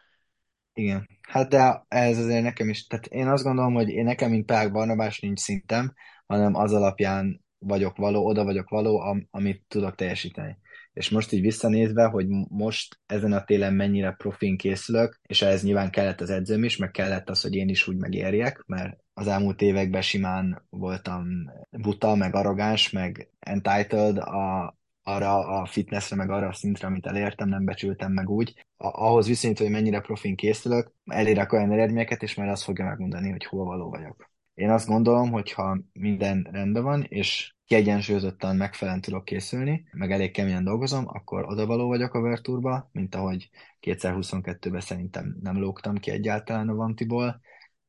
Igen. 0.73 1.07
Hát 1.21 1.49
de 1.49 1.85
ez 1.87 2.17
azért 2.17 2.43
nekem 2.43 2.69
is, 2.69 2.87
tehát 2.87 3.05
én 3.05 3.27
azt 3.27 3.43
gondolom, 3.43 3.73
hogy 3.73 3.89
én 3.89 4.03
nekem, 4.03 4.29
mint 4.29 4.45
Pák 4.45 4.71
Barnabás 4.71 5.19
nincs 5.19 5.39
szintem, 5.39 5.93
hanem 6.25 6.55
az 6.55 6.73
alapján 6.73 7.43
vagyok 7.59 7.97
való, 7.97 8.25
oda 8.25 8.43
vagyok 8.43 8.69
való, 8.69 8.99
am, 8.99 9.27
amit 9.31 9.63
tudok 9.67 9.95
teljesíteni. 9.95 10.57
És 10.93 11.09
most 11.09 11.31
így 11.31 11.41
visszanézve, 11.41 12.05
hogy 12.05 12.27
most 12.49 12.99
ezen 13.05 13.33
a 13.33 13.43
télen 13.43 13.73
mennyire 13.73 14.11
profin 14.11 14.57
készülök, 14.57 15.19
és 15.27 15.41
ez 15.41 15.63
nyilván 15.63 15.89
kellett 15.89 16.21
az 16.21 16.29
edzőm 16.29 16.63
is, 16.63 16.77
meg 16.77 16.91
kellett 16.91 17.29
az, 17.29 17.41
hogy 17.41 17.55
én 17.55 17.69
is 17.69 17.87
úgy 17.87 17.97
megérjek, 17.97 18.63
mert 18.67 18.97
az 19.13 19.27
elmúlt 19.27 19.61
években 19.61 20.01
simán 20.01 20.65
voltam 20.69 21.27
buta, 21.69 22.15
meg 22.15 22.35
arrogáns, 22.35 22.89
meg 22.89 23.29
entitled 23.39 24.17
a, 24.17 24.77
arra 25.03 25.47
a 25.47 25.65
fitnessre, 25.65 26.15
meg 26.15 26.29
arra 26.29 26.47
a 26.47 26.53
szintre, 26.53 26.87
amit 26.87 27.05
elértem, 27.05 27.49
nem 27.49 27.65
becsültem 27.65 28.11
meg 28.11 28.29
úgy. 28.29 28.65
ahhoz 28.77 29.27
viszonyítva, 29.27 29.63
hogy 29.63 29.73
mennyire 29.73 29.99
profin 29.99 30.35
készülök, 30.35 30.93
elérek 31.05 31.53
olyan 31.53 31.71
eredményeket, 31.71 32.23
és 32.23 32.35
már 32.35 32.47
azt 32.47 32.63
fogja 32.63 32.85
megmondani, 32.85 33.29
hogy 33.29 33.45
hol 33.45 33.65
való 33.65 33.89
vagyok. 33.89 34.28
Én 34.59 34.69
azt 34.69 34.87
gondolom, 34.87 35.31
hogy 35.31 35.51
ha 35.51 35.77
minden 35.93 36.47
rendben 36.51 36.83
van, 36.83 37.03
és 37.03 37.55
kiegyensúlyozottan 37.65 38.55
megfelelően 38.55 39.01
tudok 39.01 39.25
készülni, 39.25 39.87
meg 39.91 40.11
elég 40.11 40.31
keményen 40.31 40.63
dolgozom, 40.63 41.07
akkor 41.07 41.45
odavaló 41.45 41.87
vagyok 41.87 42.13
a 42.13 42.21
Verturba, 42.21 42.89
mint 42.91 43.15
ahogy 43.15 43.49
2022-ben 43.81 44.81
szerintem 44.81 45.37
nem 45.41 45.59
lógtam 45.59 45.97
ki 45.97 46.11
egyáltalán 46.11 46.69
a 46.69 46.75
Vantiból, 46.75 47.41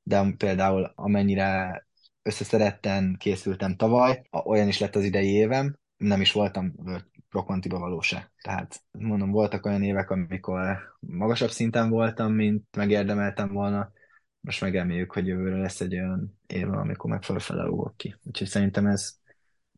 de 0.03 0.35
például 0.37 0.93
amennyire 0.95 1.87
összeszeretten 2.23 3.17
készültem 3.19 3.77
tavaly, 3.77 4.23
olyan 4.45 4.69
is 4.69 4.79
lett 4.79 4.97
az 4.97 5.05
idei 5.05 5.29
évem, 5.29 5.79
nem 5.97 6.21
is 6.21 6.33
voltam 6.33 6.75
Prokontiba 7.29 7.79
való 7.79 8.01
se. 8.01 8.33
Tehát 8.43 8.83
mondom, 8.91 9.31
voltak 9.31 9.67
olyan 9.67 9.83
évek, 9.83 10.11
amikor 10.11 10.79
magasabb 11.01 11.51
szinten 11.51 11.89
voltam, 11.89 12.33
mint 12.33 12.77
megérdemeltem 12.77 13.53
volna, 13.53 13.93
most 14.41 14.61
meg 14.61 14.75
reméljük, 14.75 15.13
hogy 15.13 15.27
jövőre 15.27 15.57
lesz 15.57 15.81
egy 15.81 15.95
olyan 15.95 16.39
év, 16.47 16.73
amikor 16.73 17.11
meg 17.11 17.23
felfele 17.23 17.65
ugok 17.65 17.97
ki. 17.97 18.17
Úgyhogy 18.23 18.47
szerintem 18.47 18.87
ez 18.87 19.19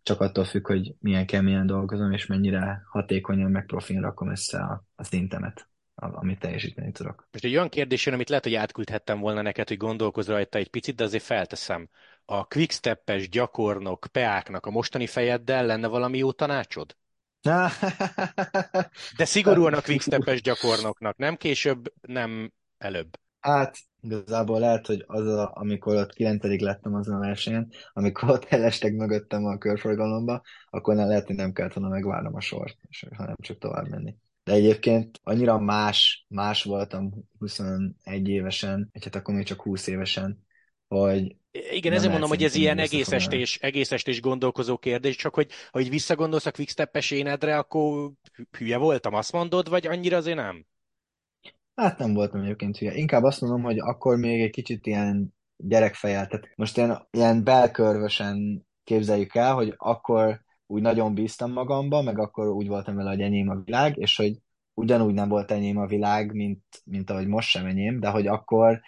csak 0.03 0.20
attól 0.20 0.44
függ, 0.44 0.66
hogy 0.66 0.94
milyen 1.01 1.27
keményen 1.27 1.66
dolgozom, 1.66 2.12
és 2.12 2.27
mennyire 2.27 2.83
hatékonyan 2.90 3.51
meg 3.51 3.66
profin 3.66 4.01
rakom 4.01 4.31
össze 4.31 4.59
a, 4.59 4.85
a 4.94 5.05
szintemet 5.05 5.66
amit 5.94 6.38
teljesíteni 6.38 6.92
tudok. 6.92 7.29
Most 7.33 7.44
egy 7.44 7.55
olyan 7.55 7.68
kérdés 7.68 8.07
jön, 8.07 8.14
amit 8.14 8.29
lehet, 8.29 8.44
hogy 8.44 8.55
átküldhettem 8.55 9.20
volna 9.20 9.42
neked, 9.42 9.68
hogy 9.68 9.77
gondolkozz 9.77 10.29
rajta 10.29 10.59
egy 10.59 10.70
picit, 10.70 10.94
de 10.94 11.05
azért 11.05 11.22
felteszem. 11.22 11.88
a 12.25 12.44
quicksteppes 12.44 13.29
gyakornok 13.29 14.07
Peáknak 14.12 14.66
a 14.66 14.70
mostani 14.70 15.07
fejeddel 15.07 15.66
lenne 15.66 15.87
valami 15.87 16.18
jó 16.18 16.33
tanácsod? 16.33 16.96
De 19.16 19.25
szigorúan 19.25 19.75
a 19.75 19.81
quicksteppes 19.87 20.42
gyakornoknak, 20.42 21.16
nem 21.16 21.37
később, 21.37 21.92
nem 22.01 22.53
előbb. 22.79 23.18
Hát 23.40 23.77
igazából 24.03 24.59
lehet, 24.59 24.87
hogy 24.87 25.05
az, 25.07 25.27
a, 25.27 25.51
amikor 25.55 25.97
ott 25.97 26.12
kilencedik 26.12 26.61
lettem 26.61 26.95
azon 26.95 27.15
a 27.15 27.19
versenyen, 27.19 27.69
amikor 27.93 28.31
ott 28.31 28.45
elestek 28.45 28.93
mögöttem 28.93 29.45
a 29.45 29.59
körforgalomba, 29.59 30.43
akkor 30.71 30.95
nem 30.95 31.09
lehet, 31.09 31.27
hogy 31.27 31.37
nem 31.37 31.53
kellett 31.53 31.73
volna 31.73 31.91
megvárnom 31.91 32.35
a 32.35 32.41
sort, 32.41 32.77
és 32.88 33.07
hanem 33.17 33.37
csak 33.41 33.59
tovább 33.59 33.88
menni. 33.88 34.15
De 34.45 34.53
egyébként 34.53 35.21
annyira 35.23 35.59
más, 35.59 36.27
más 36.29 36.62
voltam 36.62 37.12
21 37.38 38.29
évesen, 38.29 38.88
vagy 38.93 39.05
hát 39.05 39.15
akkor 39.15 39.35
még 39.35 39.45
csak 39.45 39.62
20 39.62 39.87
évesen, 39.87 40.45
hogy 40.88 41.37
igen, 41.53 41.93
ezért 41.93 42.11
mondom, 42.11 42.29
hogy 42.29 42.45
ez 42.45 42.55
ilyen 42.55 42.79
egész 42.79 43.12
estés, 43.12 43.57
egész 43.57 43.93
estés 43.93 44.21
gondolkozó 44.21 44.79
kérdés, 44.79 45.17
csak 45.17 45.35
hogy 45.35 45.51
ha 45.71 45.81
így 45.81 45.91
visszagondolsz 45.91 46.47
a 46.47 46.51
quicksteppes 46.51 47.11
énedre, 47.11 47.59
akkor 47.59 48.11
hülye 48.59 48.77
voltam, 48.77 49.15
azt 49.15 49.33
mondod, 49.33 49.69
vagy 49.69 49.87
annyira 49.87 50.17
azért 50.17 50.37
nem? 50.37 50.67
Hát 51.75 51.99
nem 51.99 52.15
voltam 52.15 52.41
egyébként 52.43 52.77
hülye. 52.77 52.95
Inkább 52.95 53.23
azt 53.23 53.41
mondom, 53.41 53.63
hogy 53.63 53.79
akkor 53.79 54.17
még 54.17 54.41
egy 54.41 54.51
kicsit 54.51 54.87
ilyen 54.87 55.35
gyerekfejel. 55.57 56.27
Tehát 56.27 56.49
most 56.57 56.77
ilyen, 56.77 57.07
ilyen 57.11 57.45
belkörvösen 57.45 58.67
képzeljük 58.85 59.35
el, 59.35 59.55
hogy 59.55 59.75
akkor 59.77 60.43
úgy 60.67 60.83
nagyon 60.83 61.15
bíztam 61.15 61.53
magamba, 61.53 62.03
meg 62.03 62.19
akkor 62.19 62.47
úgy 62.49 62.69
voltam 62.69 62.95
vele, 62.97 63.11
hogy 63.11 63.21
enyém 63.21 63.49
a 63.49 63.63
világ, 63.65 63.97
és 63.97 64.17
hogy 64.17 64.39
ugyanúgy 64.75 65.15
nem 65.15 65.29
volt 65.29 65.51
enyém 65.51 65.77
a 65.77 65.87
világ, 65.87 66.33
mint, 66.33 66.63
mint 66.85 67.11
ahogy 67.11 67.27
most 67.27 67.49
sem 67.49 67.67
enyém, 67.67 68.01
de 68.01 68.09
hogy 68.09 68.27
akkor 68.27 68.81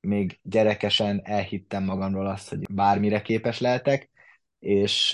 még 0.00 0.38
gyerekesen 0.42 1.20
elhittem 1.24 1.84
magamról 1.84 2.26
azt, 2.26 2.48
hogy 2.48 2.72
bármire 2.72 3.22
képes 3.22 3.60
lehetek, 3.60 4.10
és 4.58 5.12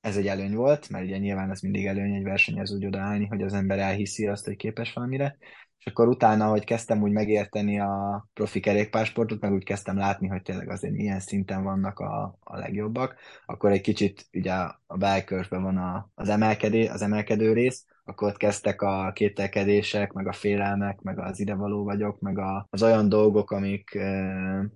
ez 0.00 0.16
egy 0.16 0.26
előny 0.26 0.54
volt, 0.54 0.88
mert 0.88 1.04
ugye 1.04 1.18
nyilván 1.18 1.50
ez 1.50 1.60
mindig 1.60 1.86
előny 1.86 2.14
egy 2.14 2.22
versenyhez 2.22 2.72
úgy 2.72 2.86
odaállni, 2.86 3.26
hogy 3.26 3.42
az 3.42 3.54
ember 3.54 3.78
elhiszi 3.78 4.26
azt, 4.26 4.44
hogy 4.44 4.56
képes 4.56 4.92
valamire, 4.92 5.36
és 5.80 5.86
akkor 5.86 6.08
utána, 6.08 6.48
hogy 6.48 6.64
kezdtem 6.64 7.02
úgy 7.02 7.12
megérteni 7.12 7.80
a 7.80 8.26
profi 8.32 8.60
kerékpársportot, 8.60 9.40
meg 9.40 9.52
úgy 9.52 9.64
kezdtem 9.64 9.96
látni, 9.96 10.28
hogy 10.28 10.42
tényleg 10.42 10.68
azért 10.68 10.94
milyen 10.94 11.20
szinten 11.20 11.62
vannak 11.62 11.98
a, 11.98 12.38
a 12.40 12.56
legjobbak, 12.56 13.14
akkor 13.46 13.70
egy 13.70 13.80
kicsit 13.80 14.28
ugye 14.32 14.52
a 14.86 14.96
belkörben 14.96 15.62
van 15.62 15.76
a, 15.76 16.10
az, 16.14 16.28
emelkedé, 16.28 16.86
az 16.86 17.02
emelkedő 17.02 17.52
rész, 17.52 17.86
akkor 18.04 18.28
ott 18.28 18.36
kezdtek 18.36 18.82
a 18.82 19.12
kételkedések, 19.14 20.12
meg 20.12 20.26
a 20.26 20.32
félelmek, 20.32 21.00
meg 21.00 21.18
az 21.18 21.40
idevaló 21.40 21.84
vagyok, 21.84 22.20
meg 22.20 22.38
a, 22.38 22.66
az 22.70 22.82
olyan 22.82 23.08
dolgok, 23.08 23.50
amik 23.50 23.94
e, 23.94 24.70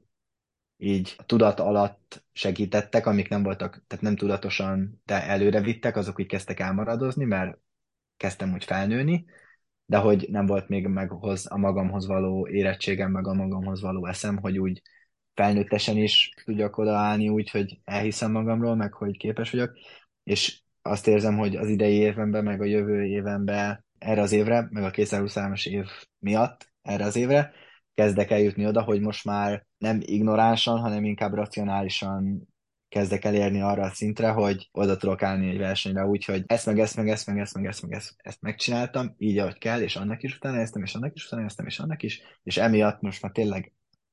így 0.77 1.15
a 1.19 1.25
tudat 1.25 1.61
alatt 1.61 2.25
segítettek, 2.33 3.07
amik 3.07 3.29
nem 3.29 3.43
voltak, 3.43 3.85
tehát 3.87 4.05
nem 4.05 4.17
tudatosan, 4.17 5.03
de 5.05 5.27
előre 5.27 5.61
vittek, 5.61 5.97
azok 5.97 6.19
úgy 6.19 6.27
kezdtek 6.27 6.61
elmaradozni, 6.61 7.25
mert 7.25 7.59
kezdtem 8.17 8.53
úgy 8.53 8.65
felnőni, 8.65 9.25
de 9.87 9.97
hogy 9.97 10.27
nem 10.31 10.47
volt 10.47 10.69
még 10.69 10.87
meghoz 10.87 11.47
a 11.51 11.57
magamhoz 11.57 12.07
való 12.07 12.49
érettségem, 12.49 13.11
meg 13.11 13.27
a 13.27 13.35
magamhoz 13.35 13.81
való 13.81 14.07
eszem, 14.07 14.37
hogy 14.37 14.59
úgy 14.59 14.83
felnőttesen 15.35 15.97
is 15.97 16.35
tudjak 16.45 16.79
odaállni 16.79 17.29
úgy, 17.29 17.51
hogy 17.51 17.79
elhiszem 17.85 18.31
magamról, 18.31 18.75
meg 18.75 18.93
hogy 18.93 19.17
képes 19.17 19.51
vagyok, 19.51 19.73
és 20.23 20.63
azt 20.83 21.07
érzem, 21.07 21.39
hogy 21.39 21.57
az 21.57 21.69
idei 21.69 21.95
évemben, 21.95 22.45
meg 22.45 22.61
a 22.61 22.65
jövő 22.65 23.05
évemben 23.05 23.85
erre 23.99 24.21
az 24.21 24.33
évre, 24.33 24.69
meg 24.71 24.83
a 24.83 24.91
2023-as 24.91 25.67
év 25.69 25.87
miatt 26.19 26.73
erre 26.83 27.05
az 27.05 27.17
évre 27.17 27.53
kezdek 27.95 28.31
eljutni 28.31 28.67
oda, 28.67 28.83
hogy 28.83 29.01
most 29.01 29.25
már 29.25 29.67
nem 29.79 29.99
ignoránsan, 30.01 30.79
hanem 30.79 31.05
inkább 31.05 31.35
racionálisan 31.35 32.49
kezdek 32.95 33.25
elérni 33.25 33.61
arra 33.61 33.83
a 33.83 33.91
szintre, 33.91 34.29
hogy 34.31 34.69
oda 34.73 34.97
tudok 34.97 35.23
állni 35.23 35.51
egy 35.51 35.59
versenyre 35.59 36.05
úgy, 36.05 36.25
hogy 36.25 36.43
ezt 36.47 36.67
meg 36.67 36.79
ezt 36.79 36.97
meg 36.97 37.09
ezt 37.09 37.27
meg 37.27 37.39
ezt 37.39 37.55
meg 37.55 37.67
ezt 37.67 37.83
meg 37.83 37.93
ezt, 37.93 38.15
ezt 38.17 38.41
megcsináltam, 38.41 39.15
így 39.19 39.39
ahogy 39.39 39.59
kell, 39.59 39.81
és 39.81 39.97
annak 39.97 40.23
is 40.23 40.37
utána 40.37 40.59
eztem, 40.61 40.83
és 40.83 40.95
annak 40.95 41.15
is 41.15 41.27
utána 41.27 41.45
eztem, 41.45 41.67
és 41.67 41.79
annak 41.79 42.03
is, 42.03 42.23
és 42.43 42.57
emiatt 42.57 43.01
most 43.01 43.23
már 43.23 43.33
tényleg 43.33 43.73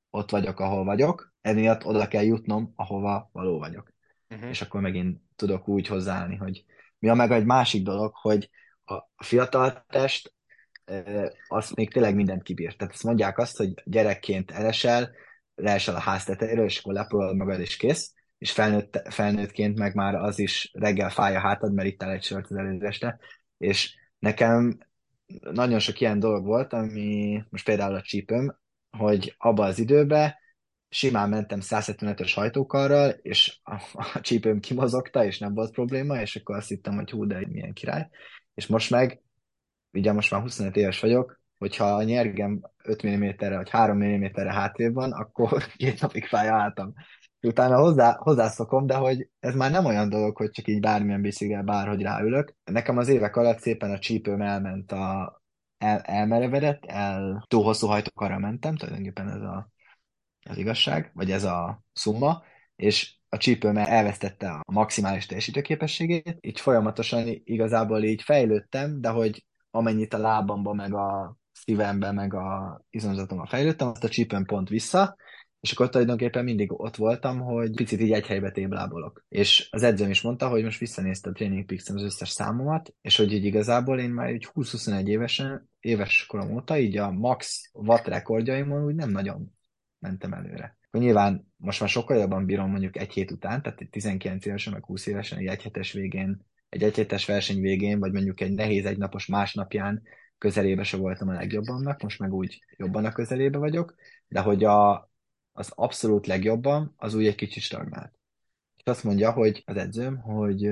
ott 0.09 0.31
vagyok, 0.31 0.59
ahol 0.59 0.83
vagyok, 0.83 1.33
emiatt 1.41 1.85
oda 1.85 2.07
kell 2.07 2.23
jutnom, 2.23 2.73
ahova 2.75 3.29
való 3.31 3.59
vagyok. 3.59 3.93
Uh-huh. 4.29 4.49
És 4.49 4.61
akkor 4.61 4.81
megint 4.81 5.21
tudok 5.35 5.67
úgy 5.67 5.87
hozzáállni, 5.87 6.35
hogy 6.35 6.65
mi 6.99 7.09
a 7.09 7.13
meg 7.13 7.31
egy 7.31 7.45
másik 7.45 7.83
dolog, 7.83 8.15
hogy 8.15 8.49
a 8.85 9.23
fiatal 9.23 9.85
test 9.87 10.33
azt 11.47 11.75
még 11.75 11.91
tényleg 11.91 12.15
mindent 12.15 12.43
kibír. 12.43 12.75
Tehát 12.75 12.93
azt 12.93 13.03
mondják 13.03 13.37
azt, 13.37 13.57
hogy 13.57 13.73
gyerekként 13.85 14.51
elesel, 14.51 15.11
leesel 15.55 15.95
a 15.95 15.99
ház 15.99 16.23
tetejéről, 16.23 16.65
és 16.65 16.79
akkor 16.79 16.93
lepolod 16.93 17.35
magad, 17.35 17.59
és 17.59 17.77
kész 17.77 18.13
és 18.41 18.51
felnőtt, 18.51 19.01
felnőttként 19.09 19.77
meg 19.77 19.95
már 19.95 20.15
az 20.15 20.39
is 20.39 20.71
reggel 20.73 21.09
fáj 21.09 21.35
a 21.35 21.39
hátad, 21.39 21.73
mert 21.73 21.87
itt 21.87 22.03
egy 22.03 22.23
sört 22.23 22.51
az 22.51 22.57
előzeste, 22.57 23.19
és 23.57 23.95
nekem 24.19 24.77
nagyon 25.39 25.79
sok 25.79 25.99
ilyen 25.99 26.19
dolog 26.19 26.45
volt, 26.45 26.73
ami 26.73 27.43
most 27.49 27.65
például 27.65 27.95
a 27.95 28.01
csípőm, 28.01 28.57
hogy 28.97 29.35
abban 29.37 29.67
az 29.67 29.79
időben 29.79 30.35
simán 30.89 31.29
mentem 31.29 31.59
175-ös 31.61 32.31
hajtókarral, 32.35 33.09
és 33.09 33.59
a, 33.63 33.75
a 34.13 34.21
csípőm 34.21 34.59
kimozogta, 34.59 35.25
és 35.25 35.39
nem 35.39 35.53
volt 35.53 35.71
probléma, 35.71 36.21
és 36.21 36.35
akkor 36.35 36.55
azt 36.55 36.67
hittem, 36.67 36.95
hogy 36.95 37.09
hú, 37.11 37.25
de 37.25 37.47
milyen 37.47 37.73
király. 37.73 38.09
És 38.53 38.67
most 38.67 38.89
meg, 38.89 39.21
ugye 39.91 40.11
most 40.11 40.31
már 40.31 40.41
25 40.41 40.75
éves 40.75 40.99
vagyok, 40.99 41.41
hogyha 41.57 41.85
a 41.85 42.03
nyergem 42.03 42.61
5 42.83 43.07
mm-re 43.07 43.55
vagy 43.55 43.69
3 43.69 44.03
mm-re 44.03 44.53
hátrébb 44.53 44.93
van, 44.93 45.11
akkor 45.11 45.67
két 45.77 46.01
napig 46.01 46.25
fáj 46.25 46.49
a 46.49 46.57
hátam 46.57 46.93
utána 47.47 47.79
hozzá, 47.79 48.17
hozzászokom, 48.19 48.85
de 48.85 48.95
hogy 48.95 49.29
ez 49.39 49.55
már 49.55 49.71
nem 49.71 49.85
olyan 49.85 50.09
dolog, 50.09 50.37
hogy 50.37 50.49
csak 50.49 50.67
így 50.67 50.79
bármilyen 50.79 51.21
biciklivel 51.21 51.63
bárhogy 51.63 52.01
ráülök. 52.01 52.55
Nekem 52.63 52.97
az 52.97 53.07
évek 53.07 53.35
alatt 53.35 53.59
szépen 53.59 53.91
a 53.91 53.99
csípőm 53.99 54.41
elment 54.41 54.91
a 54.91 55.41
el, 55.77 55.99
elmerevedett, 55.99 56.85
el 56.85 57.45
túl 57.47 57.63
hosszú 57.63 57.87
hajtókarra 57.87 58.39
mentem, 58.39 58.75
tulajdonképpen 58.75 59.29
ez 59.29 59.41
a, 59.41 59.69
az 60.49 60.57
igazság, 60.57 61.11
vagy 61.13 61.31
ez 61.31 61.43
a 61.43 61.83
szumma, 61.93 62.43
és 62.75 63.15
a 63.29 63.37
csípőm 63.37 63.77
elvesztette 63.77 64.49
a 64.49 64.71
maximális 64.71 65.25
teljesítőképességét, 65.25 66.37
így 66.41 66.59
folyamatosan 66.59 67.41
igazából 67.43 68.03
így 68.03 68.21
fejlődtem, 68.21 69.01
de 69.01 69.09
hogy 69.09 69.45
amennyit 69.71 70.13
a 70.13 70.17
lábamba, 70.17 70.73
meg 70.73 70.93
a 70.93 71.35
szívembe, 71.51 72.11
meg 72.11 72.33
a 72.33 72.81
izomzatomba 72.89 73.45
fejlődtem, 73.45 73.87
azt 73.87 74.03
a 74.03 74.09
csípőm 74.09 74.45
pont 74.45 74.69
vissza, 74.69 75.15
és 75.61 75.71
akkor 75.71 75.89
tulajdonképpen 75.89 76.43
mindig 76.43 76.79
ott 76.81 76.95
voltam, 76.95 77.39
hogy 77.39 77.75
picit 77.75 78.01
így 78.01 78.11
egy 78.11 78.25
helybe 78.25 78.51
téblábolok. 78.51 79.25
És 79.29 79.67
az 79.71 79.83
edzőm 79.83 80.09
is 80.09 80.21
mondta, 80.21 80.49
hogy 80.49 80.63
most 80.63 80.79
visszanézte 80.79 81.29
a 81.29 81.33
Training 81.33 81.65
peaks 81.65 81.89
az 81.89 82.03
összes 82.03 82.29
számomat, 82.29 82.93
és 83.01 83.17
hogy 83.17 83.33
így 83.33 83.45
igazából 83.45 83.99
én 83.99 84.09
már 84.09 84.27
egy 84.27 84.47
20-21 84.53 85.07
évesen, 85.07 85.69
éves 85.79 86.25
korom 86.25 86.51
óta 86.51 86.77
így 86.77 86.97
a 86.97 87.11
max 87.11 87.69
watt 87.73 88.07
rekordjaimon 88.07 88.85
úgy 88.85 88.95
nem 88.95 89.09
nagyon 89.09 89.53
mentem 89.99 90.33
előre. 90.33 90.77
Nyilván 90.91 91.47
most 91.57 91.79
már 91.79 91.89
sokkal 91.89 92.17
jobban 92.17 92.45
bírom 92.45 92.69
mondjuk 92.69 92.97
egy 92.97 93.13
hét 93.13 93.31
után, 93.31 93.61
tehát 93.61 93.87
19 93.89 94.45
évesen, 94.45 94.73
meg 94.73 94.85
20 94.85 95.05
évesen, 95.05 95.37
egy 95.37 95.45
egyhetes 95.45 95.91
végén, 95.91 96.45
egy 96.69 96.83
egyhetes 96.83 97.25
verseny 97.25 97.61
végén, 97.61 97.99
vagy 97.99 98.11
mondjuk 98.11 98.41
egy 98.41 98.53
nehéz 98.53 98.85
egynapos 98.85 99.25
másnapján 99.25 100.01
közelébe 100.37 100.83
se 100.83 100.97
voltam 100.97 101.27
a 101.27 101.33
legjobbamnak, 101.33 102.01
most 102.01 102.19
meg 102.19 102.33
úgy 102.33 102.59
jobban 102.77 103.05
a 103.05 103.11
közelébe 103.11 103.57
vagyok, 103.57 103.95
de 104.27 104.39
hogy 104.39 104.63
a, 104.63 105.10
az 105.51 105.71
abszolút 105.75 106.27
legjobban, 106.27 106.93
az 106.97 107.13
úgy 107.13 107.27
egy 107.27 107.35
kicsit 107.35 107.63
stagnált. 107.63 108.13
És 108.77 108.83
azt 108.83 109.03
mondja, 109.03 109.31
hogy 109.31 109.63
az 109.65 109.75
edzőm, 109.75 110.17
hogy, 110.17 110.69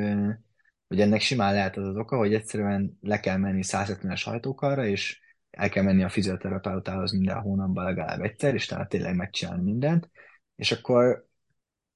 hogy 0.88 1.02
ennek 1.02 1.22
simán 1.22 1.54
lehet 1.54 1.78
az 1.78 1.88
az 1.88 1.96
oka, 1.96 2.18
hogy 2.18 2.34
egyszerűen 2.34 2.98
le 3.02 3.20
kell 3.20 3.38
menni 3.38 3.62
170-es 3.64 4.22
hajtókarra, 4.24 4.86
és 4.86 5.22
el 5.50 5.70
kell 5.70 5.84
menni 5.84 6.04
a 6.04 6.10
fizioterapeutához 6.10 7.12
minden 7.12 7.42
hónapban 7.42 7.84
legalább 7.84 8.22
egyszer, 8.22 8.54
és 8.54 8.66
tehát 8.66 8.90
tényleg 8.90 9.16
megcsinálni 9.16 9.64
mindent, 9.64 10.10
és 10.56 10.72
akkor 10.72 11.28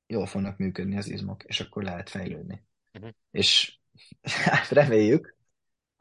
jól 0.07 0.25
fognak 0.25 0.57
működni 0.57 0.97
az 0.97 1.09
izmok, 1.09 1.43
és 1.43 1.59
akkor 1.59 1.83
lehet 1.83 2.09
fejlődni. 2.09 2.63
Uh-huh. 2.93 3.11
És 3.31 3.79
hát 4.45 4.69
reméljük, 4.69 5.37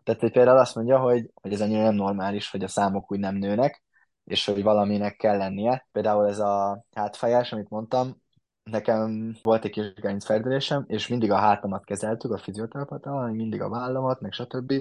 tehát 0.02 0.20
hogy 0.20 0.32
például 0.32 0.59
azt 0.59 0.74
mondja, 0.74 0.98
hogy, 0.98 1.30
hogy 1.34 1.52
ez 1.52 1.61
annyira 1.61 1.82
nem 1.82 1.94
normális, 1.94 2.50
hogy 2.50 2.62
a 2.64 2.68
számok 2.68 3.12
úgy 3.12 3.18
nem 3.18 3.34
nőnek, 3.34 3.82
és 4.24 4.44
hogy 4.44 4.62
valaminek 4.62 5.16
kell 5.16 5.36
lennie. 5.36 5.88
Például 5.92 6.28
ez 6.28 6.38
a 6.38 6.84
hátfájás, 6.92 7.52
amit 7.52 7.68
mondtam, 7.68 8.22
nekem 8.62 9.34
volt 9.42 9.64
egy 9.64 9.70
kis 9.70 9.92
gerincfeldülésem, 9.94 10.84
és 10.88 11.08
mindig 11.08 11.30
a 11.30 11.36
hátamat 11.36 11.84
kezeltük 11.84 12.32
a 12.32 12.38
fizioterapeutával, 12.38 13.30
mindig 13.30 13.60
a 13.60 13.68
vállamat, 13.68 14.20
meg 14.20 14.32
stb. 14.32 14.72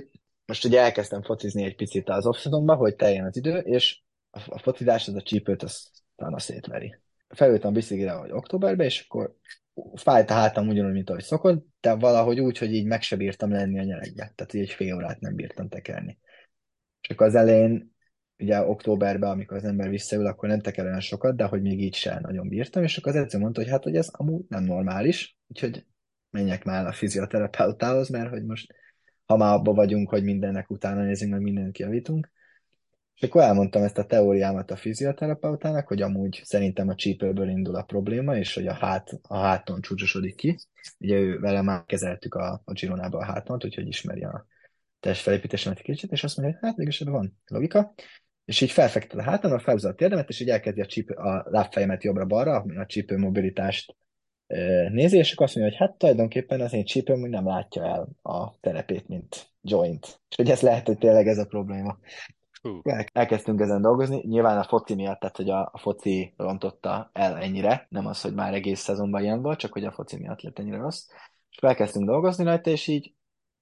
Most 0.45 0.65
ugye 0.65 0.81
elkezdtem 0.81 1.21
focizni 1.21 1.63
egy 1.63 1.75
picit 1.75 2.09
az 2.09 2.25
off 2.25 2.45
hogy 2.65 2.95
teljen 2.95 3.25
az 3.25 3.37
idő, 3.37 3.57
és 3.57 4.01
a 4.29 4.59
focizás 4.59 5.07
az 5.07 5.15
a 5.15 5.21
csípőt, 5.21 5.63
az 5.63 5.91
talán 6.15 6.33
a 6.33 6.39
szétveri. 6.39 6.95
Felültem 7.27 7.73
biciklire, 7.73 8.11
hogy 8.11 8.31
októberben, 8.31 8.85
és 8.85 9.05
akkor 9.07 9.35
fájt 9.95 10.29
a 10.29 10.33
hátam 10.33 10.67
ugyanúgy, 10.67 10.93
mint 10.93 11.09
ahogy 11.09 11.23
szokott, 11.23 11.65
de 11.79 11.95
valahogy 11.95 12.39
úgy, 12.39 12.57
hogy 12.57 12.73
így 12.73 12.85
meg 12.85 13.01
se 13.01 13.15
bírtam 13.15 13.51
lenni 13.51 13.79
a 13.79 13.83
nyerekbe. 13.83 14.31
Tehát 14.35 14.53
így 14.53 14.61
egy 14.61 14.69
fél 14.69 14.95
órát 14.95 15.19
nem 15.19 15.35
bírtam 15.35 15.69
tekerni. 15.69 16.19
És 17.01 17.09
akkor 17.09 17.27
az 17.27 17.35
elején 17.35 17.90
ugye 18.41 18.61
októberben, 18.61 19.29
amikor 19.29 19.57
az 19.57 19.63
ember 19.63 19.89
visszaül, 19.89 20.25
akkor 20.25 20.49
nem 20.49 20.59
teker 20.59 20.85
olyan 20.85 20.99
sokat, 20.99 21.35
de 21.35 21.43
hogy 21.43 21.61
még 21.61 21.81
így 21.81 21.95
sem 21.95 22.19
nagyon 22.21 22.47
bírtam, 22.47 22.83
és 22.83 22.97
akkor 22.97 23.11
az 23.11 23.17
edző 23.17 23.37
mondta, 23.37 23.61
hogy 23.61 23.69
hát, 23.69 23.83
hogy 23.83 23.95
ez 23.95 24.09
amúgy 24.11 24.45
nem 24.47 24.63
normális, 24.63 25.37
úgyhogy 25.47 25.85
menjek 26.29 26.63
már 26.63 26.85
a 26.85 26.91
fizioterapeutához, 26.91 28.09
mert 28.09 28.29
hogy 28.29 28.45
most 28.45 28.73
ha 29.25 29.37
már 29.37 29.53
abba 29.53 29.73
vagyunk, 29.73 30.09
hogy 30.09 30.23
mindennek 30.23 30.69
utána 30.69 31.03
nézünk, 31.03 31.31
meg 31.31 31.41
mindent 31.41 31.71
kiavítunk. 31.71 32.31
És 33.15 33.27
akkor 33.27 33.41
elmondtam 33.41 33.83
ezt 33.83 33.97
a 33.97 34.05
teóriámat 34.05 34.71
a 34.71 34.75
fizioterapeutának, 34.75 35.87
hogy 35.87 36.01
amúgy 36.01 36.41
szerintem 36.43 36.87
a 36.89 36.95
csípőből 36.95 37.49
indul 37.49 37.75
a 37.75 37.83
probléma, 37.83 38.37
és 38.37 38.53
hogy 38.53 38.67
a, 38.67 38.73
hát, 38.73 39.09
a 39.21 39.37
háton 39.37 39.81
csúcsosodik 39.81 40.35
ki. 40.35 40.57
Ugye 40.99 41.19
ő 41.19 41.39
vele 41.39 41.61
már 41.61 41.85
kezeltük 41.85 42.35
a, 42.35 42.61
a 42.65 42.71
Gironába 42.71 43.17
a 43.17 43.25
háton, 43.25 43.59
úgyhogy 43.63 43.87
ismeri 43.87 44.23
a 44.23 44.45
testfelépítésemet 44.99 45.77
egy 45.77 45.83
kicsit, 45.83 46.11
és 46.11 46.23
azt 46.23 46.37
mondja, 46.37 46.57
hogy 46.59 46.67
hát 46.67 46.77
mégis 46.77 46.99
van 46.99 47.37
logika. 47.45 47.93
És 48.45 48.61
így 48.61 48.71
felfekted 48.71 49.19
a 49.19 49.23
hátamra, 49.23 49.59
felhúzza 49.59 49.89
a 49.89 49.93
térdemet, 49.93 50.29
és 50.29 50.39
így 50.39 50.49
elkezdi 50.49 50.81
a, 50.81 50.85
csípő, 50.85 51.13
a 51.13 51.45
lábfejemet 51.49 52.03
jobbra-balra, 52.03 52.65
a 52.77 52.85
csípő 52.85 53.17
mobilitást 53.17 53.95
nézi, 54.91 55.17
és 55.17 55.31
akkor 55.31 55.45
azt 55.45 55.55
mondja, 55.55 55.77
hogy 55.77 55.87
hát 55.87 55.97
tulajdonképpen 55.97 56.61
az 56.61 56.73
én 56.73 56.85
csípőm 56.85 57.21
úgy 57.21 57.29
nem 57.29 57.45
látja 57.45 57.85
el 57.85 58.07
a 58.21 58.59
terepét, 58.59 59.07
mint 59.07 59.47
joint. 59.61 60.21
És 60.29 60.35
hogy 60.35 60.49
ez 60.49 60.61
lehet, 60.61 60.87
hogy 60.87 60.97
tényleg 60.97 61.27
ez 61.27 61.37
a 61.37 61.45
probléma. 61.45 61.97
Elkezdtünk 63.13 63.59
ezen 63.59 63.81
dolgozni, 63.81 64.21
nyilván 64.27 64.57
a 64.57 64.63
foci 64.63 64.95
miatt, 64.95 65.19
tehát 65.19 65.37
hogy 65.37 65.49
a, 65.49 65.69
a 65.73 65.77
foci 65.77 66.33
rontotta 66.37 67.09
el 67.13 67.37
ennyire, 67.37 67.85
nem 67.89 68.05
az, 68.05 68.21
hogy 68.21 68.33
már 68.33 68.53
egész 68.53 68.79
szezonban 68.79 69.23
ilyen 69.23 69.41
volt, 69.41 69.59
csak 69.59 69.73
hogy 69.73 69.85
a 69.85 69.91
foci 69.91 70.17
miatt 70.17 70.41
lett 70.41 70.59
ennyire 70.59 70.77
rossz. 70.77 71.07
És 71.49 71.57
elkezdtünk 71.57 72.05
dolgozni 72.05 72.43
rajta, 72.43 72.69
és 72.69 72.87
így 72.87 73.13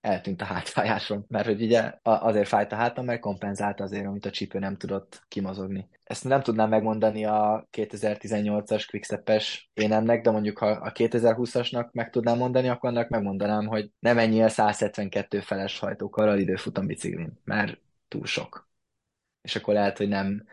eltűnt 0.01 0.41
a 0.41 0.45
hátfájásom, 0.45 1.25
mert 1.27 1.45
hogy 1.45 1.61
ugye 1.61 1.93
azért 2.01 2.47
fájt 2.47 2.71
a 2.71 2.75
hátam, 2.75 3.05
mert 3.05 3.19
kompenzálta 3.19 3.83
azért, 3.83 4.05
amit 4.05 4.25
a 4.25 4.29
csípő 4.29 4.59
nem 4.59 4.77
tudott 4.77 5.23
kimozogni. 5.27 5.89
Ezt 6.03 6.23
nem 6.23 6.41
tudnám 6.41 6.69
megmondani 6.69 7.25
a 7.25 7.67
2018-as 7.71 8.85
Quickstep-es 8.89 9.69
énemnek, 9.73 10.21
de 10.21 10.31
mondjuk 10.31 10.57
ha 10.57 10.67
a 10.67 10.91
2020-asnak 10.91 11.91
meg 11.91 12.09
tudnám 12.09 12.37
mondani, 12.37 12.69
akkor 12.69 12.89
annak 12.89 13.09
megmondanám, 13.09 13.65
hogy 13.65 13.91
nem 13.99 14.17
ennyi 14.17 14.43
a 14.43 14.49
172 14.49 15.39
feles 15.39 15.79
hajtókarral 15.79 16.39
időfutam 16.39 16.85
biciklin, 16.85 17.39
mert 17.43 17.79
túl 18.07 18.25
sok. 18.25 18.69
És 19.41 19.55
akkor 19.55 19.73
lehet, 19.73 19.97
hogy 19.97 20.07
nem 20.07 20.43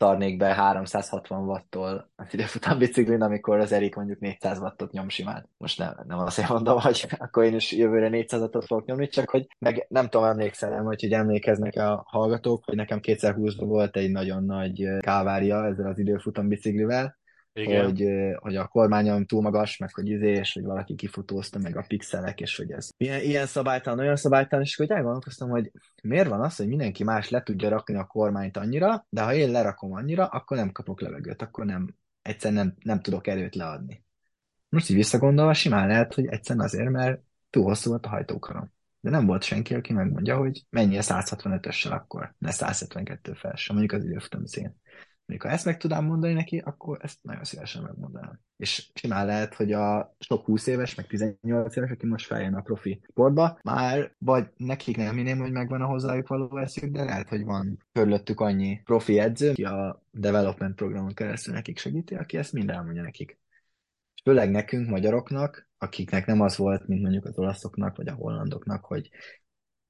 tarnék 0.00 0.36
be 0.36 0.54
360 0.54 1.44
wattól 1.44 2.10
az 2.16 2.26
időfutam 2.30 2.78
biciklin, 2.78 3.22
amikor 3.22 3.58
az 3.58 3.72
Erik 3.72 3.94
mondjuk 3.94 4.20
400 4.20 4.58
wattot 4.58 4.92
nyom 4.92 5.08
simán. 5.08 5.48
Most 5.56 5.78
nem, 5.78 5.94
nem 6.06 6.18
azt 6.18 6.48
mondom, 6.48 6.78
hogy 6.80 7.06
akkor 7.18 7.44
én 7.44 7.54
is 7.54 7.72
jövőre 7.72 8.08
400 8.08 8.40
wattot 8.40 8.66
fogok 8.66 8.86
nyomni, 8.86 9.08
csak 9.08 9.30
hogy 9.30 9.46
meg 9.58 9.86
nem 9.88 10.08
tudom, 10.08 10.26
emlékszem, 10.26 10.84
hogy, 10.84 11.00
hogy 11.00 11.12
emlékeznek 11.12 11.76
a 11.76 12.04
hallgatók, 12.06 12.64
hogy 12.64 12.76
nekem 12.76 12.98
2020-ban 13.02 13.64
volt 13.66 13.96
egy 13.96 14.10
nagyon 14.10 14.44
nagy 14.44 14.88
kávária 15.00 15.66
ezzel 15.66 15.86
az 15.86 15.98
időfutam 15.98 16.48
biciklivel, 16.48 17.18
igen. 17.52 17.84
Hogy, 17.84 18.04
hogy 18.38 18.56
a 18.56 18.66
kormányom 18.66 19.26
túl 19.26 19.42
magas, 19.42 19.76
meg 19.76 19.94
hogy 19.94 20.08
izé, 20.08 20.40
hogy 20.52 20.64
valaki 20.64 20.94
kifutózta, 20.94 21.58
meg 21.58 21.76
a 21.76 21.84
pixelek, 21.88 22.40
és 22.40 22.56
hogy 22.56 22.70
ez 22.70 22.88
ilyen, 22.96 23.20
ilyen 23.20 23.46
szabálytalan, 23.46 23.98
olyan 23.98 24.16
szabálytalan, 24.16 24.64
és 24.64 24.76
hogy 24.76 24.90
elgondolkoztam, 24.90 25.48
hogy 25.48 25.70
miért 26.02 26.28
van 26.28 26.40
az, 26.40 26.56
hogy 26.56 26.68
mindenki 26.68 27.04
más 27.04 27.28
le 27.28 27.42
tudja 27.42 27.68
rakni 27.68 27.96
a 27.96 28.04
kormányt 28.04 28.56
annyira, 28.56 29.06
de 29.08 29.22
ha 29.22 29.34
én 29.34 29.50
lerakom 29.50 29.92
annyira, 29.92 30.26
akkor 30.26 30.56
nem 30.56 30.72
kapok 30.72 31.00
levegőt, 31.00 31.42
akkor 31.42 31.64
nem, 31.64 31.94
egyszer 32.22 32.52
nem, 32.52 32.74
nem 32.82 33.00
tudok 33.00 33.26
erőt 33.26 33.54
leadni. 33.54 34.04
Most 34.68 34.90
így 34.90 34.96
visszagondolva, 34.96 35.52
simán 35.52 35.86
lehet, 35.86 36.14
hogy 36.14 36.26
egyszerűen 36.26 36.64
azért, 36.64 36.90
mert 36.90 37.20
túl 37.50 37.64
hosszú 37.64 37.90
volt 37.90 38.06
a 38.06 38.08
hajtókarom. 38.08 38.72
De 39.00 39.10
nem 39.10 39.26
volt 39.26 39.42
senki, 39.42 39.74
aki 39.74 39.92
megmondja, 39.92 40.36
hogy 40.36 40.64
mennyi 40.70 40.98
a 40.98 41.02
165-össel 41.02 41.90
akkor, 41.90 42.34
ne 42.38 42.50
172 42.50 43.32
fel, 43.32 43.54
sem 43.56 43.76
mondjuk 43.76 44.00
az 44.00 44.08
időfutam 44.08 44.44
szén. 44.44 44.76
Még 45.30 45.42
ha 45.42 45.48
ezt 45.48 45.64
meg 45.64 45.76
tudám 45.76 46.04
mondani 46.04 46.32
neki, 46.32 46.58
akkor 46.58 46.98
ezt 47.02 47.18
nagyon 47.22 47.44
szívesen 47.44 47.82
megmondanám. 47.82 48.40
És 48.56 48.90
simán 48.94 49.26
lehet, 49.26 49.54
hogy 49.54 49.72
a 49.72 50.16
sok 50.18 50.44
20 50.44 50.66
éves, 50.66 50.94
meg 50.94 51.06
18 51.06 51.76
éves, 51.76 51.90
aki 51.90 52.06
most 52.06 52.26
feljön 52.26 52.54
a 52.54 52.60
profi 52.60 53.00
sportba, 53.10 53.58
már 53.62 54.14
vagy 54.18 54.48
nekik 54.56 54.96
nem 54.96 55.16
hinném, 55.16 55.38
hogy 55.38 55.52
megvan 55.52 55.80
a 55.80 55.86
hozzájuk 55.86 56.28
való 56.28 56.58
eszük, 56.58 56.92
de 56.92 57.04
lehet, 57.04 57.28
hogy 57.28 57.44
van 57.44 57.86
körülöttük 57.92 58.40
annyi 58.40 58.80
profi 58.84 59.18
edző, 59.18 59.50
aki 59.50 59.64
a 59.64 60.02
development 60.10 60.74
programon 60.74 61.14
keresztül 61.14 61.54
nekik 61.54 61.78
segíti, 61.78 62.14
aki 62.14 62.36
ezt 62.36 62.52
mind 62.52 62.70
elmondja 62.70 63.02
nekik. 63.02 63.38
És 64.14 64.22
főleg 64.22 64.50
nekünk, 64.50 64.88
magyaroknak, 64.88 65.68
akiknek 65.78 66.26
nem 66.26 66.40
az 66.40 66.56
volt, 66.56 66.86
mint 66.86 67.02
mondjuk 67.02 67.24
az 67.24 67.38
olaszoknak, 67.38 67.96
vagy 67.96 68.08
a 68.08 68.14
hollandoknak, 68.14 68.84
hogy 68.84 69.10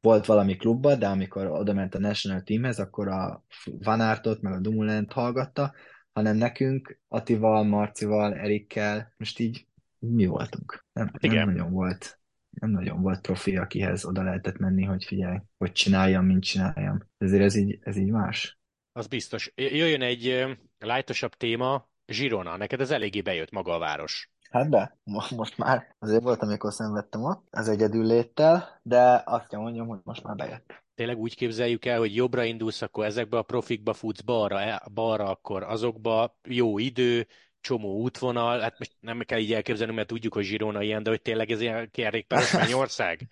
volt 0.01 0.27
valami 0.27 0.57
klubban, 0.57 0.99
de 0.99 1.07
amikor 1.07 1.47
oda 1.47 1.73
ment 1.73 1.95
a 1.95 1.99
National 1.99 2.43
Teamhez, 2.43 2.79
akkor 2.79 3.09
a 3.09 3.45
Van 3.65 4.01
Artot, 4.01 4.41
meg 4.41 4.53
a 4.53 4.61
Dumulent 4.61 5.13
hallgatta, 5.13 5.75
hanem 6.13 6.37
nekünk, 6.37 7.01
Atival, 7.09 7.65
Marcival, 7.65 8.35
Erikkel, 8.35 9.15
most 9.17 9.39
így 9.39 9.67
mi 9.99 10.27
voltunk. 10.27 10.87
Nem, 10.93 11.11
Igen. 11.21 11.37
nem 11.37 11.55
nagyon 11.55 11.73
volt 11.73 12.21
nem 12.51 12.71
nagyon 12.71 13.03
volt 13.03 13.21
profi, 13.21 13.57
akihez 13.57 14.05
oda 14.05 14.23
lehetett 14.23 14.59
menni, 14.59 14.85
hogy 14.85 15.05
figyelj, 15.05 15.39
hogy 15.59 15.73
csináljam, 15.73 16.27
mint 16.27 16.43
csináljam. 16.43 17.09
Ezért 17.19 17.43
ez 17.43 17.55
így, 17.55 17.79
ez 17.83 17.97
így 17.97 18.11
más. 18.11 18.59
Az 18.93 19.07
biztos. 19.07 19.53
Jöjjön 19.55 20.03
egy 20.03 20.45
lájtosabb 20.79 21.35
téma, 21.35 21.89
Zsirona. 22.07 22.57
Neked 22.57 22.81
ez 22.81 22.91
eléggé 22.91 23.21
bejött 23.21 23.51
maga 23.51 23.75
a 23.75 23.79
város. 23.79 24.31
Hát 24.51 24.69
de, 24.69 24.99
most 25.37 25.59
már 25.59 25.97
azért 25.99 26.23
volt, 26.23 26.43
amikor 26.43 26.73
szenvedtem 26.73 27.23
ott, 27.23 27.47
az 27.51 27.69
egyedül 27.69 28.07
léttel, 28.07 28.81
de 28.83 29.23
azt 29.25 29.49
kell 29.49 29.61
mondjam, 29.61 29.87
hogy 29.87 29.99
most 30.03 30.23
már 30.23 30.37
bejött. 30.37 30.85
Tényleg 30.95 31.19
úgy 31.19 31.37
képzeljük 31.37 31.85
el, 31.85 31.99
hogy 31.99 32.15
jobbra 32.15 32.45
indulsz, 32.45 32.83
akkor 32.83 33.05
ezekbe 33.05 33.39
a 33.39 33.43
profikba 33.43 33.93
futsz, 33.93 34.21
balra, 34.21 34.61
e, 34.61 34.83
balra 34.93 35.29
akkor 35.29 35.63
azokba, 35.63 36.39
jó 36.49 36.79
idő, 36.79 37.27
csomó 37.61 38.01
útvonal, 38.01 38.61
hát 38.61 38.79
most 38.79 38.97
nem 39.01 39.21
kell 39.21 39.39
így 39.39 39.53
elképzelni, 39.53 39.95
mert 39.95 40.09
tudjuk, 40.09 40.35
hogy 40.35 40.45
Zsirona 40.45 40.83
ilyen, 40.83 41.03
de 41.03 41.11
hogy 41.11 41.23
tényleg 41.23 41.51
ez 41.51 41.61
ilyen 41.61 41.91
kerékpáros 41.91 42.53
mennyország? 42.53 43.27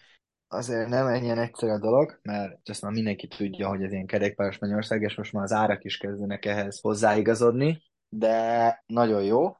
Azért 0.51 0.89
nem 0.89 1.07
ennyien 1.07 1.39
egyszerű 1.39 1.73
a 1.73 1.79
dolog, 1.79 2.19
mert 2.23 2.69
ezt 2.69 2.83
már 2.83 2.93
mindenki 2.93 3.27
tudja, 3.27 3.69
hogy 3.69 3.83
ez 3.83 3.93
ilyen 3.93 4.07
kerékpáros 4.07 4.59
mennyország, 4.59 5.03
és 5.03 5.15
most 5.15 5.33
már 5.33 5.43
az 5.43 5.53
árak 5.53 5.85
is 5.85 5.97
kezdenek 5.97 6.45
ehhez 6.45 6.81
hozzáigazodni, 6.81 7.83
de 8.09 8.83
nagyon 8.87 9.23
jó, 9.23 9.57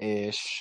és 0.00 0.58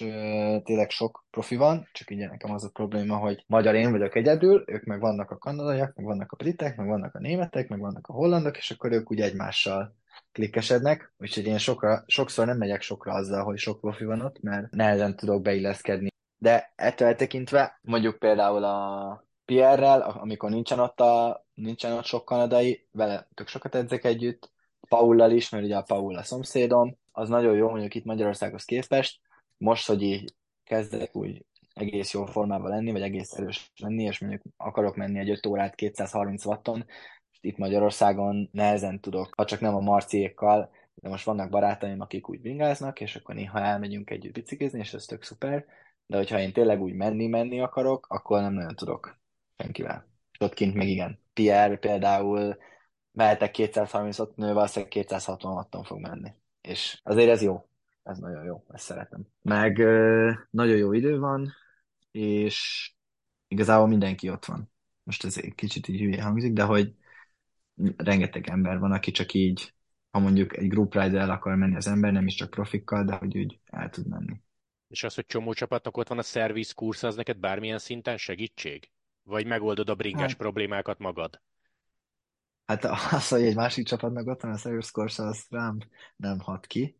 tényleg 0.63 0.89
sok 0.89 1.25
profi 1.31 1.55
van, 1.55 1.87
csak 1.91 2.09
ugye 2.09 2.27
nekem 2.27 2.51
az 2.51 2.63
a 2.63 2.69
probléma, 2.73 3.17
hogy 3.17 3.43
magyar 3.47 3.75
én 3.75 3.91
vagyok 3.91 4.15
egyedül, 4.15 4.63
ők 4.65 4.83
meg 4.83 4.99
vannak 4.99 5.31
a 5.31 5.37
kanadaiak, 5.37 5.95
meg 5.95 6.05
vannak 6.05 6.31
a 6.31 6.35
britek, 6.35 6.75
meg 6.75 6.87
vannak 6.87 7.15
a 7.15 7.19
németek, 7.19 7.69
meg 7.69 7.79
vannak 7.79 8.07
a 8.07 8.13
hollandok, 8.13 8.57
és 8.57 8.71
akkor 8.71 8.91
ők 8.91 9.11
úgy 9.11 9.21
egymással 9.21 9.95
klikkesednek, 10.31 11.13
úgyhogy 11.17 11.45
én 11.45 11.57
sokra, 11.57 12.03
sokszor 12.07 12.45
nem 12.45 12.57
megyek 12.57 12.81
sokra 12.81 13.13
azzal, 13.13 13.43
hogy 13.43 13.57
sok 13.57 13.79
profi 13.79 14.05
van 14.05 14.21
ott, 14.21 14.41
mert 14.41 14.71
nehezen 14.71 15.15
tudok 15.15 15.41
beilleszkedni. 15.41 16.07
De 16.37 16.73
ettől 16.75 17.07
eltekintve, 17.07 17.79
mondjuk 17.81 18.19
például 18.19 18.63
a 18.63 19.23
Pierre-rel, 19.45 20.01
amikor 20.01 20.49
nincsen 20.49 20.79
ott, 20.79 20.99
a, 20.99 21.45
nincsen 21.53 21.91
ott 21.91 22.05
sok 22.05 22.25
kanadai, 22.25 22.87
vele 22.91 23.27
tök 23.33 23.47
sokat 23.47 23.75
edzek 23.75 24.03
együtt, 24.03 24.51
Paullal 24.89 25.31
is, 25.31 25.49
mert 25.49 25.63
ugye 25.63 25.75
a 25.75 25.81
Paul 25.81 26.15
a 26.15 26.23
szomszédom, 26.23 26.97
az 27.11 27.29
nagyon 27.29 27.55
jó, 27.55 27.69
mondjuk 27.69 27.95
itt 27.95 28.05
Magyarországhoz 28.05 28.65
képest, 28.65 29.19
most, 29.59 29.87
hogy 29.87 30.01
így 30.01 30.33
kezdek 30.63 31.15
úgy 31.15 31.45
egész 31.73 32.13
jó 32.13 32.25
formában 32.25 32.69
lenni, 32.69 32.91
vagy 32.91 33.01
egész 33.01 33.33
erős 33.33 33.71
lenni, 33.75 34.03
és 34.03 34.19
mondjuk 34.19 34.41
akarok 34.57 34.95
menni 34.95 35.19
egy 35.19 35.29
5 35.29 35.45
órát 35.45 35.75
230 35.75 36.45
watton, 36.45 36.85
és 37.31 37.37
itt 37.41 37.57
Magyarországon 37.57 38.49
nehezen 38.51 38.99
tudok, 38.99 39.33
ha 39.37 39.45
csak 39.45 39.59
nem 39.59 39.75
a 39.75 39.79
marciékkal, 39.79 40.71
de 40.95 41.09
most 41.09 41.25
vannak 41.25 41.49
barátaim, 41.49 42.01
akik 42.01 42.29
úgy 42.29 42.41
bringáznak, 42.41 43.01
és 43.01 43.15
akkor 43.15 43.35
néha 43.35 43.59
elmegyünk 43.59 44.09
együtt 44.09 44.33
biciklizni, 44.33 44.79
és 44.79 44.93
ez 44.93 45.05
tök 45.05 45.23
szuper, 45.23 45.65
de 46.05 46.17
hogyha 46.17 46.39
én 46.39 46.53
tényleg 46.53 46.81
úgy 46.81 46.93
menni-menni 46.93 47.59
akarok, 47.59 48.05
akkor 48.09 48.41
nem 48.41 48.53
nagyon 48.53 48.75
tudok 48.75 49.19
senkivel. 49.57 50.07
És 50.31 50.39
ott 50.39 50.53
kint 50.53 50.73
meg 50.73 50.87
igen. 50.87 51.19
Pierre 51.33 51.77
például 51.77 52.57
mehetek 53.11 53.51
230 53.51 54.19
ott 54.19 54.35
nő, 54.35 54.53
valószínűleg 54.53 54.91
260 54.91 55.53
watton 55.53 55.83
fog 55.83 55.99
menni. 55.99 56.33
És 56.61 56.99
azért 57.03 57.29
ez 57.29 57.41
jó 57.41 57.68
ez 58.09 58.17
nagyon 58.17 58.43
jó, 58.43 58.65
ezt 58.69 58.83
szeretem. 58.83 59.27
Meg 59.41 59.77
nagyon 60.49 60.77
jó 60.77 60.93
idő 60.93 61.19
van, 61.19 61.53
és 62.11 62.91
igazából 63.47 63.87
mindenki 63.87 64.29
ott 64.29 64.45
van. 64.45 64.71
Most 65.03 65.25
ez 65.25 65.37
egy 65.37 65.55
kicsit 65.55 65.87
így 65.87 65.99
hülye 65.99 66.23
hangzik, 66.23 66.53
de 66.53 66.63
hogy 66.63 66.93
rengeteg 67.97 68.47
ember 68.47 68.79
van, 68.79 68.91
aki 68.91 69.11
csak 69.11 69.33
így, 69.33 69.73
ha 70.11 70.19
mondjuk 70.19 70.57
egy 70.57 70.67
group 70.67 70.93
ride 70.93 71.19
el 71.19 71.29
akar 71.29 71.55
menni 71.55 71.75
az 71.75 71.87
ember, 71.87 72.11
nem 72.11 72.27
is 72.27 72.35
csak 72.35 72.49
profikkal, 72.49 73.03
de 73.03 73.15
hogy 73.15 73.37
úgy 73.37 73.59
el 73.65 73.89
tud 73.89 74.07
menni. 74.07 74.41
És 74.87 75.03
az, 75.03 75.15
hogy 75.15 75.25
csomó 75.25 75.53
csapatnak 75.53 75.97
ott 75.97 76.07
van 76.07 76.17
a 76.17 76.21
szerviz 76.21 76.71
kursz, 76.71 77.03
az 77.03 77.15
neked 77.15 77.37
bármilyen 77.37 77.77
szinten 77.77 78.17
segítség? 78.17 78.89
Vagy 79.23 79.45
megoldod 79.45 79.89
a 79.89 79.95
bringás 79.95 80.31
hát, 80.31 80.37
problémákat 80.37 80.99
magad? 80.99 81.41
Hát 82.65 82.83
az, 83.11 83.27
hogy 83.27 83.41
egy 83.41 83.55
másik 83.55 83.85
csapatnak 83.85 84.27
ott 84.27 84.41
van 84.41 84.51
a 84.51 84.57
szerviz 84.57 84.89
kursz, 84.89 85.19
az 85.19 85.45
rám 85.49 85.77
nem 86.15 86.39
hat 86.39 86.65
ki 86.65 86.97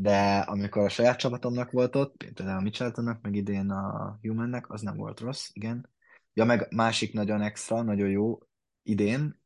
de 0.00 0.38
amikor 0.38 0.82
a 0.82 0.88
saját 0.88 1.18
csapatomnak 1.18 1.70
volt 1.70 1.96
ott, 1.96 2.16
például 2.16 2.58
a 2.58 2.60
Micheltonnak, 2.60 3.22
meg 3.22 3.34
idén 3.34 3.70
a 3.70 4.18
Humannek, 4.22 4.70
az 4.70 4.80
nem 4.80 4.96
volt 4.96 5.20
rossz, 5.20 5.48
igen. 5.52 5.88
Ja, 6.32 6.44
meg 6.44 6.66
másik 6.74 7.12
nagyon 7.12 7.40
extra, 7.40 7.82
nagyon 7.82 8.08
jó 8.08 8.38
idén, 8.82 9.40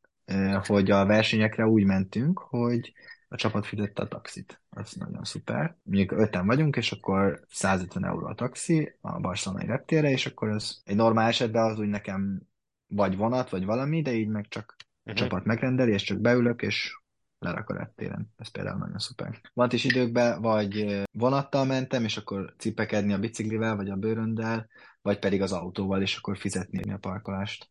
hogy 0.67 0.91
a 0.91 1.05
versenyekre 1.05 1.65
úgy 1.65 1.83
mentünk, 1.83 2.39
hogy 2.39 2.93
a 3.27 3.35
csapat 3.35 3.65
fizette 3.65 4.01
a 4.01 4.07
taxit. 4.07 4.61
Ez 4.69 4.91
nagyon 4.93 5.23
szuper. 5.23 5.77
Mondjuk 5.83 6.11
öten 6.11 6.45
vagyunk, 6.45 6.75
és 6.75 6.91
akkor 6.91 7.45
150 7.49 8.05
euró 8.05 8.25
a 8.27 8.35
taxi 8.35 8.95
a 9.01 9.19
barcelonai 9.19 9.65
reptérre, 9.65 10.09
és 10.09 10.25
akkor 10.25 10.49
ez 10.49 10.77
egy 10.83 10.95
normál 10.95 11.27
esetben 11.27 11.63
az 11.63 11.79
úgy 11.79 11.87
nekem 11.87 12.41
vagy 12.87 13.17
vonat, 13.17 13.49
vagy 13.49 13.65
valami, 13.65 14.01
de 14.01 14.13
így 14.13 14.27
meg 14.27 14.47
csak 14.47 14.75
a 14.77 14.83
uh-huh. 15.03 15.15
csapat 15.15 15.45
megrendeli, 15.45 15.91
és 15.91 16.03
csak 16.03 16.19
beülök, 16.19 16.61
és 16.61 16.99
lerak 17.45 17.69
a 17.69 17.73
reptéren. 17.73 18.33
Ez 18.37 18.47
például 18.47 18.77
nagyon 18.77 18.99
szuper. 18.99 19.41
Van 19.53 19.69
is 19.71 19.83
időkben, 19.83 20.41
vagy 20.41 21.03
vonattal 21.11 21.65
mentem, 21.65 22.03
és 22.03 22.17
akkor 22.17 22.53
cipekedni 22.57 23.13
a 23.13 23.19
biciklivel, 23.19 23.75
vagy 23.75 23.89
a 23.89 23.95
bőröndel, 23.95 24.67
vagy 25.01 25.19
pedig 25.19 25.41
az 25.41 25.51
autóval, 25.51 26.01
és 26.01 26.17
akkor 26.17 26.37
fizetni 26.37 26.91
a 26.91 26.97
parkolást. 26.97 27.69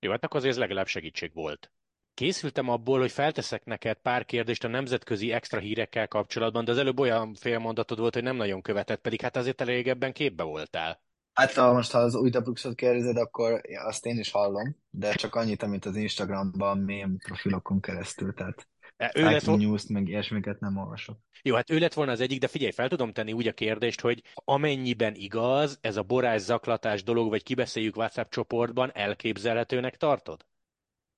Jó, 0.00 0.10
hát 0.10 0.24
akkor 0.24 0.36
azért 0.36 0.52
ez 0.52 0.60
legalább 0.60 0.86
segítség 0.86 1.30
volt. 1.34 1.72
Készültem 2.14 2.68
abból, 2.68 2.98
hogy 2.98 3.10
felteszek 3.10 3.64
neked 3.64 3.96
pár 3.96 4.24
kérdést 4.24 4.64
a 4.64 4.68
nemzetközi 4.68 5.32
extra 5.32 5.58
hírekkel 5.58 6.08
kapcsolatban, 6.08 6.64
de 6.64 6.70
az 6.70 6.78
előbb 6.78 6.98
olyan 6.98 7.34
félmondatod 7.34 7.98
volt, 7.98 8.14
hogy 8.14 8.22
nem 8.22 8.36
nagyon 8.36 8.62
követett, 8.62 9.00
pedig 9.00 9.20
hát 9.20 9.36
azért 9.36 9.60
elégebben 9.60 10.12
képbe 10.12 10.42
voltál. 10.42 11.02
Hát 11.32 11.52
ha 11.52 11.72
most 11.72 11.92
ha 11.92 11.98
az 11.98 12.14
új 12.14 12.30
Dapluxot 12.30 12.74
kérdezed, 12.74 13.16
akkor 13.16 13.60
azt 13.84 14.06
én 14.06 14.18
is 14.18 14.30
hallom, 14.30 14.76
de 14.90 15.12
csak 15.12 15.34
annyit, 15.34 15.62
amit 15.62 15.84
az 15.84 15.96
Instagramban 15.96 16.78
mém 16.78 17.16
profilokon 17.18 17.80
keresztül, 17.80 18.34
tehát 18.34 18.68
ő 19.14 19.22
lett 19.22 19.46
news 19.46 19.86
meg 19.86 20.08
ilyesmiket 20.08 20.60
nem 20.60 20.76
olvasok. 20.76 21.18
Jó, 21.42 21.54
hát 21.54 21.70
ő 21.70 21.78
lett 21.78 21.94
volna 21.94 22.12
az 22.12 22.20
egyik, 22.20 22.40
de 22.40 22.48
figyelj, 22.48 22.70
fel 22.70 22.88
tudom 22.88 23.12
tenni 23.12 23.32
úgy 23.32 23.46
a 23.46 23.52
kérdést, 23.52 24.00
hogy 24.00 24.22
amennyiben 24.34 25.14
igaz, 25.14 25.78
ez 25.80 25.96
a 25.96 26.02
borás 26.02 26.40
zaklatás 26.40 27.02
dolog, 27.02 27.28
vagy 27.28 27.42
kibeszéljük 27.42 27.96
WhatsApp 27.96 28.30
csoportban, 28.30 28.90
elképzelhetőnek 28.94 29.96
tartod? 29.96 30.46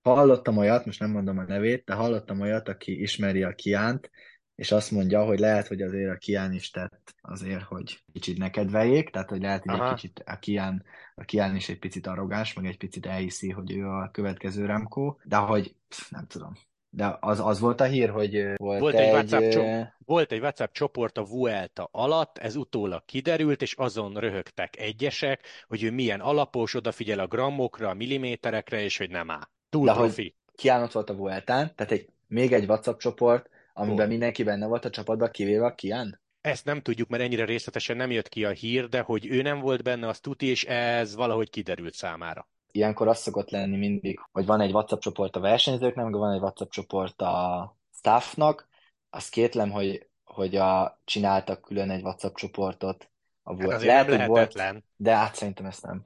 Hallottam 0.03 0.57
olyat, 0.57 0.85
most 0.85 1.01
nem 1.01 1.11
mondom 1.11 1.39
a 1.39 1.45
nevét, 1.45 1.85
de 1.85 1.95
hallottam 1.95 2.41
olyat, 2.41 2.69
aki 2.69 3.01
ismeri 3.01 3.43
a 3.43 3.55
Kiánt, 3.55 4.11
és 4.55 4.73
azt 4.73 4.91
mondja, 4.91 5.25
hogy 5.25 5.39
lehet, 5.39 5.67
hogy 5.67 5.83
azért 5.83 6.11
a 6.11 6.19
Kián 6.19 6.53
is 6.53 6.71
tett 6.71 7.15
azért, 7.21 7.63
hogy 7.63 8.03
kicsit 8.13 8.39
ne 8.39 8.51
kedveljék, 8.51 9.11
tehát 9.11 9.29
hogy 9.29 9.41
lehet, 9.41 9.63
hogy 9.63 9.75
Aha. 9.75 9.89
egy 9.89 9.95
kicsit 9.95 10.23
a 10.27 10.39
Kián, 10.39 10.85
a 11.15 11.25
Kián 11.25 11.57
is 11.57 11.69
egy 11.69 11.79
picit 11.79 12.07
arrogáns, 12.07 12.53
meg 12.53 12.67
egy 12.67 12.77
picit 12.77 13.07
elhiszi, 13.07 13.51
hogy 13.51 13.73
ő 13.73 13.87
a 13.87 14.11
következő 14.13 14.67
Remco, 14.67 15.17
de 15.25 15.37
hogy 15.37 15.75
nem 16.09 16.27
tudom. 16.27 16.53
De 16.97 17.17
az, 17.21 17.41
az 17.41 17.61
volt 17.61 17.81
a 17.81 17.85
hír, 17.85 18.11
hogy 18.11 18.53
volt, 18.57 18.81
volt 18.81 18.95
egy, 18.95 19.01
egy 19.01 19.13
WhatsApp 19.13 19.51
csoport, 19.51 19.95
volt 20.05 20.33
egy 20.33 20.41
WhatsApp 20.41 20.73
csoport 20.73 21.19
a 21.19 21.25
Vuelta 21.25 21.89
alatt, 21.93 22.39
ez 22.39 22.57
utólag 22.57 23.05
kiderült, 23.05 23.63
és 23.63 23.75
azon 23.77 24.15
röhögtek 24.15 24.79
egyesek, 24.79 25.41
hogy 25.69 25.83
ő 25.83 25.91
milyen 25.91 26.21
alapos, 26.21 26.75
odafigyel 26.75 27.19
a 27.19 27.27
grammokra, 27.27 27.89
a 27.89 27.95
milliméterekre, 27.95 28.83
és 28.83 28.97
hogy 28.97 29.11
nem 29.11 29.31
áll. 29.31 29.49
Túl 29.71 29.87
De 29.87 29.93
profi. 29.93 30.35
Kiánot 30.55 30.93
volt 30.93 31.11
a 31.11 31.15
Vueltán, 31.15 31.73
tehát 31.75 31.93
egy, 31.93 32.09
még 32.27 32.53
egy 32.53 32.69
WhatsApp 32.69 32.99
csoport, 32.99 33.49
amiben 33.73 33.97
volt. 33.97 34.09
mindenki 34.09 34.43
benne 34.43 34.67
volt 34.67 34.85
a 34.85 34.91
csapatban, 34.91 35.31
kivéve 35.31 35.65
a 35.65 35.75
Kián? 35.75 36.21
Ezt 36.41 36.65
nem 36.65 36.81
tudjuk, 36.81 37.09
mert 37.09 37.23
ennyire 37.23 37.45
részletesen 37.45 37.97
nem 37.97 38.11
jött 38.11 38.29
ki 38.29 38.45
a 38.45 38.51
hír, 38.51 38.89
de 38.89 39.01
hogy 39.01 39.27
ő 39.27 39.43
nem 39.43 39.61
volt 39.61 39.83
benne, 39.83 40.09
az 40.09 40.21
tuti, 40.21 40.47
és 40.47 40.65
ez 40.65 41.15
valahogy 41.15 41.51
kiderült 41.51 41.95
számára. 41.95 42.49
Ilyenkor 42.75 43.09
az 43.09 43.19
szokott 43.19 43.51
lenni 43.51 43.77
mindig, 43.77 44.21
hogy 44.33 44.47
van 44.47 44.61
egy 44.61 44.73
WhatsApp 44.73 45.01
csoport 45.01 45.37
a 45.37 45.41
versenyzőknek, 45.41 46.05
meg 46.05 46.15
van 46.15 46.33
egy 46.33 46.41
WhatsApp 46.41 46.71
csoport 46.71 47.23
a 47.23 47.77
staffnak. 47.93 48.69
Azt 49.11 49.31
kétlem, 49.31 49.71
hogy, 49.71 50.09
hogy 50.25 50.57
a, 50.57 51.01
csináltak 51.05 51.61
külön 51.61 51.91
egy 51.91 52.03
WhatsApp 52.03 52.35
csoportot. 52.35 53.11
A 53.43 53.71
hát 53.71 53.83
Lehet, 53.83 54.07
nem 54.07 54.19
lehetetlen. 54.19 54.73
Volt, 54.73 54.85
de 54.97 55.17
hát 55.17 55.35
szerintem 55.35 55.67
ezt 55.67 55.83
nem. 55.83 56.03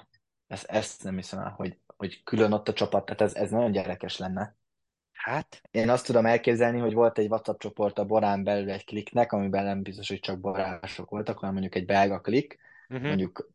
Ezt, 0.46 0.64
ezt 0.64 1.02
nem 1.02 1.16
hiszem 1.16 1.40
el, 1.40 1.54
hogy, 1.56 1.78
hogy 1.96 2.22
külön 2.22 2.52
ott 2.52 2.68
a 2.68 2.72
csapat, 2.72 3.04
tehát 3.04 3.20
ez, 3.20 3.34
ez 3.34 3.50
nagyon 3.50 3.72
gyerekes 3.72 4.18
lenne. 4.18 4.56
Hát? 5.12 5.62
Én 5.70 5.90
azt 5.90 6.06
tudom 6.06 6.26
elképzelni, 6.26 6.78
hogy 6.78 6.92
volt 6.92 7.18
egy 7.18 7.28
WhatsApp 7.28 7.58
csoport 7.58 7.98
a 7.98 8.04
Borán 8.04 8.44
belül 8.44 8.70
egy 8.70 8.84
kliknek, 8.84 9.32
amiben 9.32 9.64
nem 9.64 9.82
biztos, 9.82 10.08
hogy 10.08 10.20
csak 10.20 10.40
borások 10.40 11.10
voltak, 11.10 11.38
hanem 11.38 11.52
mondjuk 11.52 11.74
egy 11.74 11.86
belga 11.86 12.20
klik, 12.20 12.58
uh-huh. 12.88 13.06
mondjuk 13.06 13.50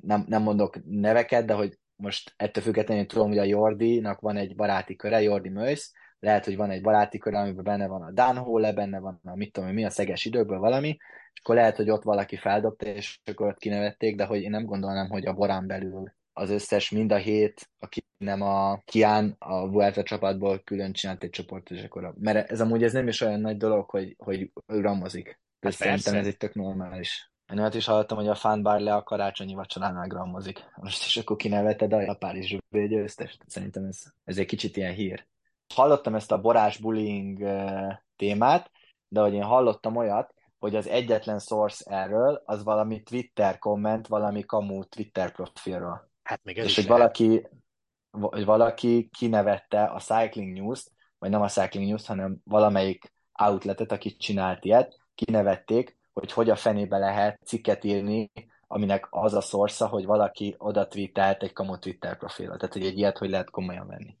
nem, 0.00 0.24
nem 0.28 0.42
mondok 0.42 0.78
neveket, 0.84 1.44
de 1.44 1.54
hogy 1.54 1.78
most 2.00 2.32
ettől 2.36 2.62
függetlenül 2.62 3.06
tudom, 3.06 3.28
hogy 3.28 3.38
a 3.38 3.44
Jordi-nak 3.44 4.20
van 4.20 4.36
egy 4.36 4.54
baráti 4.54 4.96
köre, 4.96 5.22
Jordi 5.22 5.48
Möjsz, 5.48 5.92
lehet, 6.18 6.44
hogy 6.44 6.56
van 6.56 6.70
egy 6.70 6.82
baráti 6.82 7.18
köre, 7.18 7.38
amiben 7.38 7.64
benne 7.64 7.86
van 7.86 8.02
a 8.02 8.10
Dan 8.10 8.36
Hole, 8.36 8.72
benne 8.72 8.98
van 8.98 9.20
a 9.24 9.36
mit 9.36 9.52
tudom, 9.52 9.70
mi 9.70 9.84
a 9.84 9.90
szeges 9.90 10.24
időkből 10.24 10.58
valami, 10.58 10.88
és 11.32 11.40
akkor 11.42 11.54
lehet, 11.54 11.76
hogy 11.76 11.90
ott 11.90 12.02
valaki 12.02 12.36
feldobta, 12.36 12.86
és 12.86 13.18
akkor 13.24 13.46
ott 13.46 13.58
kinevették, 13.58 14.16
de 14.16 14.24
hogy 14.24 14.42
én 14.42 14.50
nem 14.50 14.64
gondolnám, 14.64 15.08
hogy 15.08 15.26
a 15.26 15.32
borán 15.32 15.66
belül 15.66 16.12
az 16.32 16.50
összes, 16.50 16.90
mind 16.90 17.12
a 17.12 17.16
hét, 17.16 17.70
aki 17.78 18.04
nem 18.18 18.42
a 18.42 18.82
Kián, 18.84 19.36
a 19.38 19.68
Vuelta 19.68 20.02
csapatból 20.02 20.60
külön 20.64 20.92
csinált 20.92 21.22
egy 21.22 21.30
csoportot, 21.30 21.78
és 21.78 21.84
akkor 21.84 22.14
mert 22.18 22.50
ez 22.50 22.60
amúgy 22.60 22.82
ez 22.82 22.92
nem 22.92 23.08
is 23.08 23.20
olyan 23.20 23.40
nagy 23.40 23.56
dolog, 23.56 23.90
hogy, 23.90 24.14
hogy 24.18 24.52
ő 24.66 24.80
ramozik. 24.80 25.40
Hát 25.60 25.72
szerintem 25.72 26.14
ez 26.14 26.26
egy 26.26 26.36
tök 26.36 26.54
normális. 26.54 27.29
Én 27.52 27.58
olyat 27.58 27.74
is 27.74 27.86
hallottam, 27.86 28.16
hogy 28.16 28.28
a 28.28 28.34
Fan 28.34 28.62
le 28.62 28.94
a 28.94 29.02
karácsonyi 29.02 29.54
vacsoránál 29.54 30.06
grammozik. 30.06 30.64
Most 30.76 31.06
is 31.06 31.16
akkor 31.16 31.36
kineveted 31.36 31.92
a 31.92 32.14
Párizs 32.14 32.56
győztest. 32.70 33.42
Szerintem 33.46 33.84
ez, 33.84 34.02
ez 34.24 34.38
egy 34.38 34.46
kicsit 34.46 34.76
ilyen 34.76 34.92
hír. 34.92 35.26
Hallottam 35.74 36.14
ezt 36.14 36.32
a 36.32 36.40
borás 36.40 36.78
bullying 36.78 37.38
témát, 38.16 38.70
de 39.08 39.20
hogy 39.20 39.34
én 39.34 39.42
hallottam 39.42 39.96
olyat, 39.96 40.34
hogy 40.58 40.76
az 40.76 40.88
egyetlen 40.88 41.38
source 41.38 41.96
erről, 41.96 42.42
az 42.44 42.64
valami 42.64 43.02
Twitter 43.02 43.58
komment, 43.58 44.06
valami 44.06 44.42
kamu 44.42 44.84
Twitter 44.84 45.32
profilról. 45.32 46.10
Hát 46.22 46.40
még 46.42 46.58
ez 46.58 46.64
és 46.64 46.76
hogy 46.76 46.86
valaki, 46.86 47.48
hogy 48.10 48.44
valaki 48.44 49.08
kinevette 49.18 49.84
a 49.84 49.98
Cycling 49.98 50.58
News-t, 50.58 50.92
vagy 51.18 51.30
nem 51.30 51.42
a 51.42 51.48
Cycling 51.48 51.88
News, 51.88 52.06
hanem 52.06 52.36
valamelyik 52.44 53.12
outletet, 53.38 53.92
aki 53.92 54.16
csinált 54.16 54.64
ilyet, 54.64 54.98
kinevették, 55.14 55.98
hogy 56.12 56.32
hogy 56.32 56.50
a 56.50 56.56
fenébe 56.56 56.98
lehet 56.98 57.40
cikket 57.44 57.84
írni, 57.84 58.30
aminek 58.66 59.06
az 59.10 59.34
a 59.34 59.40
szorsza, 59.40 59.86
hogy 59.86 60.04
valaki 60.04 60.54
oda 60.58 60.88
twittelt 60.88 61.42
egy 61.42 61.52
kamu 61.52 61.78
Twitter 61.78 62.18
profilra. 62.18 62.56
Tehát, 62.56 62.74
hogy 62.74 62.84
egy 62.84 62.98
ilyet, 62.98 63.18
hogy 63.18 63.30
lehet 63.30 63.50
komolyan 63.50 63.86
venni. 63.86 64.16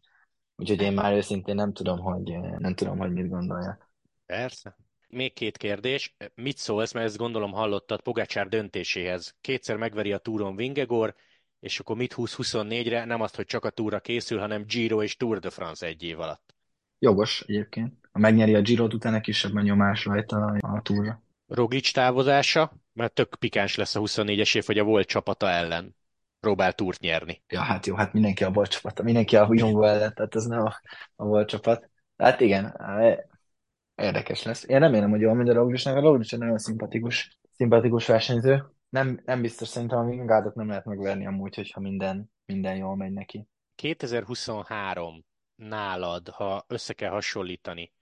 Úgyhogy 0.56 0.82
én 0.82 0.92
már 0.92 1.12
őszintén 1.12 1.54
nem 1.54 1.72
tudom, 1.72 1.98
hogy, 1.98 2.38
nem 2.58 2.74
tudom, 2.74 2.98
hogy 2.98 3.12
mit 3.12 3.28
gondolja. 3.28 3.78
Persze. 4.26 4.76
Még 5.08 5.32
két 5.32 5.56
kérdés. 5.56 6.16
Mit 6.34 6.56
szólsz, 6.56 6.92
mert 6.92 7.06
ezt 7.06 7.16
gondolom 7.16 7.52
hallottad 7.52 8.00
Pogácsár 8.00 8.48
döntéséhez. 8.48 9.36
Kétszer 9.40 9.76
megveri 9.76 10.12
a 10.12 10.18
túron 10.18 10.56
Vingegor, 10.56 11.14
és 11.60 11.80
akkor 11.80 11.96
mit 11.96 12.14
20-24-re, 12.16 13.04
nem 13.04 13.20
azt, 13.20 13.36
hogy 13.36 13.46
csak 13.46 13.64
a 13.64 13.70
túra 13.70 14.00
készül, 14.00 14.38
hanem 14.38 14.64
Giro 14.64 15.02
és 15.02 15.16
Tour 15.16 15.38
de 15.38 15.50
France 15.50 15.86
egy 15.86 16.02
év 16.02 16.20
alatt. 16.20 16.54
Jogos 16.98 17.44
egyébként. 17.46 17.94
Ha 18.12 18.18
megnyeri 18.18 18.54
a 18.54 18.60
Giro-t, 18.60 18.94
utána 18.94 19.20
kisebb 19.20 19.54
a 19.54 19.60
nyomás 19.60 20.04
rajta 20.04 20.56
a 20.60 20.82
túra. 20.82 21.22
Roglic 21.50 21.92
távozása, 21.92 22.72
mert 22.92 23.12
tök 23.12 23.36
pikáns 23.38 23.76
lesz 23.76 23.94
a 23.94 24.00
24-es 24.00 24.56
év, 24.56 24.64
hogy 24.64 24.78
a 24.78 24.84
volt 24.84 25.06
csapata 25.06 25.48
ellen 25.48 25.96
próbál 26.40 26.72
túrt 26.72 27.00
nyerni. 27.00 27.42
Ja, 27.48 27.60
hát 27.60 27.86
jó, 27.86 27.94
hát 27.94 28.12
mindenki 28.12 28.44
a 28.44 28.50
volt 28.50 28.70
csapata, 28.70 29.02
mindenki 29.02 29.36
a 29.36 29.48
Jumbo 29.50 29.82
ellen, 29.82 30.14
tehát 30.14 30.34
ez 30.34 30.44
nem 30.44 30.60
a, 30.60 30.80
a 31.16 31.24
volt 31.24 31.48
csapat. 31.48 31.90
Hát 32.16 32.40
igen, 32.40 32.80
érdekes 33.94 34.42
lesz. 34.42 34.64
Én 34.68 34.78
remélem, 34.78 35.10
hogy 35.10 35.20
jól 35.20 35.34
megy 35.34 35.48
a 35.48 35.52
Roglicnak, 35.52 35.96
a 35.96 36.00
Roglic 36.00 36.32
egy 36.32 36.38
nagyon 36.38 36.58
szimpatikus, 36.58 37.38
szimpatikus 37.56 38.06
versenyző 38.06 38.64
nem, 38.90 39.20
nem 39.24 39.40
biztos, 39.40 39.68
szerintem 39.68 39.98
a 39.98 40.02
Wingardot 40.02 40.54
nem 40.54 40.68
lehet 40.68 40.84
megverni 40.84 41.26
amúgy, 41.26 41.54
hogyha 41.54 41.80
minden, 41.80 42.30
minden 42.44 42.76
jól 42.76 42.96
megy 42.96 43.12
neki. 43.12 43.46
2023 43.74 45.24
nálad, 45.54 46.28
ha 46.28 46.64
össze 46.68 46.92
kell 46.92 47.10
hasonlítani 47.10 47.92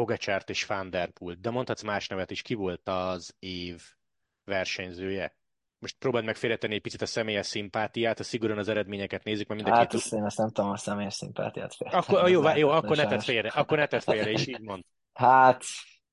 Pogacsárt 0.00 0.50
és 0.50 0.66
Van 0.66 0.90
Der 0.90 1.10
Poel, 1.10 1.36
de 1.40 1.50
mondhatsz 1.50 1.82
más 1.82 2.08
nevet 2.08 2.30
is, 2.30 2.42
ki 2.42 2.54
volt 2.54 2.88
az 2.88 3.34
év 3.38 3.82
versenyzője? 4.44 5.36
Most 5.78 5.96
próbáld 5.98 6.24
meg 6.24 6.36
félretenni 6.36 6.74
egy 6.74 6.80
picit 6.80 7.02
a 7.02 7.06
személyes 7.06 7.46
szimpátiát, 7.46 8.18
a 8.18 8.22
szigorúan 8.22 8.58
az 8.58 8.68
eredményeket 8.68 9.24
nézzük, 9.24 9.48
mert 9.48 9.62
mind 9.62 9.74
a 9.74 9.86
két... 9.86 10.02
Hát 10.02 10.12
én 10.12 10.24
ezt 10.24 10.38
nem 10.38 10.50
tudom 10.50 10.70
a 10.70 10.76
személyes 10.76 11.14
szimpátiát 11.14 11.74
félretenni. 11.74 12.18
Akkor, 12.18 12.30
jó, 12.30 12.56
jó, 12.56 12.68
akkor 12.68 12.96
ne 12.96 13.06
tedd 13.06 13.18
félre, 13.18 13.48
akkor 13.48 13.78
ne 13.78 13.86
tedd 13.86 14.00
félre, 14.00 14.30
és 14.30 14.46
így 14.46 14.60
mond. 14.60 14.82
Hát, 15.12 15.62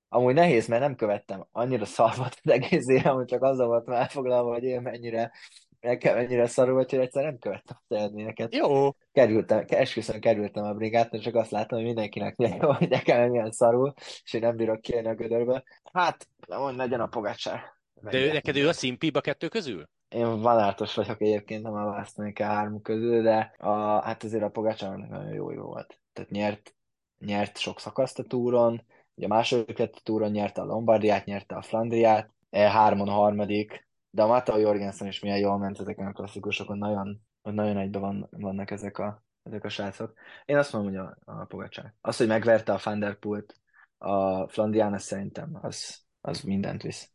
Amúgy 0.10 0.34
nehéz, 0.34 0.68
mert 0.68 0.82
nem 0.82 0.96
követtem 0.96 1.48
annyira 1.52 1.86
szarvat 1.86 2.40
az 2.44 2.52
egész 2.52 2.88
éve, 2.88 3.10
hogy 3.10 3.26
csak 3.26 3.44
azzal 3.44 3.68
voltam 3.68 3.94
elfoglalva, 3.94 4.54
hogy 4.54 4.64
én 4.64 4.82
mennyire, 4.82 5.32
nekem 5.80 6.16
mennyire 6.16 6.48
szarul, 6.48 6.76
hogy 6.76 7.00
egyszer 7.00 7.24
nem 7.24 7.38
követtem 7.40 7.78
az 7.88 7.98
eredményeket. 7.98 8.56
Jó. 8.56 8.90
Kerültem, 9.12 9.64
esküszöm 9.68 10.20
kerültem 10.20 10.64
a 10.64 10.74
brigát, 10.74 11.22
csak 11.22 11.36
azt 11.36 11.52
látom, 11.52 11.78
hogy 11.78 11.88
mindenkinek 11.88 12.36
milyen 12.36 12.58
jó, 12.62 12.72
hogy 12.72 12.90
nekem 12.90 13.30
milyen 13.30 13.52
szarul, 13.52 13.94
és 14.24 14.34
én 14.34 14.42
nem 14.42 14.56
bírok 14.56 14.82
kijönni 14.82 15.08
a 15.08 15.16
gödörbe. 15.16 15.64
Hát, 15.94 16.28
hogy 16.48 16.76
legyen 16.76 17.02
a 17.02 17.08
pogácsár. 17.08 17.62
De 18.02 18.18
ő, 18.18 18.32
neked 18.32 18.56
ő 18.56 18.68
a 18.68 18.74
szimpibb 18.74 19.16
a 19.16 19.22
kettő 19.22 19.48
közül? 19.48 19.90
Én 20.10 20.42
vanártos 20.42 20.94
vagyok 20.94 21.22
egyébként, 21.22 21.64
nem 21.64 21.74
választani 21.74 22.34
kell 22.34 22.50
három 22.50 22.82
közül, 22.82 23.22
de 23.22 23.56
a, 23.58 24.02
hát 24.02 24.24
azért 24.24 24.44
a 24.44 24.50
pogácsárnak 24.50 25.10
nagyon 25.10 25.34
jó, 25.34 25.52
jó 25.52 25.64
volt. 25.64 26.00
Tehát 26.14 26.30
nyert, 26.30 26.76
nyert 27.20 27.58
sok 27.58 27.80
szakaszt 27.80 28.20
a 28.20 28.24
túron, 28.24 28.82
Ugye 29.18 29.26
a 29.26 29.30
második 29.30 29.78
lett 29.78 29.96
a 29.96 30.02
túron 30.04 30.32
nyerte 30.32 30.62
a 30.62 30.66
Lombardiát, 30.66 31.26
nyerte 31.26 31.56
a 31.56 31.62
Flandriát, 31.62 32.30
e 32.50 32.70
hármon 32.70 33.08
a 33.08 33.12
harmadik, 33.12 33.87
de 34.18 34.24
a 34.24 34.28
Matteo 34.28 34.58
Jorgensen 34.58 35.08
is 35.08 35.20
milyen 35.20 35.38
jól 35.38 35.58
ment 35.58 35.80
ezeken 35.80 36.08
a 36.08 36.12
klasszikusokon, 36.12 36.78
nagyon, 36.78 37.22
nagyon 37.42 37.78
egyben 37.78 38.02
van, 38.02 38.28
vannak 38.32 38.72
ezek 38.72 38.98
a, 38.98 39.24
ezek 39.44 39.64
a 39.64 39.70
srácok. 39.70 40.14
Én 40.46 40.58
azt 40.58 40.74
mondom, 40.74 40.94
hogy 40.94 41.00
a, 41.26 41.32
a 41.40 41.46
Pogacsár. 41.46 41.94
Az, 42.02 42.18
hogy 42.18 42.28
megverte 42.28 42.74
a 42.74 42.78
Thunderpult, 42.78 43.54
a 43.98 44.48
Flandiana 44.48 44.98
szerintem 44.98 45.58
az, 45.62 46.06
az 46.22 46.42
mindent 46.42 46.82
visz. 46.82 47.12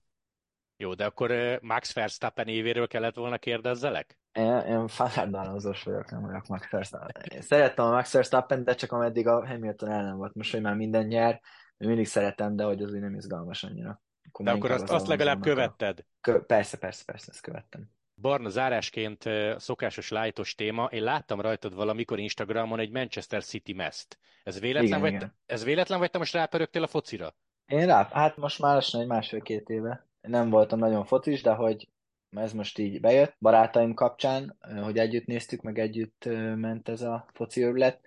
Jó, 0.76 0.94
de 0.94 1.04
akkor 1.04 1.58
Max 1.62 1.94
Verstappen 1.94 2.48
évéről 2.48 2.86
kellett 2.86 3.16
volna 3.16 3.38
kérdezzelek? 3.38 4.18
Én, 4.32 4.56
én 4.56 4.88
fanárdanozós 4.88 5.82
vagyok, 5.82 6.10
nem 6.10 6.22
vagyok 6.22 6.46
Max 6.46 6.70
Verstappen. 6.70 7.22
Én 7.34 7.40
szerettem 7.40 7.84
a 7.84 7.90
Max 7.90 8.12
Verstappen, 8.12 8.64
de 8.64 8.74
csak 8.74 8.92
ameddig 8.92 9.26
a 9.26 9.46
Hamilton 9.46 9.90
el 9.90 10.04
nem 10.04 10.16
volt. 10.16 10.34
Most, 10.34 10.52
hogy 10.52 10.62
már 10.62 10.74
minden 10.74 11.06
nyer, 11.06 11.40
mindig 11.76 12.06
szeretem, 12.06 12.56
de 12.56 12.64
hogy 12.64 12.82
az 12.82 12.92
úgy 12.92 13.00
nem 13.00 13.14
izgalmas 13.14 13.62
annyira. 13.62 14.02
Akkor 14.48 14.68
de 14.68 14.74
akkor 14.74 14.82
azt, 14.82 14.92
azt 14.92 15.06
legalább 15.06 15.40
követted? 15.40 16.04
Kö... 16.20 16.40
Persze, 16.40 16.78
persze, 16.78 17.02
persze, 17.04 17.26
ezt 17.30 17.40
követtem. 17.40 17.90
Barna, 18.20 18.48
zárásként 18.48 19.24
szokásos 19.56 20.10
lájtos 20.10 20.54
téma. 20.54 20.84
Én 20.84 21.02
láttam 21.02 21.40
rajtad 21.40 21.74
valamikor 21.74 22.18
Instagramon 22.18 22.78
egy 22.78 22.90
Manchester 22.90 23.44
City 23.44 23.72
meszt. 23.72 24.18
Ez 24.44 24.60
véletlen, 24.60 24.86
igen, 24.86 25.00
vagy, 25.00 25.12
igen. 25.12 25.34
ez 25.46 25.64
véletlen 25.64 25.98
vagy 25.98 26.10
te 26.10 26.18
most 26.18 26.34
rápörögtél 26.34 26.82
a 26.82 26.86
focira? 26.86 27.34
Én 27.66 27.86
rá, 27.86 28.08
hát 28.12 28.36
most 28.36 28.58
már 28.58 28.74
lassan 28.74 29.00
egy 29.00 29.06
másfél-két 29.06 29.68
éve. 29.68 30.06
Nem 30.20 30.50
voltam 30.50 30.78
nagyon 30.78 31.04
focis, 31.04 31.42
de 31.42 31.52
hogy 31.52 31.88
ez 32.30 32.52
most 32.52 32.78
így 32.78 33.00
bejött 33.00 33.36
barátaim 33.40 33.94
kapcsán, 33.94 34.56
hogy 34.82 34.98
együtt 34.98 35.26
néztük, 35.26 35.62
meg 35.62 35.78
együtt 35.78 36.24
ment 36.56 36.88
ez 36.88 37.02
a 37.02 37.26
foci 37.32 37.62
őrület. 37.64 38.00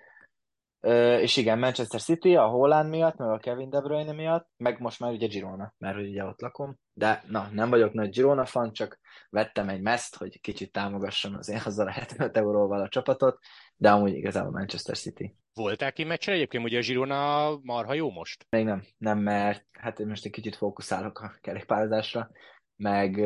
És 1.21 1.38
igen, 1.38 1.59
Manchester 1.59 2.01
City 2.01 2.36
a 2.36 2.47
Holland 2.47 2.89
miatt, 2.89 3.17
meg 3.17 3.29
a 3.29 3.38
Kevin 3.38 3.69
De 3.69 3.81
Bruyne 3.81 4.11
miatt, 4.11 4.49
meg 4.57 4.79
most 4.79 4.99
már 4.99 5.11
ugye 5.11 5.27
Girona, 5.27 5.73
mert 5.77 5.95
hogy 5.95 6.07
ugye 6.07 6.23
ott 6.23 6.41
lakom. 6.41 6.77
De 6.93 7.23
na, 7.27 7.49
nem 7.51 7.69
vagyok 7.69 7.93
nagy 7.93 8.09
Girona 8.09 8.45
fan, 8.45 8.73
csak 8.73 8.99
vettem 9.29 9.69
egy 9.69 9.81
meszt, 9.81 10.15
hogy 10.15 10.41
kicsit 10.41 10.71
támogassam 10.71 11.36
az 11.36 11.49
én 11.49 11.59
haza 11.59 11.91
75 11.91 12.38
euróval 12.38 12.81
a 12.81 12.89
csapatot, 12.89 13.39
de 13.75 13.91
amúgy 13.91 14.13
igazából 14.13 14.51
Manchester 14.51 14.97
City. 14.97 15.36
Voltál 15.53 15.93
ki 15.93 16.03
meccsen 16.03 16.33
egyébként, 16.33 16.63
ugye 16.63 16.77
a 16.77 16.81
Girona 16.81 17.57
marha 17.61 17.93
jó 17.93 18.11
most? 18.11 18.45
Még 18.49 18.65
nem, 18.65 18.83
nem, 18.97 19.19
mert 19.19 19.65
hát 19.71 19.99
én 19.99 20.07
most 20.07 20.25
egy 20.25 20.31
kicsit 20.31 20.55
fókuszálok 20.55 21.19
a 21.19 21.33
kerékpározásra, 21.41 22.29
meg 22.76 23.17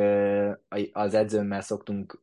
az 0.92 1.14
edzőmmel 1.14 1.62
szoktunk 1.62 2.22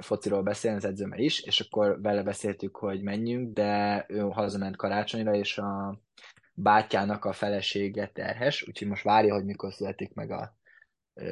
fociról 0.00 0.42
beszélni, 0.42 0.76
az 0.76 0.84
edzőmmel 0.84 1.18
is, 1.18 1.42
és 1.42 1.60
akkor 1.60 2.00
vele 2.00 2.22
beszéltük, 2.22 2.76
hogy 2.76 3.02
menjünk, 3.02 3.52
de 3.52 4.04
ő 4.08 4.18
hazament 4.18 4.76
karácsonyra, 4.76 5.34
és 5.34 5.58
a 5.58 6.00
bátyának 6.54 7.24
a 7.24 7.32
felesége 7.32 8.10
terhes, 8.14 8.64
úgyhogy 8.68 8.88
most 8.88 9.02
várja, 9.02 9.34
hogy 9.34 9.44
mikor 9.44 9.72
születik 9.72 10.14
meg 10.14 10.30
a 10.30 10.56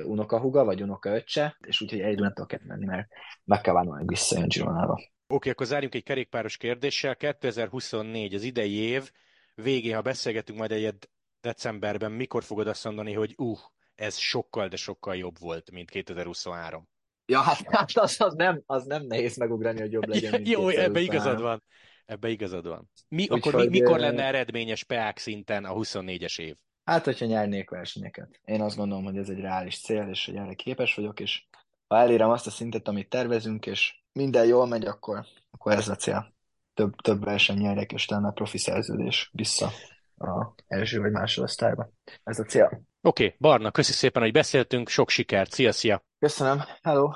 unokahuga, 0.05 0.65
vagy 0.65 0.83
unokaöccse, 0.83 1.57
és 1.67 1.81
úgyhogy 1.81 2.01
egy 2.01 2.19
nem 2.19 2.33
tudok 2.33 2.63
menni, 2.67 2.85
mert 2.85 3.09
meg 3.45 3.61
kell 3.61 3.75
várnom, 3.75 3.97
hogy 3.97 4.07
visszajön 4.07 4.49
Gironába. 4.49 4.93
Oké, 4.93 5.09
okay, 5.29 5.51
akkor 5.51 5.67
zárjunk 5.67 5.95
egy 5.95 6.03
kerékpáros 6.03 6.57
kérdéssel. 6.57 7.17
2024, 7.17 8.35
az 8.35 8.43
idei 8.43 8.73
év 8.73 9.11
végén, 9.55 9.95
ha 9.95 10.03
beszélgetünk 10.03 10.59
majd 10.59 10.73
egyet 10.73 11.11
decemberben, 11.41 12.13
mikor 12.13 12.43
fogod 12.43 12.67
azt 12.67 12.85
mondani, 12.85 13.13
hogy 13.13 13.35
uh, 13.37 13.59
ez 13.97 14.17
sokkal, 14.17 14.69
de 14.69 14.77
sokkal 14.77 15.17
jobb 15.17 15.39
volt, 15.39 15.71
mint 15.71 15.91
2023. 15.91 16.89
Ja, 17.27 17.41
hát, 17.41 17.63
hát 17.71 17.91
az, 17.97 18.21
az, 18.21 18.35
nem, 18.35 18.63
az 18.67 18.85
nem 18.85 19.07
nehéz 19.07 19.37
megugrani, 19.37 19.81
hogy 19.81 19.93
jobb 19.93 20.07
legyen, 20.07 20.31
mint 20.31 20.49
Jó, 20.57 20.69
ebbe 20.69 21.01
igazad 21.01 21.41
van. 21.41 21.63
Ebbe 22.05 22.29
igazad 22.29 22.67
van. 22.67 22.91
Mi, 23.09 23.23
Úgy 23.23 23.31
akkor 23.31 23.55
mi, 23.55 23.69
mikor 23.69 23.99
lenne 23.99 24.25
eredményes 24.25 24.85
PEAK 24.85 25.19
szinten 25.19 25.65
a 25.65 25.75
24-es 25.75 26.41
év? 26.41 26.57
Hát, 26.85 27.05
hogyha 27.05 27.27
nyernék 27.27 27.71
versenyeket. 27.71 28.41
Én 28.45 28.61
azt 28.61 28.77
gondolom, 28.77 29.05
hogy 29.05 29.17
ez 29.17 29.29
egy 29.29 29.41
reális 29.41 29.81
cél, 29.81 30.09
és 30.11 30.27
hogy 30.27 30.37
erre 30.37 30.55
képes 30.55 30.95
vagyok, 30.95 31.21
és 31.21 31.47
ha 31.87 31.97
elérem 31.97 32.31
azt 32.31 32.47
a 32.47 32.51
szintet, 32.51 32.89
amit 32.89 33.09
tervezünk, 33.09 33.67
és 33.67 33.95
minden 34.13 34.47
jól 34.47 34.67
megy, 34.67 34.85
akkor, 34.85 35.27
akkor 35.51 35.73
ez 35.73 35.89
a 35.89 35.97
cél. 35.97 36.35
Több, 36.75 36.95
több 36.95 37.25
verseny 37.25 37.59
nyerek, 37.59 37.93
és 37.93 38.05
talán 38.05 38.25
a 38.25 38.31
profi 38.31 38.59
szerződés 38.59 39.31
vissza 39.33 39.71
a 40.17 40.55
első 40.67 41.01
vagy 41.01 41.11
másodosztályba. 41.11 41.91
Ez 42.25 42.39
a 42.39 42.45
cél. 42.45 42.65
Oké, 43.01 43.25
okay, 43.25 43.37
Barna, 43.39 43.71
köszi 43.71 43.93
szépen, 43.93 44.23
hogy 44.23 44.33
beszéltünk, 44.33 44.89
sok 44.89 45.11
sikert, 45.11 45.51
szia, 45.51 45.73
szia! 45.73 46.05
Köszönöm, 46.19 46.63
hello! 46.83 47.11